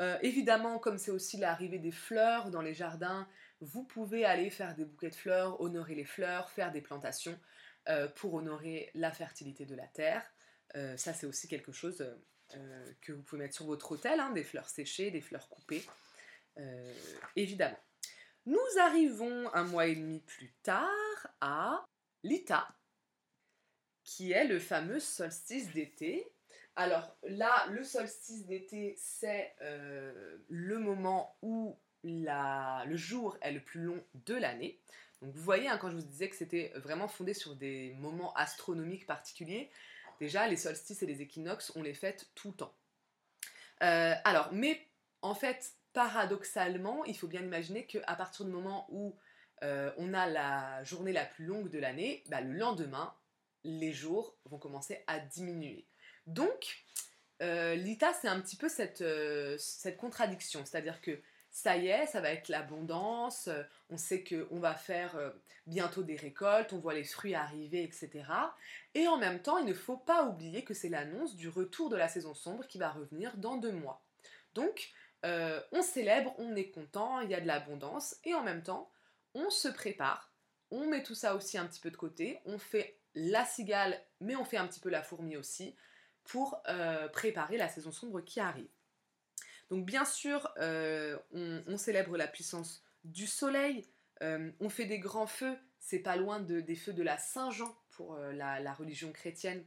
Euh, 0.00 0.18
évidemment, 0.20 0.78
comme 0.78 0.98
c'est 0.98 1.10
aussi 1.10 1.36
l'arrivée 1.38 1.78
des 1.78 1.92
fleurs 1.92 2.50
dans 2.50 2.60
les 2.60 2.74
jardins, 2.74 3.26
vous 3.60 3.84
pouvez 3.84 4.24
aller 4.24 4.50
faire 4.50 4.74
des 4.74 4.84
bouquets 4.84 5.10
de 5.10 5.14
fleurs, 5.14 5.60
honorer 5.60 5.94
les 5.94 6.04
fleurs, 6.04 6.50
faire 6.50 6.72
des 6.72 6.80
plantations 6.80 7.38
euh, 7.88 8.08
pour 8.08 8.34
honorer 8.34 8.90
la 8.94 9.12
fertilité 9.12 9.64
de 9.66 9.74
la 9.74 9.86
terre. 9.86 10.22
ça, 10.96 11.14
c'est 11.14 11.26
aussi 11.26 11.48
quelque 11.48 11.72
chose 11.72 12.04
que 13.00 13.12
vous 13.12 13.22
pouvez 13.22 13.42
mettre 13.42 13.54
sur 13.54 13.64
votre 13.64 13.92
hôtel, 13.92 14.20
hein, 14.20 14.30
des 14.32 14.44
fleurs 14.44 14.68
séchées, 14.68 15.10
des 15.10 15.22
fleurs 15.22 15.48
coupées, 15.48 15.82
évidemment. 17.34 17.78
Nous 18.46 18.78
arrivons 18.80 19.52
un 19.54 19.64
mois 19.64 19.86
et 19.86 19.96
demi 19.96 20.20
plus 20.20 20.52
tard 20.62 20.88
à 21.40 21.84
l'Ita, 22.22 22.68
qui 24.04 24.30
est 24.30 24.46
le 24.46 24.60
fameux 24.60 25.00
solstice 25.00 25.72
d'été. 25.72 26.32
Alors 26.76 27.16
là, 27.24 27.66
le 27.70 27.82
solstice 27.82 28.46
d'été, 28.46 28.94
c'est 28.98 29.52
euh, 29.62 30.38
le 30.48 30.78
moment 30.78 31.36
où 31.42 31.76
le 32.06 32.96
jour 32.96 33.36
est 33.40 33.52
le 33.52 33.60
plus 33.60 33.80
long 33.80 34.02
de 34.26 34.34
l'année. 34.34 34.78
Donc 35.22 35.34
vous 35.34 35.42
voyez, 35.42 35.68
hein, 35.68 35.78
quand 35.78 35.90
je 35.90 35.96
vous 35.96 36.02
disais 36.02 36.28
que 36.28 36.36
c'était 36.36 36.72
vraiment 36.76 37.08
fondé 37.08 37.34
sur 37.34 37.56
des 37.56 37.94
moments 37.98 38.34
astronomiques 38.34 39.06
particuliers, 39.06 39.70
déjà 40.20 40.46
les 40.46 40.56
solstices 40.56 41.02
et 41.02 41.06
les 41.06 41.22
équinoxes, 41.22 41.72
on 41.74 41.82
les 41.82 41.94
fête 41.94 42.28
tout 42.34 42.48
le 42.48 42.54
temps. 42.54 42.74
Euh, 43.82 44.14
alors, 44.24 44.50
mais 44.52 44.80
en 45.22 45.34
fait, 45.34 45.72
paradoxalement, 45.92 47.04
il 47.04 47.16
faut 47.16 47.28
bien 47.28 47.42
imaginer 47.42 47.86
qu'à 47.86 48.14
partir 48.14 48.44
du 48.44 48.52
moment 48.52 48.86
où 48.90 49.16
euh, 49.62 49.90
on 49.96 50.12
a 50.12 50.26
la 50.26 50.84
journée 50.84 51.12
la 51.12 51.24
plus 51.24 51.46
longue 51.46 51.70
de 51.70 51.78
l'année, 51.78 52.22
bah, 52.28 52.40
le 52.40 52.52
lendemain, 52.52 53.14
les 53.64 53.92
jours 53.92 54.36
vont 54.44 54.58
commencer 54.58 55.02
à 55.06 55.18
diminuer. 55.18 55.86
Donc, 56.26 56.84
euh, 57.42 57.74
l'ITA, 57.74 58.12
c'est 58.12 58.28
un 58.28 58.40
petit 58.40 58.56
peu 58.56 58.68
cette, 58.68 59.04
cette 59.58 59.96
contradiction, 59.96 60.64
c'est-à-dire 60.64 61.00
que 61.00 61.20
ça 61.56 61.78
y 61.78 61.88
est, 61.88 62.06
ça 62.06 62.20
va 62.20 62.30
être 62.30 62.48
l'abondance, 62.48 63.48
euh, 63.48 63.62
on 63.88 63.96
sait 63.96 64.22
qu'on 64.22 64.60
va 64.60 64.74
faire 64.74 65.18
bientôt 65.66 66.02
des 66.02 66.16
récoltes, 66.16 66.74
on 66.74 66.78
voit 66.78 66.92
les 66.92 67.04
fruits 67.04 67.34
arriver, 67.34 67.82
etc. 67.82 68.24
Et 68.94 69.08
en 69.08 69.16
même 69.16 69.40
temps, 69.40 69.56
il 69.56 69.64
ne 69.64 69.72
faut 69.72 69.96
pas 69.96 70.26
oublier 70.26 70.64
que 70.64 70.74
c'est 70.74 70.90
l'annonce 70.90 71.34
du 71.34 71.48
retour 71.48 71.88
de 71.88 71.96
la 71.96 72.08
saison 72.08 72.34
sombre 72.34 72.66
qui 72.66 72.76
va 72.78 72.90
revenir 72.90 73.36
dans 73.38 73.56
deux 73.56 73.72
mois. 73.72 74.02
Donc, 74.54 74.92
on 75.24 75.82
célèbre, 75.82 76.34
on 76.38 76.54
est 76.54 76.70
content, 76.70 77.20
il 77.20 77.30
y 77.30 77.34
a 77.34 77.40
de 77.40 77.46
l'abondance, 77.46 78.16
et 78.24 78.34
en 78.34 78.42
même 78.42 78.62
temps, 78.62 78.90
on 79.34 79.50
se 79.50 79.66
prépare, 79.66 80.30
on 80.70 80.86
met 80.86 81.02
tout 81.02 81.14
ça 81.14 81.34
aussi 81.34 81.58
un 81.58 81.66
petit 81.66 81.80
peu 81.80 81.90
de 81.90 81.96
côté, 81.96 82.40
on 82.44 82.58
fait 82.58 82.98
la 83.14 83.44
cigale, 83.44 84.00
mais 84.20 84.36
on 84.36 84.44
fait 84.44 84.58
un 84.58 84.66
petit 84.66 84.80
peu 84.80 84.90
la 84.90 85.02
fourmi 85.02 85.36
aussi, 85.36 85.74
pour 86.24 86.60
euh, 86.68 87.08
préparer 87.08 87.56
la 87.56 87.68
saison 87.68 87.92
sombre 87.92 88.20
qui 88.20 88.40
arrive. 88.40 88.68
Donc 89.70 89.84
bien 89.84 90.04
sûr, 90.04 90.52
euh, 90.58 91.18
on, 91.32 91.76
célèbre 91.76 92.16
la 92.16 92.28
puissance 92.28 92.84
du 93.04 93.26
soleil, 93.26 93.86
euh, 94.22 94.50
on 94.60 94.68
fait 94.68 94.86
des 94.86 94.98
grands 94.98 95.26
feux, 95.26 95.56
c'est 95.78 95.98
pas 95.98 96.16
loin 96.16 96.40
des 96.40 96.76
feux 96.76 96.92
de 96.92 97.02
la 97.02 97.18
Saint-Jean 97.18 97.76
pour 97.90 98.16
la, 98.16 98.72
religion 98.74 99.12
chrétienne. 99.12 99.64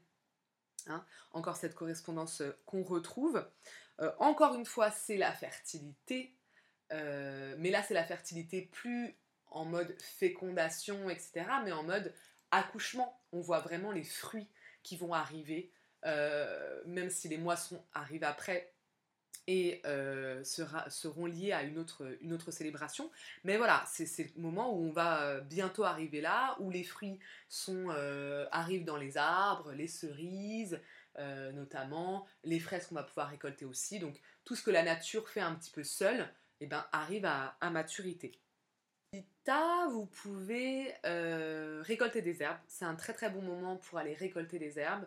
Hein. 0.88 1.06
encore 1.32 1.58
cette 1.58 1.76
correspondance 1.76 2.42
qu'on 2.66 2.84
retrouve. 2.84 3.46
encore 4.18 4.56
une 4.56 4.66
fois, 4.66 4.92
c'est 4.92 5.18
la 5.18 5.32
fertilité, 5.34 6.34
mais 6.92 7.70
là 7.70 7.84
c'est 7.84 7.94
la 7.94 8.06
fertilité 8.06 8.70
plus 8.72 9.16
en 9.52 9.66
mode 9.66 9.96
fécondation, 10.02 11.10
etc., 11.10 11.46
mais 11.64 11.72
en 11.72 11.84
mode 11.84 12.14
accouchement. 12.52 13.22
On 13.32 13.42
voit 13.42 13.60
vraiment 13.60 13.92
les 13.92 14.04
fruits 14.04 14.48
qui 14.84 14.98
vont 14.98 15.14
arriver, 15.14 15.72
euh, 16.06 16.82
même 16.86 17.10
si 17.10 17.28
les 17.28 17.38
moissons 17.38 17.84
arrivent 17.94 18.24
après 18.24 18.74
et 19.50 19.82
euh, 19.88 20.44
seront 20.44 21.26
liés 21.26 21.54
à 21.54 21.64
une 21.64 21.80
autre, 21.80 22.52
célébration. 22.52 23.10
Mais 23.44 23.58
voilà, 23.58 23.84
c'est 23.88 24.32
le 24.36 24.42
moment 24.42 24.72
où 24.72 24.86
on 24.86 24.92
va 24.92 25.24
euh, 25.24 25.42
bientôt 25.42 25.86
arriver 25.86 26.22
là, 26.22 26.56
où 26.60 26.70
les 26.70 26.84
fruits 26.84 27.20
sont, 27.48 27.90
arrivent 28.52 28.86
dans 28.86 28.98
les 28.98 29.18
arbres, 29.18 29.72
les 29.74 29.88
cerises 29.88 30.80
notamment, 31.54 32.26
les 32.46 32.62
fraises 32.62 32.88
qu'on 32.88 32.96
va 32.96 33.04
pouvoir 33.04 33.30
récolter 33.30 33.66
aussi. 33.66 34.00
Donc 34.00 34.22
tout 34.46 34.56
ce 34.56 34.62
que 34.64 34.72
la 34.72 34.84
nature 34.84 35.28
fait 35.28 35.42
un 35.42 35.56
petit 35.56 35.72
peu 35.72 35.84
seule, 35.84 36.30
eh 36.62 36.68
ben, 36.68 36.86
arrive 36.94 37.26
à 37.26 37.70
maturité 37.72 38.40
vous 39.92 40.06
pouvez 40.06 40.94
euh, 41.06 41.82
récolter 41.86 42.22
des 42.22 42.42
herbes. 42.42 42.60
C'est 42.68 42.86
un 42.86 42.96
très 42.96 43.14
très 43.14 43.30
bon 43.30 43.42
moment 43.42 43.78
pour 43.78 43.98
aller 43.98 44.14
récolter 44.14 44.60
des 44.60 44.80
herbes, 44.80 45.06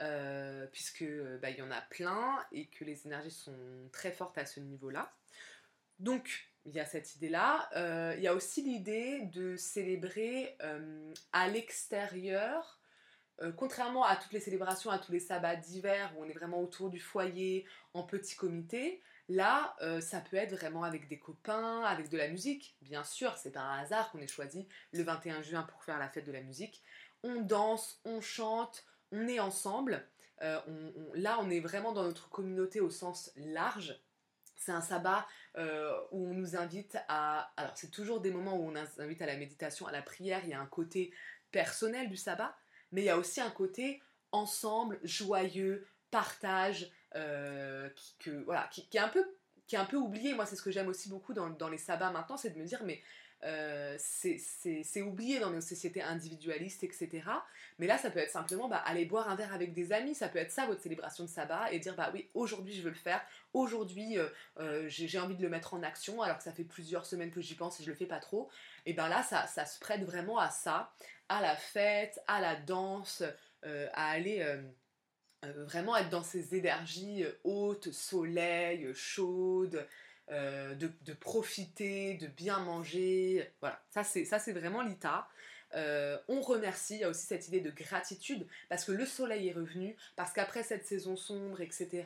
euh, 0.00 0.66
puisque 0.72 1.04
bah, 1.40 1.50
il 1.50 1.56
y 1.56 1.62
en 1.62 1.70
a 1.70 1.80
plein 1.80 2.44
et 2.52 2.66
que 2.66 2.84
les 2.84 3.06
énergies 3.06 3.30
sont 3.30 3.88
très 3.92 4.12
fortes 4.12 4.38
à 4.38 4.46
ce 4.46 4.60
niveau-là. 4.60 5.12
Donc, 5.98 6.48
il 6.66 6.72
y 6.72 6.80
a 6.80 6.86
cette 6.86 7.14
idée-là. 7.16 7.68
Euh, 7.76 8.14
il 8.16 8.22
y 8.22 8.28
a 8.28 8.34
aussi 8.34 8.62
l'idée 8.62 9.22
de 9.26 9.56
célébrer 9.56 10.56
à 11.32 11.48
l'extérieur. 11.48 12.80
contrairement 13.56 14.04
à 14.04 14.16
toutes 14.16 14.32
les 14.32 14.40
célébrations, 14.40 14.90
à 14.90 14.98
tous 14.98 15.12
les 15.12 15.20
sabbats 15.20 15.56
d'hiver 15.56 16.12
où 16.16 16.24
on 16.24 16.28
est 16.28 16.32
vraiment 16.32 16.60
autour 16.60 16.90
du 16.90 17.00
foyer 17.00 17.66
en 17.92 18.02
petit 18.02 18.36
comité, 18.36 19.02
Là, 19.28 19.74
euh, 19.80 20.00
ça 20.00 20.20
peut 20.20 20.36
être 20.36 20.52
vraiment 20.52 20.82
avec 20.82 21.08
des 21.08 21.18
copains, 21.18 21.82
avec 21.82 22.10
de 22.10 22.18
la 22.18 22.28
musique. 22.28 22.76
Bien 22.82 23.04
sûr, 23.04 23.36
c'est 23.36 23.56
un 23.56 23.78
hasard 23.78 24.10
qu'on 24.10 24.18
ait 24.18 24.26
choisi 24.26 24.68
le 24.92 25.02
21 25.02 25.40
juin 25.42 25.62
pour 25.62 25.82
faire 25.82 25.98
la 25.98 26.08
fête 26.08 26.26
de 26.26 26.32
la 26.32 26.42
musique. 26.42 26.82
on 27.22 27.40
danse, 27.40 28.00
on 28.04 28.20
chante, 28.20 28.84
on 29.14 29.28
est 29.28 29.40
ensemble. 29.40 30.06
Euh, 30.42 30.58
là, 31.14 31.38
on 31.40 31.50
est 31.50 31.60
vraiment 31.60 31.92
dans 31.92 32.02
notre 32.02 32.28
communauté 32.28 32.80
au 32.80 32.90
sens 32.90 33.32
large. 33.36 33.98
C'est 34.56 34.72
un 34.72 34.80
sabbat 34.80 35.26
euh, 35.56 35.92
où 36.10 36.26
on 36.26 36.34
nous 36.34 36.56
invite 36.56 36.98
à... 37.08 37.52
Alors, 37.56 37.76
c'est 37.76 37.90
toujours 37.90 38.20
des 38.20 38.30
moments 38.30 38.56
où 38.56 38.68
on 38.68 38.72
nous 38.72 38.80
invite 38.98 39.22
à 39.22 39.26
la 39.26 39.36
méditation, 39.36 39.86
à 39.86 39.92
la 39.92 40.02
prière. 40.02 40.40
Il 40.44 40.50
y 40.50 40.54
a 40.54 40.60
un 40.60 40.66
côté 40.66 41.12
personnel 41.50 42.08
du 42.08 42.16
sabbat, 42.16 42.56
mais 42.92 43.02
il 43.02 43.04
y 43.04 43.10
a 43.10 43.18
aussi 43.18 43.40
un 43.40 43.50
côté 43.50 44.02
ensemble, 44.32 44.98
joyeux, 45.04 45.86
partage, 46.10 46.90
euh, 47.14 47.88
qui, 48.18 48.30
est 48.30 48.98
un 49.76 49.84
peu 49.84 49.96
oublié. 49.96 50.34
Moi, 50.34 50.46
c'est 50.46 50.56
ce 50.56 50.62
que 50.62 50.70
j'aime 50.70 50.88
aussi 50.88 51.08
beaucoup 51.08 51.34
dans, 51.34 51.50
dans 51.50 51.68
les 51.68 51.78
sabbats 51.78 52.10
maintenant, 52.10 52.36
c'est 52.36 52.50
de 52.50 52.58
me 52.58 52.64
dire, 52.64 52.82
mais 52.84 53.02
euh, 53.44 53.96
c'est 53.98 55.02
oublié 55.02 55.38
dans 55.38 55.50
nos 55.50 55.60
sociétés 55.60 56.02
individualistes, 56.02 56.82
etc. 56.82 57.22
Mais 57.78 57.86
là, 57.86 57.98
ça 57.98 58.10
peut 58.10 58.18
être 58.18 58.30
simplement 58.30 58.68
bah, 58.68 58.82
aller 58.86 59.04
boire 59.04 59.28
un 59.28 59.36
verre 59.36 59.52
avec 59.52 59.74
des 59.74 59.92
amis, 59.92 60.14
ça 60.14 60.28
peut 60.28 60.38
être 60.38 60.50
ça 60.50 60.66
votre 60.66 60.80
célébration 60.80 61.24
de 61.24 61.28
sabbat, 61.28 61.70
et 61.70 61.78
dire 61.78 61.94
bah 61.94 62.10
oui, 62.14 62.28
aujourd'hui 62.32 62.72
je 62.72 62.82
veux 62.82 62.88
le 62.88 62.94
faire, 62.94 63.20
aujourd'hui 63.52 64.18
euh, 64.18 64.28
euh, 64.60 64.84
j'ai 64.88 65.18
envie 65.18 65.36
de 65.36 65.42
le 65.42 65.50
mettre 65.50 65.74
en 65.74 65.82
action, 65.82 66.22
alors 66.22 66.38
que 66.38 66.42
ça 66.42 66.52
fait 66.52 66.64
plusieurs 66.64 67.04
semaines 67.04 67.30
que 67.30 67.42
j'y 67.42 67.54
pense 67.54 67.78
et 67.80 67.84
je 67.84 67.90
le 67.90 67.96
fais 67.96 68.06
pas 68.06 68.20
trop. 68.20 68.48
Et 68.86 68.94
ben 68.94 69.08
là, 69.08 69.22
ça, 69.22 69.46
ça 69.46 69.66
se 69.66 69.78
prête 69.78 70.02
vraiment 70.02 70.38
à 70.38 70.48
ça, 70.48 70.94
à 71.28 71.42
la 71.42 71.54
fête, 71.54 72.20
à 72.26 72.40
la 72.40 72.56
danse, 72.56 73.22
à 73.62 74.10
aller 74.10 74.46
vraiment 75.42 75.96
être 75.96 76.10
dans 76.10 76.22
ces 76.22 76.54
énergies 76.54 77.24
hautes, 77.44 77.92
soleil, 77.92 78.88
chaudes. 78.94 79.86
Euh, 80.30 80.74
de, 80.74 81.12
profiter, 81.12 82.14
de 82.14 82.26
bien 82.26 82.58
manger. 82.58 83.46
Voilà, 83.60 83.78
ça 83.90 84.02
c'est, 84.02 84.24
ça 84.24 84.38
c'est 84.38 84.52
vraiment 84.52 84.80
l'ITA. 84.80 85.28
Euh, 85.74 86.16
on 86.28 86.40
remercie, 86.40 86.94
il 86.94 87.00
y 87.00 87.04
a 87.04 87.10
aussi 87.10 87.26
cette 87.26 87.48
idée 87.48 87.60
de 87.60 87.70
gratitude 87.70 88.46
parce 88.70 88.84
que 88.84 88.92
le 88.92 89.04
soleil 89.04 89.48
est 89.48 89.52
revenu, 89.52 89.96
parce 90.16 90.32
qu'après 90.32 90.62
cette 90.62 90.86
saison 90.86 91.16
sombre, 91.16 91.60
etc., 91.60 92.04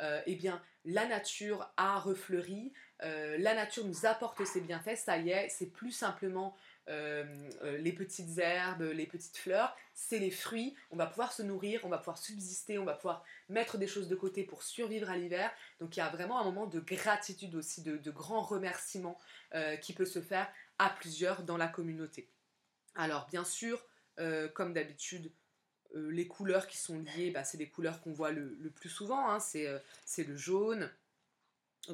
euh, 0.00 0.20
eh 0.26 0.34
bien, 0.34 0.60
la 0.84 1.06
nature 1.06 1.72
a 1.78 1.98
refleuri, 1.98 2.72
la 3.00 3.54
nature 3.54 3.84
nous 3.84 4.06
apporte 4.06 4.44
ses 4.44 4.62
bienfaits, 4.62 4.96
ça 4.96 5.18
y 5.18 5.30
est, 5.30 5.48
c'est 5.50 5.66
plus 5.66 5.90
simplement 5.90 6.56
les 6.88 7.92
petites 7.92 8.38
herbes, 8.38 8.82
les 8.82 9.06
petites 9.06 9.36
fleurs, 9.36 9.74
c'est 9.94 10.18
les 10.18 10.30
fruits. 10.30 10.74
On 10.90 10.96
va 10.96 11.06
pouvoir 11.06 11.32
se 11.32 11.42
nourrir, 11.42 11.80
on 11.84 11.88
va 11.88 11.98
pouvoir 11.98 12.18
subsister, 12.18 12.78
on 12.78 12.84
va 12.84 12.94
pouvoir 12.94 13.24
mettre 13.48 13.78
des 13.78 13.86
choses 13.86 14.08
de 14.08 14.16
côté 14.16 14.44
pour 14.44 14.62
survivre 14.62 15.08
à 15.08 15.16
l'hiver. 15.16 15.50
Donc 15.80 15.96
il 15.96 16.00
y 16.00 16.02
a 16.02 16.10
vraiment 16.10 16.38
un 16.40 16.44
moment 16.44 16.66
de 16.66 16.80
gratitude 16.80 17.54
aussi, 17.54 17.82
de, 17.82 18.10
grands 18.10 18.42
remerciements 18.42 19.18
euh, 19.54 19.76
qui 19.76 19.92
peut 19.92 20.04
se 20.04 20.20
faire 20.20 20.48
à 20.78 20.90
plusieurs 20.90 21.42
dans 21.42 21.56
la 21.56 21.68
communauté. 21.68 22.28
Alors 22.94 23.26
bien 23.28 23.44
sûr, 23.44 23.84
comme 24.54 24.72
d'habitude, 24.72 25.32
les 25.94 26.26
couleurs 26.26 26.66
qui 26.66 26.76
sont 26.76 26.98
liées, 26.98 27.30
bah, 27.30 27.44
c'est 27.44 27.58
les 27.58 27.68
couleurs 27.68 28.00
qu'on 28.00 28.12
voit 28.12 28.30
le, 28.30 28.70
plus 28.74 28.88
souvent. 28.88 29.30
Hein. 29.30 29.40
c'est 29.40 30.24
le 30.24 30.36
jaune, 30.36 30.90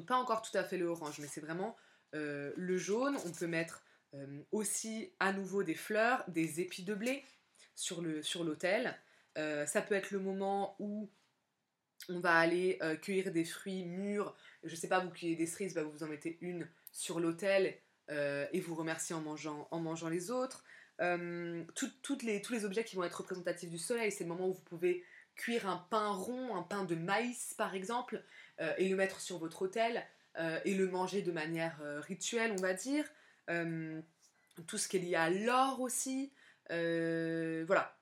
pas 0.07 0.17
encore 0.17 0.43
tout 0.43 0.57
à 0.57 0.65
fait 0.65 0.79
le 0.79 0.87
orange, 0.87 1.19
mais 1.19 1.27
c'est 1.27 1.41
vraiment 1.41 1.77
le 2.13 2.77
jaune. 2.77 3.17
On 3.25 3.33
peut 3.33 3.47
mettre 3.47 3.83
euh, 4.15 4.43
aussi 4.51 5.13
à 5.21 5.33
nouveau 5.33 5.63
des 5.63 5.77
fleurs, 5.77 6.25
des 6.27 6.61
épis 6.61 6.83
de 6.83 6.95
blé 6.95 7.23
sur 7.77 8.03
l'autel. 8.03 8.23
Sur 8.25 8.45
euh, 9.39 9.67
ça 9.67 9.83
peut 9.83 9.95
être 9.95 10.11
le 10.11 10.19
moment 10.19 10.75
où 10.81 11.09
on 12.09 12.19
va 12.19 12.35
aller 12.35 12.79
euh, 12.83 12.97
cueillir 12.97 13.31
des 13.31 13.45
fruits 13.45 13.85
mûrs. 13.85 14.37
Je 14.65 14.75
sais 14.75 14.89
pas, 14.89 14.99
vous 14.99 15.11
cueillez 15.11 15.37
des 15.37 15.47
cerises, 15.47 15.75
bah, 15.75 15.85
vous 15.85 16.03
en 16.03 16.09
mettez 16.09 16.39
une 16.41 16.69
sur 16.93 17.21
l'autel 17.21 17.77
et 18.53 18.59
vous 18.59 18.75
remerciez 18.75 19.15
en 19.15 19.21
mangeant, 19.21 19.69
en 19.71 19.79
mangeant 19.79 20.09
les 20.09 20.33
autres. 20.33 20.65
toutes 20.99 22.25
les, 22.25 22.43
tous 22.43 22.53
les 22.53 22.65
objets 22.65 22.83
qui 22.83 22.97
vont 22.97 23.05
être 23.05 23.19
représentatifs 23.19 23.71
du 23.71 23.79
soleil, 23.79 24.11
c'est 24.11 24.25
le 24.25 24.31
moment 24.31 24.49
où 24.49 24.55
vous 24.55 24.65
pouvez 24.65 25.05
cuire 25.37 25.69
un 25.69 25.87
pain 25.91 26.09
rond, 26.09 26.57
un 26.57 26.65
pain 26.65 26.83
de 26.83 26.97
maïs 26.97 27.55
par 27.57 27.77
exemple, 27.77 28.21
et 28.79 28.89
le 28.89 28.97
mettre 28.97 29.21
sur 29.21 29.39
votre 29.39 29.63
autel 29.63 30.05
et 30.65 30.75
le 30.75 30.89
manger 30.89 31.23
de 31.23 31.31
manière 31.31 31.81
rituelle, 32.03 32.51
on 32.59 32.61
va 32.61 32.75
dire. 32.75 33.05
Euh, 33.51 34.01
tout 34.67 34.79
ce 34.79 34.89
qui 34.89 34.99
est 34.99 35.01
lié 35.01 35.15
à 35.15 35.31
l'or 35.31 35.81
aussi. 35.81 36.33
Euh, 36.71 37.65
voilà. 37.67 37.97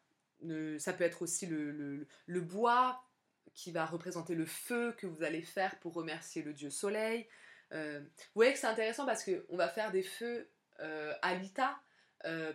ça 0.79 0.93
peut 0.93 1.05
être 1.05 1.23
aussi 1.23 1.47
le, 1.47 2.07
bois 2.41 3.05
qui 3.55 3.73
va 3.73 3.87
représenter 3.87 4.35
le 4.35 4.45
feu 4.45 4.95
que 4.99 5.07
vous 5.07 5.23
allez 5.23 5.43
faire 5.43 5.79
pour 5.79 5.95
remercier 5.95 6.43
le 6.43 6.53
dieu 6.53 6.71
soleil. 6.71 7.29
Euh, 7.73 8.01
vous 8.01 8.35
voyez 8.35 8.53
que 8.53 8.59
c'est 8.59 8.67
intéressant 8.67 9.07
parce 9.07 9.25
qu'on 9.25 9.57
va 9.57 9.69
faire 9.69 9.91
des 9.93 10.03
feux 10.03 10.49
à 10.79 11.35
l'Ita 11.35 11.81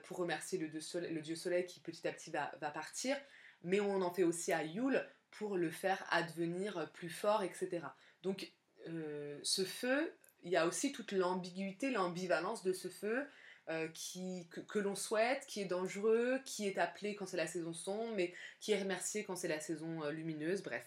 pour 0.04 0.18
remercier 0.18 0.58
le 0.58 0.68
dieu, 0.68 1.36
soleil, 1.36 1.66
qui 1.66 1.80
petit 1.80 2.08
à 2.08 2.12
petit 2.12 2.32
va, 2.32 2.52
va, 2.60 2.72
partir, 2.72 3.18
mais 3.64 3.80
on 3.80 4.02
en 4.02 4.14
fait 4.14 4.24
aussi 4.24 4.52
à 4.54 4.64
Yule 4.64 5.06
pour 5.32 5.58
le 5.58 5.70
faire 5.70 6.06
advenir 6.10 6.90
plus 6.94 7.10
fort, 7.10 7.44
etc. 7.44 7.82
Donc 8.22 8.52
ce 8.86 9.64
feu, 9.66 10.14
il 10.44 10.52
y 10.52 10.58
a 10.58 10.68
aussi 10.68 10.92
toute 10.92 11.12
l'ambiguïté, 11.12 11.90
l'ambivalence 11.90 12.64
de 12.64 12.74
ce 12.74 12.88
feu 12.88 13.26
euh, 13.70 13.88
que, 14.68 14.80
l'on 14.80 14.96
souhaite, 14.96 15.46
qui 15.48 15.62
est 15.62 15.66
dangereux, 15.66 16.40
qui 16.44 16.68
est 16.68 16.78
appelé 16.78 17.16
quand 17.16 17.26
c'est 17.26 17.38
la 17.38 17.48
saison 17.48 17.74
sombre, 17.74 18.14
mais 18.14 18.34
qui 18.60 18.74
est 18.74 18.82
remercié 18.82 19.24
quand 19.24 19.38
c'est 19.38 19.48
la 19.48 19.62
saison 19.62 20.04
euh, 20.04 20.12
lumineuse, 20.12 20.62
bref. 20.62 20.86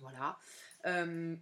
Voilà. 0.00 0.38
Euh, 0.84 1.34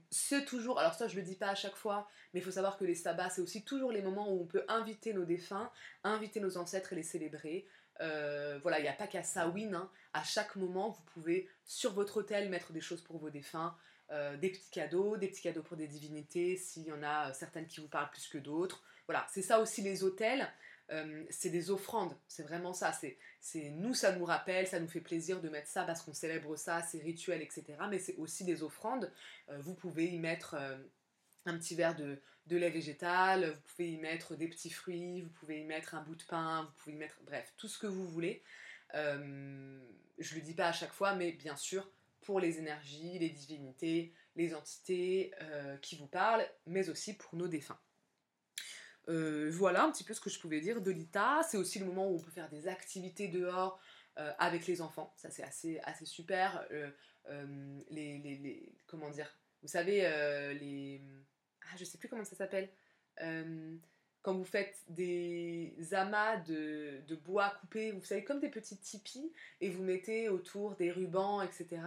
toujours, 0.47 0.79
alors 0.79 0.95
ça 0.95 1.09
je 1.09 1.17
le 1.17 1.23
dis 1.23 1.35
pas 1.35 1.49
à 1.49 1.55
chaque 1.57 1.75
fois, 1.75 2.09
mais 2.33 2.41
il 2.41 2.43
faut 2.43 2.53
savoir 2.53 2.79
que 2.79 2.85
les 2.85 2.95
sabbats 2.95 3.29
c'est 3.31 3.43
aussi 3.43 3.63
toujours 3.63 3.91
les 3.91 4.01
moments 4.01 4.33
où 4.33 4.41
on 4.41 4.47
peut 4.47 4.65
inviter 4.69 5.13
nos 5.13 5.25
défunts, 5.25 5.71
inviter 6.05 6.39
nos 6.39 6.57
ancêtres 6.57 6.93
et 6.93 6.97
les 6.97 7.03
célébrer. 7.03 7.67
voilà, 7.99 8.79
il 8.79 8.83
n'y 8.83 8.89
a 8.89 8.95
pas 8.95 9.09
qu'à 9.09 9.25
Samhain, 9.25 9.75
hein. 9.75 9.91
à 10.15 10.23
chaque 10.23 10.55
moment 10.57 10.91
vous 10.91 11.03
pouvez 11.13 11.49
sur 11.65 11.93
votre 11.93 12.19
hôtel 12.19 12.49
mettre 12.49 12.73
des 12.73 12.81
choses 12.81 13.03
pour 13.03 13.19
vos 13.19 13.29
défunts, 13.29 13.77
euh, 14.11 14.37
des 14.37 14.51
petits 14.51 14.71
cadeaux, 14.71 15.17
des 15.17 15.29
petits 15.29 15.41
cadeaux 15.41 15.63
pour 15.63 15.79
des 15.79 15.89
divinités, 15.89 16.59
s'il 16.59 16.83
y 16.83 16.93
en 16.93 17.03
a 17.03 17.31
euh, 17.31 17.33
certaines 17.33 17.67
qui 17.67 17.81
vous 17.81 17.89
parlent 17.89 18.11
plus 18.11 18.29
que 18.29 18.37
d'autres. 18.37 18.85
Voilà, 19.07 19.27
c'est 19.33 19.41
ça 19.41 19.61
aussi 19.61 19.81
les 19.81 20.05
hôtels, 20.05 20.47
euh, 20.91 21.25
c'est 21.31 21.49
des 21.49 21.71
offrandes, 21.71 22.15
c'est 22.29 22.43
vraiment 22.43 22.75
ça. 22.75 22.93
C'est 22.93 23.71
nous, 23.71 23.95
ça 23.95 24.15
nous 24.15 24.27
rappelle, 24.27 24.67
ça 24.67 24.79
nous 24.79 24.89
fait 24.89 25.01
plaisir 25.01 25.41
de 25.41 25.49
mettre 25.49 25.69
ça 25.69 25.85
parce 25.85 26.03
qu'on 26.03 26.13
célèbre 26.13 26.55
ça, 26.57 26.83
c'est 26.83 27.01
rituel, 27.01 27.41
etc. 27.41 27.65
Mais 27.91 27.99
c'est 27.99 28.17
aussi 28.17 28.45
des 28.45 28.63
offrandes. 28.63 29.11
vous 29.49 29.75
pouvez 29.75 30.07
y 30.07 30.19
mettre 30.19 30.55
un 31.47 31.59
petit 31.59 31.75
verre 31.75 31.97
de, 31.97 32.21
de, 32.47 32.57
lait 32.57 32.71
végétal, 32.71 33.53
vous 33.53 33.61
pouvez 33.61 33.93
y 33.93 33.97
mettre 33.99 34.37
des 34.37 34.49
petits 34.49 34.71
fruits, 34.71 35.23
vous 35.23 35.31
pouvez 35.31 35.61
y 35.61 35.65
mettre 35.65 35.95
un 35.95 36.03
bout 36.03 36.17
de 36.17 36.25
pain, 36.25 36.65
vous 36.65 36.83
pouvez 36.83 36.97
y 36.97 36.99
mettre, 36.99 37.19
bref, 37.25 37.53
tout 37.57 37.69
ce 37.69 37.79
que 37.79 37.87
vous 37.87 38.07
voulez. 38.07 38.43
je 38.93 40.35
le 40.35 40.41
dis 40.41 40.55
pas 40.55 40.69
à 40.69 40.73
chaque 40.73 40.93
fois, 40.93 41.15
mais 41.15 41.33
bien 41.33 41.57
sûr, 41.57 41.89
pour 42.25 42.41
les 42.41 42.59
énergies, 42.59 43.19
les 43.19 43.31
divinités, 43.31 44.13
les 44.37 44.55
entités 44.55 45.33
euh, 45.43 45.77
qui 45.79 45.97
vous 45.97 46.07
parlent, 46.07 46.47
mais 46.67 46.89
aussi 46.89 47.15
pour 47.15 47.37
nos 47.37 47.49
défunts. 47.49 47.79
Euh, 49.09 49.51
voilà 49.53 49.85
un 49.85 49.93
petit 49.93 50.05
peu 50.05 50.15
ce 50.15 50.21
que 50.21 50.31
je 50.31 50.39
pouvais 50.41 50.61
dire 50.61 50.81
de 50.81 50.91
l'ITA. 50.91 51.43
C'est 51.49 51.59
aussi 51.59 51.79
le 51.79 51.87
moment 51.87 52.09
où 52.09 52.17
on 52.17 52.21
peut 52.21 52.31
faire 52.31 52.49
des 52.49 52.67
activités 52.69 53.29
dehors 53.29 53.79
euh, 54.19 54.33
avec 54.39 54.67
les 54.67 54.81
enfants. 54.81 55.13
Ça, 55.17 55.31
c'est 55.31 55.43
assez, 55.43 55.79
assez 55.85 56.07
super. 56.07 56.67
Les, 57.29 58.19
les, 58.19 58.75
comment 58.87 59.11
dire? 59.11 59.39
Vous 59.63 59.69
savez, 59.69 60.01
les. 60.61 61.03
Ah, 61.63 61.77
je 61.77 61.85
sais 61.85 61.97
plus 61.97 62.09
comment 62.09 62.25
ça 62.25 62.37
s'appelle 62.37 62.71
quand 64.25 64.33
vous 64.33 64.45
faites 64.45 64.83
des 64.89 65.77
amas 65.93 66.39
de, 66.39 67.15
bois 67.27 67.51
coupés, 67.61 67.93
vous 67.93 68.03
savez, 68.03 68.25
comme 68.25 68.41
des 68.41 68.49
petits 68.49 68.79
tipis, 68.79 69.31
et 69.61 69.69
vous 69.69 69.83
mettez 69.83 70.31
autour 70.31 70.77
des 70.77 70.91
rubans, 70.91 71.43
etc. 71.43 71.83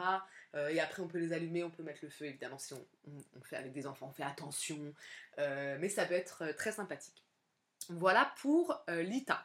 Euh, 0.53 0.67
et 0.69 0.79
après, 0.79 1.01
on 1.01 1.07
peut 1.07 1.17
les 1.17 1.33
allumer, 1.33 1.63
on 1.63 1.71
peut 1.71 1.81
mettre 1.81 2.01
le 2.03 2.11
feu, 2.11 2.25
évidemment, 2.25 2.59
si 2.59 2.75
on, 2.75 3.41
fait 3.41 3.55
avec 3.55 3.73
des 3.73 3.87
enfants, 3.87 4.09
on 4.11 4.13
fait 4.13 4.23
attention. 4.23 4.93
Euh, 5.39 5.77
mais 5.79 5.89
ça 5.89 6.05
peut 6.05 6.13
être 6.13 6.43
euh, 6.43 6.53
très 6.53 6.71
sympathique. 6.71 7.23
Voilà 7.89 8.31
pour 8.39 8.83
l'ITA. 8.87 9.43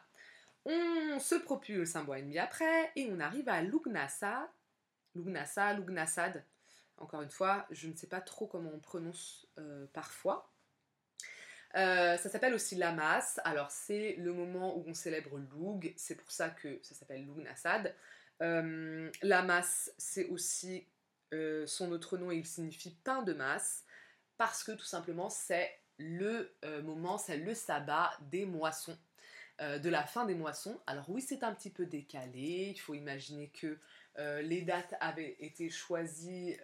On 0.65 1.19
se 1.19 1.35
propulse 1.35 1.95
un 1.95 2.03
mois 2.03 2.19
et 2.19 2.21
demi 2.21 2.37
après, 2.37 2.91
et 2.95 3.09
on 3.11 3.19
arrive 3.19 3.49
à 3.49 3.63
Lugnasa. 3.63 4.51
Lugnasa, 5.15 5.73
Lugnasad. 5.73 6.43
Encore 6.97 7.23
une 7.23 7.31
fois, 7.31 7.65
je 7.71 7.87
ne 7.87 7.95
sais 7.95 8.07
pas 8.07 8.21
trop 8.21 8.45
comment 8.45 8.71
on 8.71 8.79
prononce 8.79 9.47
parfois. 9.93 10.52
Euh, 11.75 12.17
ça 12.17 12.29
s'appelle 12.29 12.53
aussi 12.53 12.75
Lamas. 12.75 13.39
Alors, 13.43 13.71
c'est 13.71 14.15
le 14.17 14.33
moment 14.33 14.77
où 14.77 14.83
on 14.87 14.93
célèbre 14.93 15.37
Loug. 15.37 15.93
C'est 15.97 16.15
pour 16.15 16.31
ça 16.31 16.49
que 16.49 16.79
ça 16.83 16.93
s'appelle 16.95 17.25
Loug 17.25 17.39
Nassad. 17.39 17.95
Euh, 18.41 19.09
Lamas, 19.21 19.89
c'est 19.97 20.25
aussi 20.25 20.85
euh, 21.33 21.65
son 21.65 21.91
autre 21.91 22.17
nom 22.17 22.31
et 22.31 22.37
il 22.37 22.45
signifie 22.45 22.95
pain 23.03 23.23
de 23.23 23.33
masse. 23.33 23.85
Parce 24.37 24.63
que 24.63 24.71
tout 24.73 24.85
simplement, 24.85 25.29
c'est 25.29 25.71
le 25.97 26.51
moment, 26.83 27.17
c'est 27.17 27.37
le 27.37 27.53
sabbat 27.53 28.11
des 28.31 28.45
moissons. 28.45 28.97
de 29.59 29.89
la 29.89 30.03
fin 30.03 30.25
des 30.25 30.33
moissons. 30.33 30.81
Alors 30.87 31.09
oui, 31.09 31.21
c'est 31.21 31.43
un 31.43 31.53
petit 31.53 31.69
peu 31.69 31.85
décalé. 31.85 32.73
Il 32.75 32.79
faut 32.79 32.95
imaginer 32.95 33.49
que 33.49 33.77
les 34.41 34.63
dates 34.63 34.95
avaient 34.99 35.37
été 35.39 35.69
choisies 35.69 36.57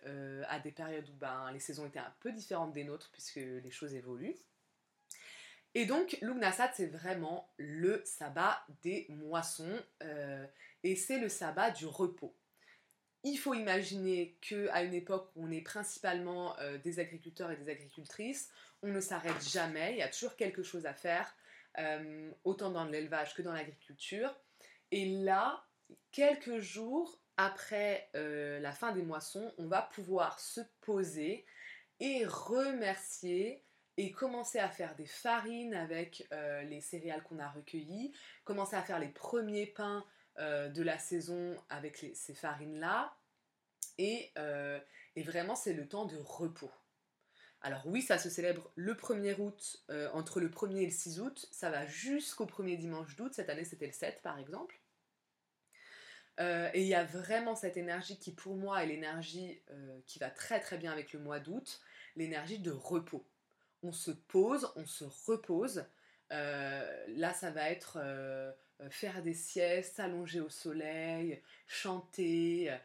à 0.47 0.59
des 0.59 0.71
périodes 0.71 1.07
où 1.09 1.13
ben, 1.13 1.51
les 1.53 1.59
saisons 1.59 1.85
étaient 1.85 1.99
un 1.99 2.13
peu 2.19 2.31
différentes 2.31 2.73
des 2.73 2.83
nôtres 2.83 3.11
puisque 3.11 3.35
les 3.35 3.71
choses 3.71 3.93
évoluent. 3.93 4.35
Et 5.75 5.85
donc, 5.85 6.17
Lugnasad, 6.21 6.71
c'est 6.73 6.87
vraiment 6.87 7.47
le 7.57 8.01
sabbat 8.03 8.65
des 8.81 9.05
moissons 9.09 9.79
euh, 10.03 10.45
et 10.83 10.95
c'est 10.95 11.19
le 11.19 11.29
sabbat 11.29 11.71
du 11.71 11.85
repos. 11.85 12.35
Il 13.23 13.37
faut 13.37 13.53
imaginer 13.53 14.37
qu'à 14.41 14.81
une 14.81 14.93
époque 14.93 15.29
où 15.35 15.45
on 15.45 15.51
est 15.51 15.61
principalement 15.61 16.57
euh, 16.59 16.77
des 16.79 16.99
agriculteurs 16.99 17.51
et 17.51 17.57
des 17.57 17.69
agricultrices, 17.69 18.49
on 18.81 18.87
ne 18.87 18.99
s'arrête 18.99 19.41
jamais, 19.47 19.91
il 19.91 19.97
y 19.97 20.01
a 20.01 20.07
toujours 20.07 20.35
quelque 20.35 20.63
chose 20.63 20.85
à 20.85 20.93
faire, 20.93 21.35
euh, 21.77 22.31
autant 22.45 22.71
dans 22.71 22.85
l'élevage 22.85 23.35
que 23.35 23.41
dans 23.41 23.53
l'agriculture. 23.53 24.33
Et 24.91 25.05
là, 25.05 25.65
quelques 26.11 26.59
jours 26.59 27.19
après 27.37 28.09
la 28.13 28.73
fin 28.73 28.91
des 28.91 29.01
moissons, 29.01 29.53
on 29.57 29.67
va 29.67 29.81
pouvoir 29.81 30.41
se 30.41 30.59
poser 30.81 31.45
et 32.01 32.25
remercier 32.25 33.63
et 33.99 34.13
commencer 34.13 34.59
à 34.59 34.69
faire 34.69 34.95
des 34.95 35.05
farines 35.05 35.73
avec 35.73 36.25
euh, 36.31 36.61
les 36.61 36.79
céréales 36.79 37.21
qu'on 37.21 37.37
a 37.37 37.49
recueillies, 37.49 38.13
commencer 38.45 38.77
à 38.77 38.81
faire 38.81 38.97
les 38.97 39.09
premiers 39.09 39.65
pains 39.65 40.05
euh, 40.37 40.69
de 40.69 40.81
la 40.81 40.97
saison 40.97 41.61
avec 41.67 42.05
ces 42.13 42.33
farines-là. 42.33 43.13
Et, 43.97 44.31
euh, 44.37 44.79
et, 45.17 45.23
vraiment, 45.23 45.53
c'est 45.53 45.73
le 45.73 45.85
temps 45.85 46.05
de 46.05 46.15
repos. 46.15 46.71
Alors 47.59 47.85
oui, 47.87 48.01
ça 48.01 48.17
se 48.17 48.29
célèbre 48.29 48.71
le 48.75 48.93
1er 48.93 49.37
août, 49.37 49.83
entre 50.13 50.39
le 50.39 50.47
1er 50.47 50.77
et 50.77 50.85
le 50.85 50.91
6 50.91 51.19
août. 51.19 51.49
Ça 51.51 51.69
va 51.69 51.85
jusqu'au 51.85 52.45
premier 52.45 52.77
dimanche 52.77 53.17
d'août. 53.17 53.33
Cette 53.33 53.49
année, 53.49 53.65
c'était 53.65 53.87
le 53.87 53.91
7, 53.91 54.21
par 54.21 54.39
exemple. 54.39 54.79
et 56.39 56.81
il 56.81 56.87
y 56.87 56.95
a 56.95 57.03
vraiment 57.03 57.55
cette 57.55 57.75
énergie 57.75 58.17
qui, 58.17 58.33
pour 58.33 58.55
moi, 58.55 58.81
est 58.81 58.87
l'énergie 58.87 59.61
qui 60.05 60.19
va 60.19 60.29
très 60.29 60.61
très 60.61 60.77
bien 60.77 60.93
avec 60.93 61.11
le 61.11 61.19
mois 61.19 61.41
d'août, 61.41 61.81
l'énergie 62.15 62.59
de 62.59 62.71
repos 62.71 63.27
on 63.83 63.91
se 63.91 64.11
pose, 64.11 64.71
on 64.75 64.85
se 64.85 65.05
repose. 65.25 65.85
Euh, 66.31 67.05
là, 67.09 67.33
ça 67.33 67.51
va 67.51 67.69
être 67.69 67.97
euh, 68.01 68.51
euh, 68.81 68.89
faire 68.89 69.23
des 69.23 69.33
siestes, 69.33 69.95
s'allonger 69.95 70.39
au 70.39 70.49
soleil, 70.49 71.41
chanter, 71.67 72.75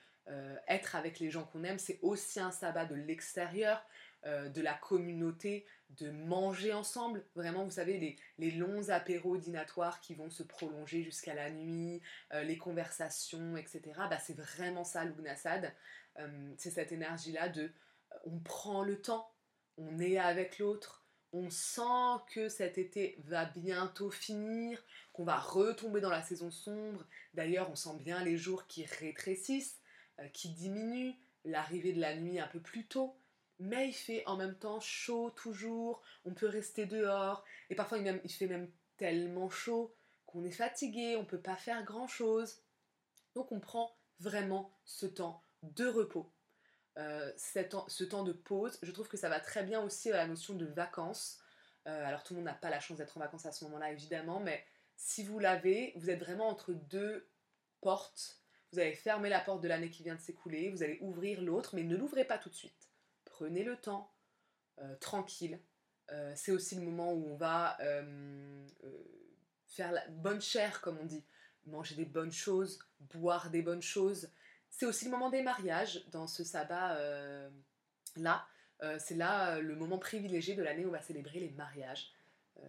être 0.68 0.96
avec 0.96 1.20
les 1.20 1.30
gens 1.30 1.44
qu'on 1.44 1.64
aime. 1.64 1.78
C'est 1.78 1.98
aussi 2.00 2.40
un 2.40 2.50
sabbat 2.50 2.86
de 2.86 2.94
l'extérieur, 2.94 3.84
de 4.24 4.60
la 4.62 4.72
communauté, 4.72 5.66
de 6.00 6.10
manger 6.10 6.72
ensemble. 6.72 7.22
Vraiment, 7.34 7.62
vous 7.64 7.72
savez, 7.72 8.18
les, 8.38 8.50
longs 8.52 8.88
apéros 8.88 9.36
dînatoires 9.36 10.00
qui 10.00 10.14
vont 10.14 10.30
se 10.30 10.42
prolonger 10.42 11.02
jusqu'à 11.02 11.34
la 11.34 11.50
nuit, 11.50 12.00
les 12.32 12.56
conversations, 12.56 13.58
etc. 13.58 13.82
Bah, 14.08 14.18
c'est 14.18 14.34
vraiment 14.34 14.82
ça, 14.82 15.04
l'Ugnasad. 15.04 15.74
c'est 16.56 16.70
cette 16.70 16.92
énergie-là 16.92 17.50
de 17.50 17.70
on 18.24 18.38
prend 18.38 18.82
le 18.82 19.02
temps 19.02 19.33
on 19.78 19.98
est 19.98 20.18
avec 20.18 20.58
l'autre, 20.58 21.04
on 21.32 21.50
sent 21.50 22.22
que 22.32 22.48
cet 22.48 22.78
été 22.78 23.16
va 23.24 23.44
bientôt 23.44 24.10
finir, 24.10 24.80
qu'on 25.12 25.24
va 25.24 25.36
retomber 25.36 26.00
dans 26.00 26.10
la 26.10 26.22
saison 26.22 26.50
sombre. 26.50 27.04
D'ailleurs, 27.34 27.70
on 27.70 27.74
sent 27.74 27.98
bien 28.00 28.22
les 28.22 28.36
jours 28.36 28.66
qui 28.68 28.84
rétrécissent, 28.84 29.80
euh, 30.20 30.28
qui 30.28 30.50
diminuent, 30.50 31.14
l'arrivée 31.44 31.92
de 31.92 32.00
la 32.00 32.16
nuit 32.16 32.38
un 32.38 32.46
peu 32.46 32.60
plus 32.60 32.86
tôt. 32.86 33.16
Mais 33.58 33.88
il 33.88 33.92
fait 33.92 34.24
en 34.26 34.36
même 34.36 34.56
temps 34.56 34.80
chaud 34.80 35.30
toujours, 35.30 36.02
on 36.24 36.34
peut 36.34 36.48
rester 36.48 36.86
dehors, 36.86 37.44
et 37.70 37.74
parfois 37.74 37.98
il, 37.98 38.20
il 38.24 38.32
fait 38.32 38.46
même 38.46 38.70
tellement 38.96 39.50
chaud 39.50 39.94
qu'on 40.26 40.44
est 40.44 40.50
fatigué, 40.50 41.16
on 41.16 41.24
peut 41.24 41.40
pas 41.40 41.56
faire 41.56 41.84
grand-chose. 41.84 42.62
Donc 43.34 43.52
on 43.52 43.60
prend 43.60 43.96
vraiment 44.20 44.72
ce 44.84 45.06
temps 45.06 45.42
de 45.62 45.86
repos. 45.86 46.33
Euh, 46.98 47.32
ce 47.36 48.04
temps 48.04 48.22
de 48.22 48.32
pause. 48.32 48.78
Je 48.82 48.92
trouve 48.92 49.08
que 49.08 49.16
ça 49.16 49.28
va 49.28 49.40
très 49.40 49.64
bien 49.64 49.82
aussi 49.82 50.12
à 50.12 50.16
la 50.16 50.26
notion 50.28 50.54
de 50.54 50.66
vacances. 50.66 51.40
Euh, 51.86 52.06
alors 52.06 52.22
tout 52.22 52.34
le 52.34 52.38
monde 52.38 52.46
n'a 52.46 52.54
pas 52.54 52.70
la 52.70 52.78
chance 52.78 52.98
d'être 52.98 53.16
en 53.16 53.20
vacances 53.20 53.46
à 53.46 53.52
ce 53.52 53.64
moment-là, 53.64 53.90
évidemment, 53.90 54.38
mais 54.38 54.64
si 54.96 55.24
vous 55.24 55.40
l'avez, 55.40 55.92
vous 55.96 56.08
êtes 56.08 56.20
vraiment 56.20 56.48
entre 56.48 56.72
deux 56.72 57.28
portes. 57.80 58.38
Vous 58.72 58.78
allez 58.78 58.94
fermer 58.94 59.28
la 59.28 59.40
porte 59.40 59.60
de 59.60 59.68
l'année 59.68 59.90
qui 59.90 60.04
vient 60.04 60.14
de 60.14 60.20
s'écouler, 60.20 60.70
vous 60.70 60.82
allez 60.84 60.98
ouvrir 61.00 61.42
l'autre, 61.42 61.74
mais 61.74 61.82
ne 61.82 61.96
l'ouvrez 61.96 62.24
pas 62.24 62.38
tout 62.38 62.48
de 62.48 62.54
suite. 62.54 62.90
Prenez 63.24 63.64
le 63.64 63.76
temps, 63.76 64.12
euh, 64.78 64.94
tranquille. 64.96 65.60
c'est 66.36 66.52
aussi 66.52 66.76
le 66.76 66.82
moment 66.82 67.12
où 67.12 67.26
on 67.26 67.36
va 67.36 67.76
faire 69.66 69.90
la 69.90 70.06
bonne 70.08 70.40
chair, 70.40 70.80
comme 70.80 70.98
on 70.98 71.06
dit. 71.06 71.24
Manger 71.66 71.96
des 71.96 72.04
bonnes 72.04 72.32
choses, 72.32 72.78
boire 73.00 73.50
des 73.50 73.62
bonnes 73.62 73.82
choses, 73.82 74.30
c'est 74.76 74.86
aussi 74.86 75.04
le 75.04 75.12
moment 75.12 75.30
des 75.30 75.42
mariages 75.42 76.04
dans 76.10 76.26
ce 76.26 76.42
sabbat 76.42 76.96
euh, 76.96 77.48
là. 78.16 78.46
Euh, 78.82 78.98
c'est 78.98 79.14
là 79.14 79.54
euh, 79.54 79.60
le 79.60 79.76
moment 79.76 79.98
privilégié 79.98 80.56
de 80.56 80.62
l'année 80.62 80.84
où 80.84 80.88
on 80.88 80.92
va 80.92 81.00
célébrer 81.00 81.38
les 81.38 81.50
mariages. 81.50 82.12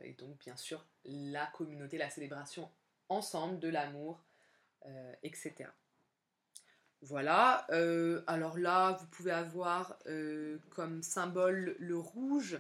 et 0.04 0.14
donc, 0.14 0.38
bien 0.40 0.56
sûr, 0.56 0.86
la 1.04 1.48
communauté, 1.48 1.98
la 1.98 2.10
célébration 2.10 2.70
ensemble 3.10 3.60
de 3.60 3.70
l'amour, 3.70 4.24
etc. 5.24 5.54
Voilà. 7.02 7.68
alors 8.28 8.58
là, 8.58 8.94
vous 8.94 9.08
pouvez 9.08 9.32
avoir 9.32 9.98
comme 10.72 11.04
symbole 11.04 11.76
le 11.80 11.98
rouge, 11.98 12.60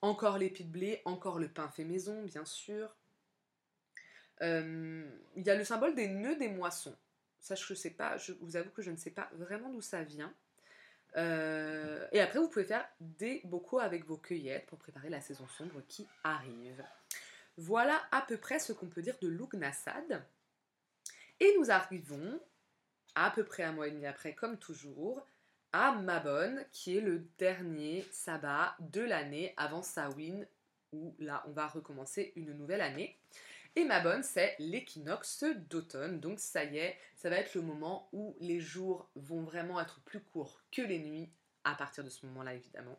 encore 0.00 0.38
l'épi 0.38 0.64
de 0.64 0.70
blé, 0.70 1.02
encore 1.04 1.38
le 1.38 1.48
pain 1.48 1.68
fait 1.68 1.84
maison, 1.84 2.22
bien 2.22 2.44
sûr. 2.44 2.94
Il 4.40 5.08
y 5.36 5.50
a 5.50 5.54
le 5.56 5.64
symbole 5.64 5.94
des 5.96 6.08
nœuds 6.08 6.36
des 6.36 6.48
moissons. 6.48 6.96
Ça, 7.40 7.54
je 7.54 7.74
sais 7.74 7.90
pas, 7.90 8.16
je 8.18 8.32
vous 8.40 8.56
avoue 8.56 8.70
que 8.70 8.82
je 8.82 8.90
ne 8.90 8.96
sais 8.96 9.10
pas 9.10 9.30
vraiment 9.34 9.70
d'où 9.70 9.80
ça 9.80 10.02
vient. 10.02 10.32
Euh, 11.16 12.06
et 12.12 12.20
après, 12.20 12.38
vous 12.38 12.48
pouvez 12.48 12.64
faire 12.64 12.86
des 13.00 13.40
bocaux 13.44 13.80
avec 13.80 14.04
vos 14.04 14.16
cueillettes 14.16 14.66
pour 14.66 14.78
préparer 14.78 15.08
la 15.08 15.20
saison 15.20 15.46
sombre 15.48 15.82
qui 15.88 16.06
arrive. 16.22 16.84
Voilà 17.56 18.00
à 18.12 18.22
peu 18.22 18.36
près 18.36 18.58
ce 18.58 18.72
qu'on 18.72 18.88
peut 18.88 19.02
dire 19.02 19.16
de 19.20 19.28
Lugnasad. 19.28 20.22
Et 21.40 21.54
nous 21.58 21.70
arrivons, 21.70 22.40
à 23.14 23.30
peu 23.30 23.44
près 23.44 23.62
un 23.62 23.72
mois 23.72 23.88
et 23.88 23.90
demi 23.90 24.06
après, 24.06 24.34
comme 24.34 24.58
toujours, 24.58 25.26
à 25.72 25.92
Mabon, 25.92 26.64
qui 26.72 26.96
est 26.96 27.00
le 27.00 27.24
dernier 27.38 28.06
sabbat 28.10 28.76
de 28.80 29.00
l'année 29.00 29.54
avant 29.56 29.82
Samhain, 29.82 30.44
où 30.92 31.14
là, 31.18 31.44
on 31.46 31.52
va 31.52 31.68
recommencer 31.68 32.32
une 32.36 32.52
nouvelle 32.52 32.80
année. 32.80 33.16
Et 33.76 33.84
ma 33.84 34.00
bonne, 34.00 34.22
c'est 34.22 34.56
l'équinoxe 34.58 35.44
d'automne. 35.68 36.20
Donc 36.20 36.40
ça 36.40 36.64
y 36.64 36.78
est, 36.78 36.98
ça 37.16 37.30
va 37.30 37.36
être 37.36 37.54
le 37.54 37.62
moment 37.62 38.08
où 38.12 38.36
les 38.40 38.60
jours 38.60 39.08
vont 39.14 39.42
vraiment 39.42 39.80
être 39.80 40.00
plus 40.00 40.20
courts 40.20 40.62
que 40.72 40.82
les 40.82 40.98
nuits, 40.98 41.30
à 41.64 41.74
partir 41.74 42.02
de 42.02 42.10
ce 42.10 42.26
moment-là 42.26 42.54
évidemment. 42.54 42.98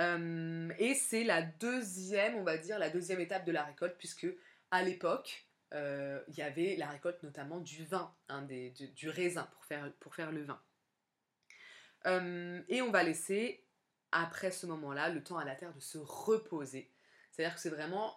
Euh, 0.00 0.72
et 0.78 0.94
c'est 0.94 1.24
la 1.24 1.42
deuxième, 1.42 2.36
on 2.36 2.44
va 2.44 2.58
dire, 2.58 2.78
la 2.78 2.90
deuxième 2.90 3.20
étape 3.20 3.44
de 3.44 3.52
la 3.52 3.64
récolte, 3.64 3.96
puisque 3.98 4.26
à 4.70 4.82
l'époque, 4.82 5.46
euh, 5.72 6.22
il 6.28 6.34
y 6.34 6.42
avait 6.42 6.76
la 6.76 6.88
récolte 6.88 7.22
notamment 7.22 7.60
du 7.60 7.84
vin, 7.84 8.14
hein, 8.28 8.42
du, 8.42 9.08
raisin 9.08 9.48
pour 9.52 9.64
faire, 9.64 10.32
le 10.32 10.44
vin. 10.44 10.60
Euh, 12.06 12.62
et 12.68 12.82
on 12.82 12.90
va 12.90 13.02
laisser, 13.02 13.64
après 14.12 14.50
ce 14.50 14.66
moment-là, 14.66 15.08
le 15.08 15.22
temps 15.22 15.38
à 15.38 15.44
la 15.44 15.54
terre 15.54 15.72
de 15.72 15.80
se 15.80 15.98
reposer. 15.98 16.90
C'est-à-dire 17.30 17.54
que 17.54 17.60
c'est 17.60 17.70
vraiment 17.70 18.16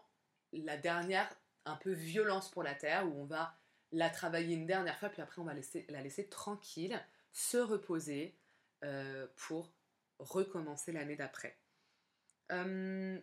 la 0.53 0.77
dernière 0.77 1.29
un 1.65 1.75
peu 1.75 1.91
violence 1.91 2.49
pour 2.49 2.63
la 2.63 2.73
Terre, 2.73 3.07
où 3.07 3.21
on 3.21 3.25
va 3.25 3.55
la 3.91 4.09
travailler 4.09 4.55
une 4.55 4.65
dernière 4.65 4.97
fois, 4.99 5.09
puis 5.09 5.21
après 5.21 5.41
on 5.41 5.45
va 5.45 5.53
la 5.89 6.01
laisser 6.01 6.27
tranquille, 6.27 6.99
se 7.31 7.57
reposer 7.57 8.35
euh, 8.83 9.27
pour 9.35 9.71
recommencer 10.19 10.91
l'année 10.91 11.15
d'après. 11.15 11.57
Euh, 12.51 13.19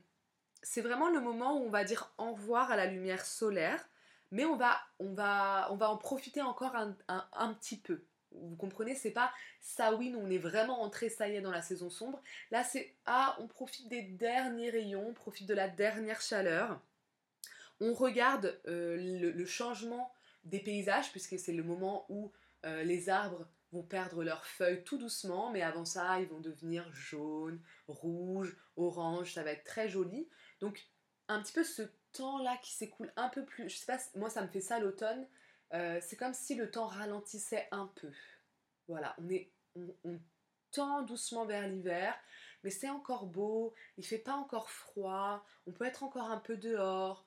c'est 0.62 0.80
vraiment 0.80 1.10
le 1.10 1.20
moment 1.20 1.58
où 1.58 1.66
on 1.66 1.70
va 1.70 1.84
dire 1.84 2.12
au 2.18 2.32
revoir 2.32 2.70
à 2.70 2.76
la 2.76 2.86
lumière 2.86 3.24
solaire, 3.24 3.86
mais 4.30 4.44
on 4.44 4.56
va, 4.56 4.78
on 4.98 5.12
va, 5.12 5.68
on 5.70 5.76
va 5.76 5.90
en 5.90 5.96
profiter 5.96 6.42
encore 6.42 6.74
un, 6.74 6.96
un, 7.08 7.54
petit 7.54 7.76
peu. 7.78 8.04
Vous 8.32 8.56
comprenez, 8.56 8.94
c'est 8.94 9.10
pas 9.10 9.32
ça 9.60 9.94
oui, 9.94 10.14
on 10.16 10.30
est 10.30 10.38
vraiment 10.38 10.82
entré, 10.82 11.08
ça 11.08 11.28
y 11.28 11.36
est, 11.36 11.40
dans 11.40 11.50
la 11.50 11.62
saison 11.62 11.90
sombre. 11.90 12.22
Là, 12.50 12.64
c'est 12.64 12.94
ah, 13.06 13.36
on 13.38 13.46
profite 13.46 13.88
des 13.88 14.02
derniers 14.02 14.70
rayons, 14.70 15.08
on 15.08 15.14
profite 15.14 15.46
de 15.46 15.54
la 15.54 15.68
dernière 15.68 16.20
chaleur. 16.20 16.80
On 17.80 17.92
regarde 17.92 18.60
euh, 18.66 18.96
le, 18.96 19.46
changement 19.46 20.12
des 20.44 20.60
paysages, 20.60 21.10
puisque 21.10 21.38
c'est 21.38 21.52
le 21.52 21.62
moment 21.62 22.06
où 22.08 22.32
euh, 22.64 22.82
les 22.84 23.08
arbres 23.08 23.46
vont 23.72 23.82
perdre 23.82 24.22
leurs 24.22 24.46
feuilles 24.46 24.84
tout 24.84 24.98
doucement, 24.98 25.50
mais 25.50 25.62
avant 25.62 25.84
ça, 25.84 26.20
ils 26.20 26.28
vont 26.28 26.40
devenir 26.40 26.88
jaunes, 26.92 27.60
rouges, 27.88 28.56
orange, 28.76 29.34
ça 29.34 29.42
va 29.42 29.50
être 29.50 29.64
très 29.64 29.88
joli. 29.88 30.28
Donc, 30.60 30.86
un 31.28 31.42
petit 31.42 31.52
peu 31.52 31.64
ce 31.64 31.82
temps-là 32.12 32.56
qui 32.62 32.72
s'écoule 32.72 33.12
un 33.16 33.28
peu 33.28 33.44
plus, 33.44 33.68
je 33.68 33.76
sais 33.76 33.86
pas, 33.86 33.98
moi 34.14 34.30
ça 34.30 34.42
me 34.42 34.48
fait 34.48 34.60
ça 34.60 34.78
l'automne, 34.78 35.26
euh, 35.72 35.98
c'est 36.00 36.16
comme 36.16 36.34
si 36.34 36.54
le 36.54 36.70
temps 36.70 36.86
ralentissait 36.86 37.66
un 37.72 37.90
peu. 37.96 38.10
Voilà, 38.86 39.16
on 39.18 39.28
est, 39.30 39.50
on 40.04 40.20
tend 40.70 41.02
doucement 41.02 41.46
vers 41.46 41.66
l'hiver, 41.66 42.14
mais 42.62 42.70
c'est 42.70 42.88
encore 42.88 43.26
beau, 43.26 43.74
il 43.96 44.06
fait 44.06 44.18
pas 44.18 44.34
encore 44.34 44.70
froid, 44.70 45.44
on 45.66 45.72
peut 45.72 45.84
être 45.84 46.02
encore 46.02 46.30
un 46.30 46.38
peu 46.38 46.56
dehors, 46.56 47.26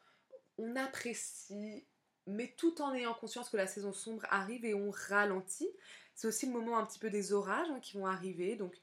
on 0.57 0.75
apprécie, 0.75 1.85
mais 2.25 2.53
tout 2.57 2.81
en 2.81 2.93
ayant 2.93 3.13
conscience 3.13 3.49
que 3.49 3.57
la 3.57 3.67
saison 3.67 3.93
sombre 3.93 4.25
arrive 4.29 4.65
et 4.65 4.73
on 4.73 4.91
ralentit. 4.91 5.69
C'est 6.15 6.27
aussi 6.27 6.47
le 6.47 6.51
moment 6.51 6.77
un 6.77 6.85
petit 6.85 6.99
peu 6.99 7.09
des 7.09 7.33
orages 7.33 7.69
hein, 7.69 7.79
qui 7.79 7.97
vont 7.97 8.07
arriver, 8.07 8.55
donc 8.55 8.75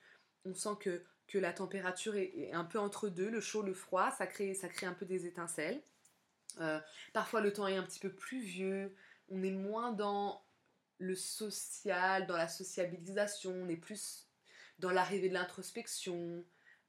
on 0.44 0.54
sent 0.54 0.76
que, 0.80 1.04
que 1.26 1.38
la 1.38 1.52
température 1.52 2.16
est, 2.16 2.52
un 2.52 2.64
peu 2.64 2.78
entre 2.78 3.08
deux, 3.08 3.30
le 3.30 3.40
chaud, 3.40 3.62
le 3.62 3.74
froid, 3.74 4.10
ça 4.10 4.26
crée, 4.26 4.54
ça 4.54 4.68
crée 4.68 4.86
un 4.86 4.94
peu 4.94 5.06
des 5.06 5.26
étincelles. 5.26 5.82
Euh, 6.60 6.78
parfois 7.12 7.40
le 7.40 7.52
temps 7.52 7.66
est 7.66 7.76
un 7.76 7.82
petit 7.82 7.98
peu 7.98 8.12
plus 8.12 8.40
vieux, 8.40 8.94
on 9.28 9.42
est 9.42 9.50
moins 9.50 9.92
dans 9.92 10.44
le 10.98 11.16
social, 11.16 12.26
dans 12.26 12.36
la 12.36 12.48
sociabilisation, 12.48 13.52
on 13.52 13.68
est 13.68 13.76
plus 13.76 14.28
dans 14.78 14.90
l'arrivée 14.90 15.28
de 15.28 15.34
l'introspection. 15.34 16.44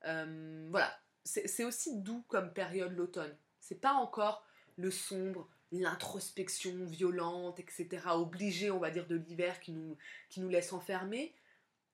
Euh, 0.05 0.67
voilà, 0.69 0.95
c'est 1.23 1.63
aussi 1.63 1.99
doux 2.01 2.23
comme 2.27 2.53
période 2.53 2.95
l'automne. 2.95 3.35
C'est 3.59 3.81
pas 3.81 3.93
encore 3.93 4.44
le 4.77 4.91
sombre, 4.91 5.47
l'introspection 5.71 6.85
violente, 6.85 7.59
etc. 7.59 7.87
Obligé, 8.11 8.71
on 8.71 8.79
va 8.79 8.91
dire, 8.91 9.07
de 9.07 9.15
l'hiver 9.15 9.59
qui 9.59 9.71
nous, 9.71 9.97
qui 10.29 10.41
nous 10.41 10.49
laisse 10.49 10.73
enfermer. 10.73 11.33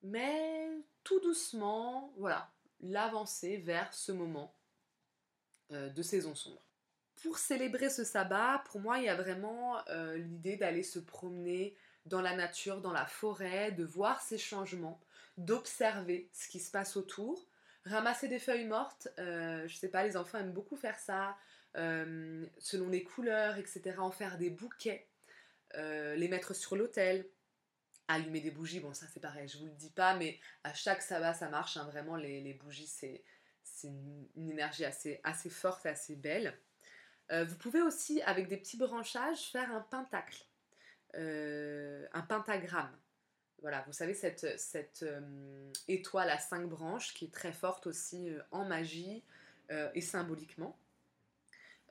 Mais 0.04 0.70
tout 1.04 1.20
doucement, 1.20 2.14
voilà, 2.18 2.50
l'avancée 2.82 3.58
vers 3.58 3.94
ce 3.94 4.12
moment 4.12 4.54
euh, 5.72 5.90
de 5.90 6.02
saison 6.02 6.36
sombre. 6.36 6.62
Pour 7.24 7.38
célébrer 7.38 7.90
ce 7.90 8.04
sabbat, 8.04 8.64
pour 8.66 8.82
moi, 8.82 8.98
il 8.98 9.06
y 9.06 9.10
a 9.10 9.16
vraiment 9.16 9.78
euh, 9.90 10.18
l'idée 10.18 10.58
d'aller 10.58 10.84
se 10.84 11.00
promener 11.00 11.76
dans 12.06 12.22
la 12.22 12.36
nature, 12.36 12.82
dans 12.82 12.92
la 12.92 13.06
forêt, 13.06 13.72
de 13.72 13.84
voir 13.84 14.22
ces 14.22 14.40
changements, 14.40 15.00
d'observer 15.38 16.30
ce 16.34 16.48
qui 16.48 16.60
se 16.60 16.72
passe 16.72 16.98
autour, 16.98 17.46
ramasser 17.86 18.28
des 18.28 18.40
feuilles 18.40 18.66
mortes. 18.66 19.08
Euh, 19.20 19.68
je 19.68 19.76
sais 19.76 19.88
pas, 19.88 20.04
les 20.04 20.18
enfants 20.18 20.40
aiment 20.40 20.54
beaucoup 20.54 20.76
faire 20.76 21.00
ça, 21.00 21.38
euh, 21.78 22.46
selon 22.60 22.90
les 22.90 23.04
couleurs, 23.04 23.58
etc. 23.58 23.96
En 24.00 24.12
faire 24.12 24.38
des 24.38 24.50
bouquets, 24.50 25.08
les 25.76 26.28
mettre 26.28 26.54
sur 26.54 26.76
l'autel, 26.76 27.26
allumer 28.08 28.42
des 28.42 28.52
bougies. 28.52 28.80
Bon, 28.80 28.94
ça 28.94 29.06
c'est 29.14 29.22
pareil, 29.22 29.48
je 29.48 29.58
vous 29.58 29.66
le 29.66 29.72
dis 29.72 29.92
pas, 29.92 30.16
mais 30.16 30.40
à 30.64 30.74
chaque 30.74 31.02
sabbat 31.02 31.34
ça 31.34 31.50
marche. 31.50 31.78
Hein, 31.78 31.86
vraiment, 31.86 32.16
les, 32.16 32.54
bougies 32.54 32.88
c'est 32.88 33.24
une, 33.84 34.28
une, 34.36 34.50
énergie 34.50 34.86
assez, 34.86 35.22
assez 35.24 35.50
forte, 35.50 35.86
assez 35.86 36.16
belle. 36.16 36.58
Euh, 37.32 37.46
vous 37.46 37.56
pouvez 37.56 37.82
aussi, 37.82 38.22
avec 38.24 38.48
des 38.48 38.58
petits 38.58 38.78
branchages, 38.78 39.52
faire 39.52 39.72
un 39.72 39.82
pentacle, 39.82 40.46
euh, 41.16 42.06
un 42.14 42.22
pentagramme. 42.22 42.92
Voilà, 43.62 43.84
vous 43.88 43.94
savez, 43.94 44.14
cette, 44.14 45.04
euh, 45.04 45.72
étoile 45.88 46.30
à 46.30 46.40
cinq 46.40 46.68
branches 46.68 47.14
qui 47.14 47.26
est 47.26 47.34
très 47.34 47.54
forte 47.54 47.88
aussi 47.88 48.32
en 48.52 48.66
magie 48.66 49.24
et 49.96 50.02
symboliquement. 50.02 50.78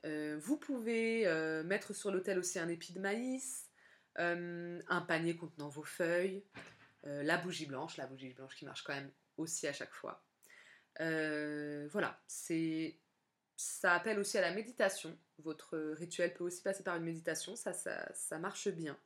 Vous 0.03 0.57
pouvez 0.57 1.25
mettre 1.63 1.93
sur 1.93 2.11
l'autel 2.11 2.39
aussi 2.39 2.59
un 2.59 2.69
épi 2.69 2.93
de 2.93 2.99
maïs, 2.99 3.69
un 4.17 5.01
panier 5.07 5.35
contenant 5.35 5.69
vos 5.69 5.83
feuilles, 5.83 6.43
la 7.03 7.37
bougie 7.37 7.65
blanche, 7.65 7.97
la 7.97 8.07
bougie 8.07 8.33
blanche 8.33 8.55
qui 8.55 8.65
marche 8.65 8.83
quand 8.83 8.95
même 8.95 9.11
aussi 9.37 9.67
à 9.67 9.73
chaque 9.73 9.93
fois. 9.93 10.23
voilà, 10.99 12.19
ça 13.61 13.93
appelle 13.93 14.19
aussi 14.19 14.37
à 14.37 14.41
la 14.41 14.51
méditation. 14.51 15.15
Votre 15.39 15.77
rituel 15.77 16.33
peut 16.33 16.43
aussi 16.43 16.63
passer 16.63 16.83
par 16.83 16.95
une 16.95 17.03
méditation, 17.03 17.55
ça, 17.55 18.39
marche 18.39 18.69
bien. 18.69 18.97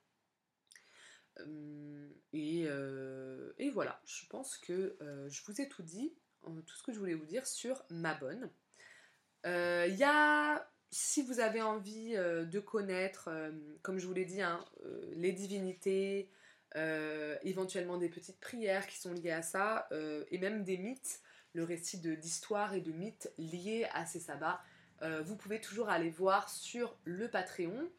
Euh, 1.40 2.10
euh, 2.34 3.54
et, 3.58 3.70
voilà, 3.70 4.02
je 4.06 4.26
pense 4.28 4.58
que 4.58 4.96
euh, 5.02 5.30
je 5.30 5.44
vous 5.44 5.60
ai 5.60 5.68
tout 5.68 5.84
dit, 5.84 6.14
tout 6.44 6.76
ce 6.76 6.84
que 6.84 6.94
je 6.94 7.00
voulais 7.00 7.16
vous 7.16 7.26
dire 7.26 7.46
sur 7.46 7.84
ma 7.90 8.14
bonne. 8.14 8.50
Il 9.44 9.96
y 9.96 10.04
a, 10.04 10.72
si 10.96 11.22
vous 11.22 11.40
avez 11.40 11.62
envie 11.62 12.14
de 12.16 12.60
connaître, 12.60 13.30
comme 13.82 14.00
je 14.00 14.08
vous 14.08 14.14
l'ai 14.14 14.26
dit, 14.26 14.42
hein, 14.42 14.64
les 15.14 15.32
divinités, 15.32 16.30
éventuellement 17.44 17.98
des 17.98 18.10
petites 18.10 18.40
prières 18.40 18.88
qui 18.88 18.98
sont 18.98 19.14
liées 19.14 19.32
à 19.32 19.42
ça, 19.42 19.90
et 20.32 20.38
même 20.38 20.64
des 20.64 20.78
mythes, 20.78 21.22
le 21.54 21.64
récit 21.64 22.00
d'histoire 22.00 22.74
et 22.74 22.82
de 22.82 22.92
mythes 22.92 23.32
liés 23.38 23.88
à 23.94 24.06
ces 24.06 24.20
sabbats, 24.20 24.62
euh, 25.02 25.22
vous 25.24 25.36
pouvez 25.36 25.60
toujours 25.60 25.90
aller 25.90 26.10
voir 26.10 26.50
sur 26.50 26.96
le 27.04 27.30
Patreon. 27.30 27.90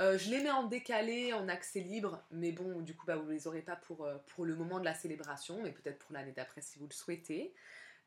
Euh, 0.00 0.16
je 0.16 0.30
les 0.30 0.40
mets 0.40 0.50
en 0.50 0.64
décalé, 0.64 1.32
en 1.32 1.48
accès 1.48 1.80
libre, 1.80 2.24
mais 2.30 2.52
bon, 2.52 2.80
du 2.80 2.94
coup, 2.94 3.06
bah, 3.06 3.16
vous 3.16 3.26
ne 3.26 3.32
les 3.32 3.46
aurez 3.48 3.62
pas 3.62 3.76
pour, 3.76 4.04
euh, 4.04 4.16
pour 4.28 4.44
le 4.44 4.54
moment 4.54 4.78
de 4.78 4.84
la 4.84 4.94
célébration, 4.94 5.60
mais 5.62 5.72
peut-être 5.72 5.98
pour 5.98 6.12
l'année 6.12 6.32
d'après 6.32 6.60
si 6.60 6.78
vous 6.78 6.86
le 6.86 6.92
souhaitez. 6.92 7.54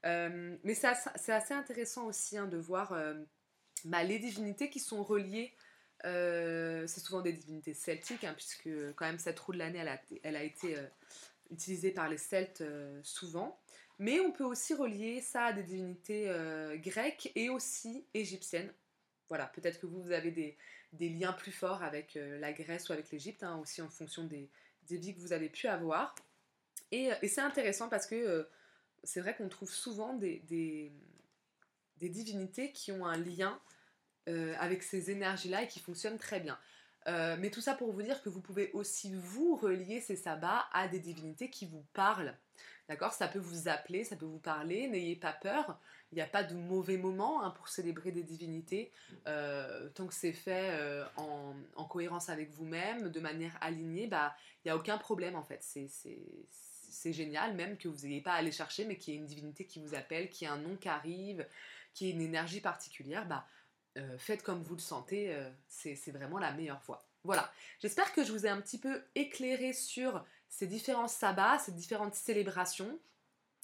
mais 0.04 0.74
c'est 0.74 0.88
assez, 0.88 1.54
intéressant 1.54 2.06
aussi 2.06 2.38
hein, 2.38 2.48
de 2.48 2.58
voir 2.58 2.98
bah, 3.86 4.04
les 4.04 4.20
divinités 4.20 4.70
qui 4.70 4.80
sont 4.80 5.04
reliées. 5.04 5.54
c'est 6.04 7.00
souvent 7.00 7.22
des 7.22 7.34
divinités 7.34 7.74
celtiques, 7.74 8.24
hein, 8.24 8.34
puisque 8.36 8.70
quand 8.96 9.06
même 9.06 9.20
cette 9.20 9.40
roue 9.40 9.54
de 9.54 9.60
l'année, 9.60 9.84
elle 10.24 10.36
a, 10.36 10.44
été 10.44 10.76
utilisée 11.52 11.92
par 11.92 12.10
les 12.10 12.18
Celtes 12.18 12.64
souvent. 13.04 13.60
Mais 14.02 14.20
on 14.20 14.32
peut 14.32 14.44
aussi 14.44 14.74
relier 14.74 15.22
ça 15.22 15.46
à 15.46 15.54
des 15.54 15.62
divinités 15.62 16.28
euh, 16.28 16.76
grecques 16.76 17.32
et 17.36 17.50
aussi 17.50 18.04
égyptiennes. 18.16 18.74
Voilà, 19.30 19.46
peut-être 19.46 19.80
que 19.80 19.86
vous, 19.86 20.02
vous 20.02 20.12
avez 20.12 20.32
des, 20.32 20.58
liens 21.10 21.34
plus 21.34 21.52
forts 21.52 21.84
avec 21.84 22.16
euh, 22.16 22.40
la 22.40 22.52
Grèce 22.52 22.90
ou 22.90 22.94
avec 22.94 23.12
l'Égypte, 23.12 23.44
hein, 23.44 23.60
aussi 23.60 23.80
en 23.80 23.90
fonction 23.90 24.24
des, 24.24 24.50
vies 24.90 25.14
que 25.14 25.20
vous 25.20 25.34
avez 25.34 25.50
pu 25.50 25.68
avoir. 25.68 26.16
Et, 26.92 27.12
c'est 27.28 27.42
intéressant 27.42 27.90
parce 27.90 28.08
que 28.08 28.16
euh, 28.16 28.50
c'est 29.04 29.22
vrai 29.22 29.36
qu'on 29.36 29.50
trouve 29.50 29.72
souvent 29.72 30.16
des, 30.16 30.40
des, 30.48 30.92
divinités 32.10 32.72
qui 32.72 32.92
ont 32.92 33.06
un 33.06 33.18
lien 33.18 33.60
avec 34.60 34.84
ces 34.84 35.12
énergies-là 35.12 35.64
et 35.64 35.68
qui 35.68 35.80
fonctionnent 35.80 36.20
très 36.20 36.40
bien. 36.40 36.58
mais 37.08 37.50
tout 37.50 37.60
ça 37.60 37.74
pour 37.74 37.92
vous 37.92 38.02
dire 38.02 38.22
que 38.22 38.30
vous 38.30 38.40
pouvez 38.40 38.72
aussi 38.74 39.14
vous 39.16 39.56
relier 39.56 40.00
ces 40.00 40.16
sabbats 40.16 40.68
à 40.74 40.88
des 40.88 41.00
divinités 41.00 41.50
qui 41.50 41.66
vous 41.66 41.84
parlent. 41.94 42.36
D'accord? 42.92 43.14
Ça 43.14 43.30
peut 43.30 43.40
vous 43.40 43.70
appeler, 43.70 44.04
ça 44.04 44.18
peut 44.18 44.26
vous 44.26 44.40
parler, 44.40 44.88
n'ayez 44.90 45.16
pas 45.16 45.32
peur. 45.32 45.80
Il 46.12 46.16
n'y 46.16 46.22
a 46.22 46.28
pas 46.28 46.44
de 46.44 46.54
mauvais 46.54 46.98
moment 46.98 47.42
hein, 47.42 47.52
pour 47.52 47.70
célébrer 47.70 48.12
des 48.12 48.24
divinités. 48.24 48.92
Euh, 49.28 49.88
tant 49.96 50.08
que 50.08 50.14
c'est 50.14 50.34
fait 50.34 50.72
euh, 50.72 51.06
en, 51.16 51.86
cohérence 51.86 52.28
avec 52.28 52.52
vous-même, 52.52 53.10
de 53.10 53.20
manière 53.22 53.58
alignée, 53.62 54.08
bah, 54.08 54.36
il 54.58 54.68
n'y 54.68 54.72
a 54.72 54.76
aucun 54.76 54.98
problème 54.98 55.36
en 55.36 55.44
fait. 55.44 55.64
C'est 55.64 57.14
génial, 57.14 57.56
même 57.56 57.78
que 57.78 57.88
vous 57.88 58.06
n'ayez 58.06 58.20
pas 58.20 58.34
à 58.34 58.36
aller 58.36 58.52
chercher, 58.52 58.84
mais 58.84 58.98
qu'il 58.98 59.14
y 59.14 59.18
ait 59.18 59.20
une 59.22 59.26
divinité 59.26 59.64
qui 59.64 59.80
vous 59.80 59.96
appelle, 59.96 60.30
qu'il 60.30 60.48
y 60.48 60.52
ait 60.52 60.54
un 60.54 60.58
nom 60.58 60.76
qui 60.76 60.90
arrive, 60.90 61.48
qu'il 61.94 62.08
y 62.08 62.10
ait 62.10 62.14
une 62.14 62.22
énergie 62.22 62.62
particulière. 62.62 63.28
Bah, 63.28 63.46
euh, 63.98 64.18
faites 64.18 64.44
comme 64.44 64.62
vous 64.62 64.76
le 64.76 64.82
sentez, 64.82 65.36
c'est 65.68 66.12
vraiment 66.12 66.38
la 66.38 66.54
meilleure 66.54 66.82
voie. 66.86 67.06
Voilà, 67.24 67.52
j'espère 67.80 68.14
que 68.14 68.24
je 68.24 68.32
vous 68.32 68.46
ai 68.46 68.50
un 68.50 68.60
petit 68.60 68.80
peu 68.80 69.04
éclairé 69.14 69.74
sur 69.74 70.26
ces 70.50 70.66
différents 70.66 71.08
sabbats, 71.08 71.60
ces 71.60 71.72
différentes 71.72 72.16
célébrations. 72.16 73.00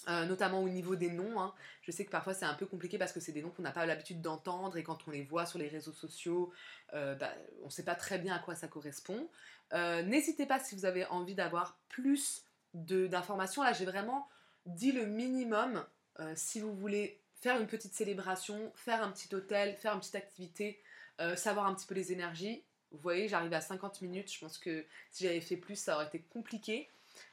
Euh, 0.08 0.26
notamment 0.26 0.62
au 0.62 0.70
niveau 0.70 0.96
des 0.96 1.10
noms. 1.10 1.42
Hein. 1.42 1.54
Je 1.82 1.92
sais 1.92 2.06
que 2.06 2.12
parfois 2.12 2.34
c'est 2.34 2.46
un 2.46 2.54
peu 2.54 2.66
compliqué 2.66 2.98
parce 2.98 3.12
que 3.12 3.20
c'est 3.20 3.34
des 3.34 3.42
noms 3.42 3.50
qu'on 3.50 3.64
n'a 3.64 3.72
pas 3.72 3.86
l'habitude 3.86 4.22
d'entendre 4.22 4.78
et 4.78 4.84
quand 4.84 5.06
on 5.06 5.12
les 5.12 5.24
voit 5.24 5.46
sur 5.46 5.60
les 5.60 5.68
réseaux 5.68 5.92
sociaux, 5.92 6.54
euh, 6.94 7.14
bah, 7.16 7.34
on 7.64 7.66
ne 7.66 7.72
sait 7.72 7.84
pas 7.84 7.96
très 7.96 8.18
bien 8.18 8.34
à 8.34 8.40
quoi 8.40 8.56
ça 8.56 8.70
correspond. 8.70 9.28
Euh, 9.74 10.04
n'hésitez 10.04 10.46
pas 10.46 10.62
si 10.62 10.76
vous 10.76 10.86
avez 10.86 11.06
envie 11.08 11.36
d'avoir 11.36 11.78
plus 11.90 12.46
d'informations. 12.74 13.64
Là 13.64 13.74
j'ai 13.74 13.84
vraiment 13.84 14.30
dit 14.66 14.94
le 14.94 15.06
minimum 15.06 15.86
si 16.36 16.60
vous 16.62 16.74
voulez 16.74 17.22
faire 17.42 17.60
une 17.60 17.68
petite 17.68 17.94
célébration, 17.94 18.72
faire 18.76 19.04
un 19.04 19.12
petit 19.12 19.34
hôtel, 19.34 19.76
faire 19.76 19.94
une 19.94 20.00
petite 20.00 20.16
activité, 20.16 20.82
savoir 21.36 21.68
un 21.68 21.74
petit 21.76 21.88
peu 21.88 21.96
les 21.96 22.12
énergies. 22.12 22.64
Vous 22.92 23.00
voyez, 23.00 23.28
j'arrive 23.28 23.54
à 23.54 23.62
50 23.62 24.02
minutes. 24.02 24.32
Je 24.32 24.40
pense 24.40 24.58
que 24.58 24.86
si 25.12 25.26
j'avais 25.26 25.42
fait 25.42 25.58
plus, 25.58 25.76
ça 25.76 25.96
aurait 25.96 26.08
été 26.08 26.22
compliqué 26.22 26.90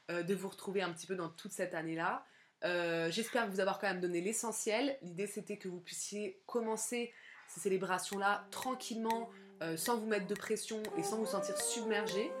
euh, 0.09 0.23
de 0.23 0.35
vous 0.35 0.49
retrouver 0.49 0.81
un 0.81 0.91
petit 0.91 1.07
peu 1.07 1.15
dans 1.15 1.29
toute 1.29 1.51
cette 1.51 1.73
année-là. 1.73 2.25
Euh, 2.63 3.11
j'espère 3.11 3.47
vous 3.49 3.59
avoir 3.59 3.79
quand 3.79 3.87
même 3.87 4.01
donné 4.01 4.21
l'essentiel. 4.21 4.97
L'idée, 5.01 5.27
c'était 5.27 5.57
que 5.57 5.67
vous 5.67 5.79
puissiez 5.79 6.41
commencer 6.45 7.13
ces 7.47 7.59
célébrations-là 7.59 8.47
tranquillement, 8.51 9.29
euh, 9.61 9.77
sans 9.77 9.97
vous 9.97 10.07
mettre 10.07 10.27
de 10.27 10.35
pression 10.35 10.81
et 10.97 11.03
sans 11.03 11.17
vous 11.17 11.25
sentir 11.25 11.57
submergé. 11.57 12.31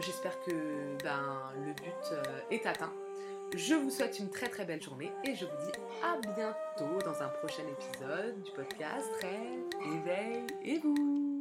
J'espère 0.00 0.38
que 0.40 0.96
ben, 1.02 1.52
le 1.56 1.74
but 1.74 2.50
est 2.50 2.64
atteint. 2.66 2.92
Je 3.54 3.74
vous 3.74 3.90
souhaite 3.90 4.18
une 4.18 4.30
très 4.30 4.48
très 4.48 4.64
belle 4.64 4.82
journée 4.82 5.12
et 5.24 5.34
je 5.34 5.44
vous 5.44 5.50
dis 5.50 5.78
à 6.02 6.18
bientôt 6.34 6.98
dans 7.04 7.22
un 7.22 7.28
prochain 7.28 7.62
épisode 7.68 8.42
du 8.42 8.50
podcast 8.52 9.06
Très 9.20 9.42
Éveil 9.94 10.46
et 10.64 10.78
vous. 10.78 11.31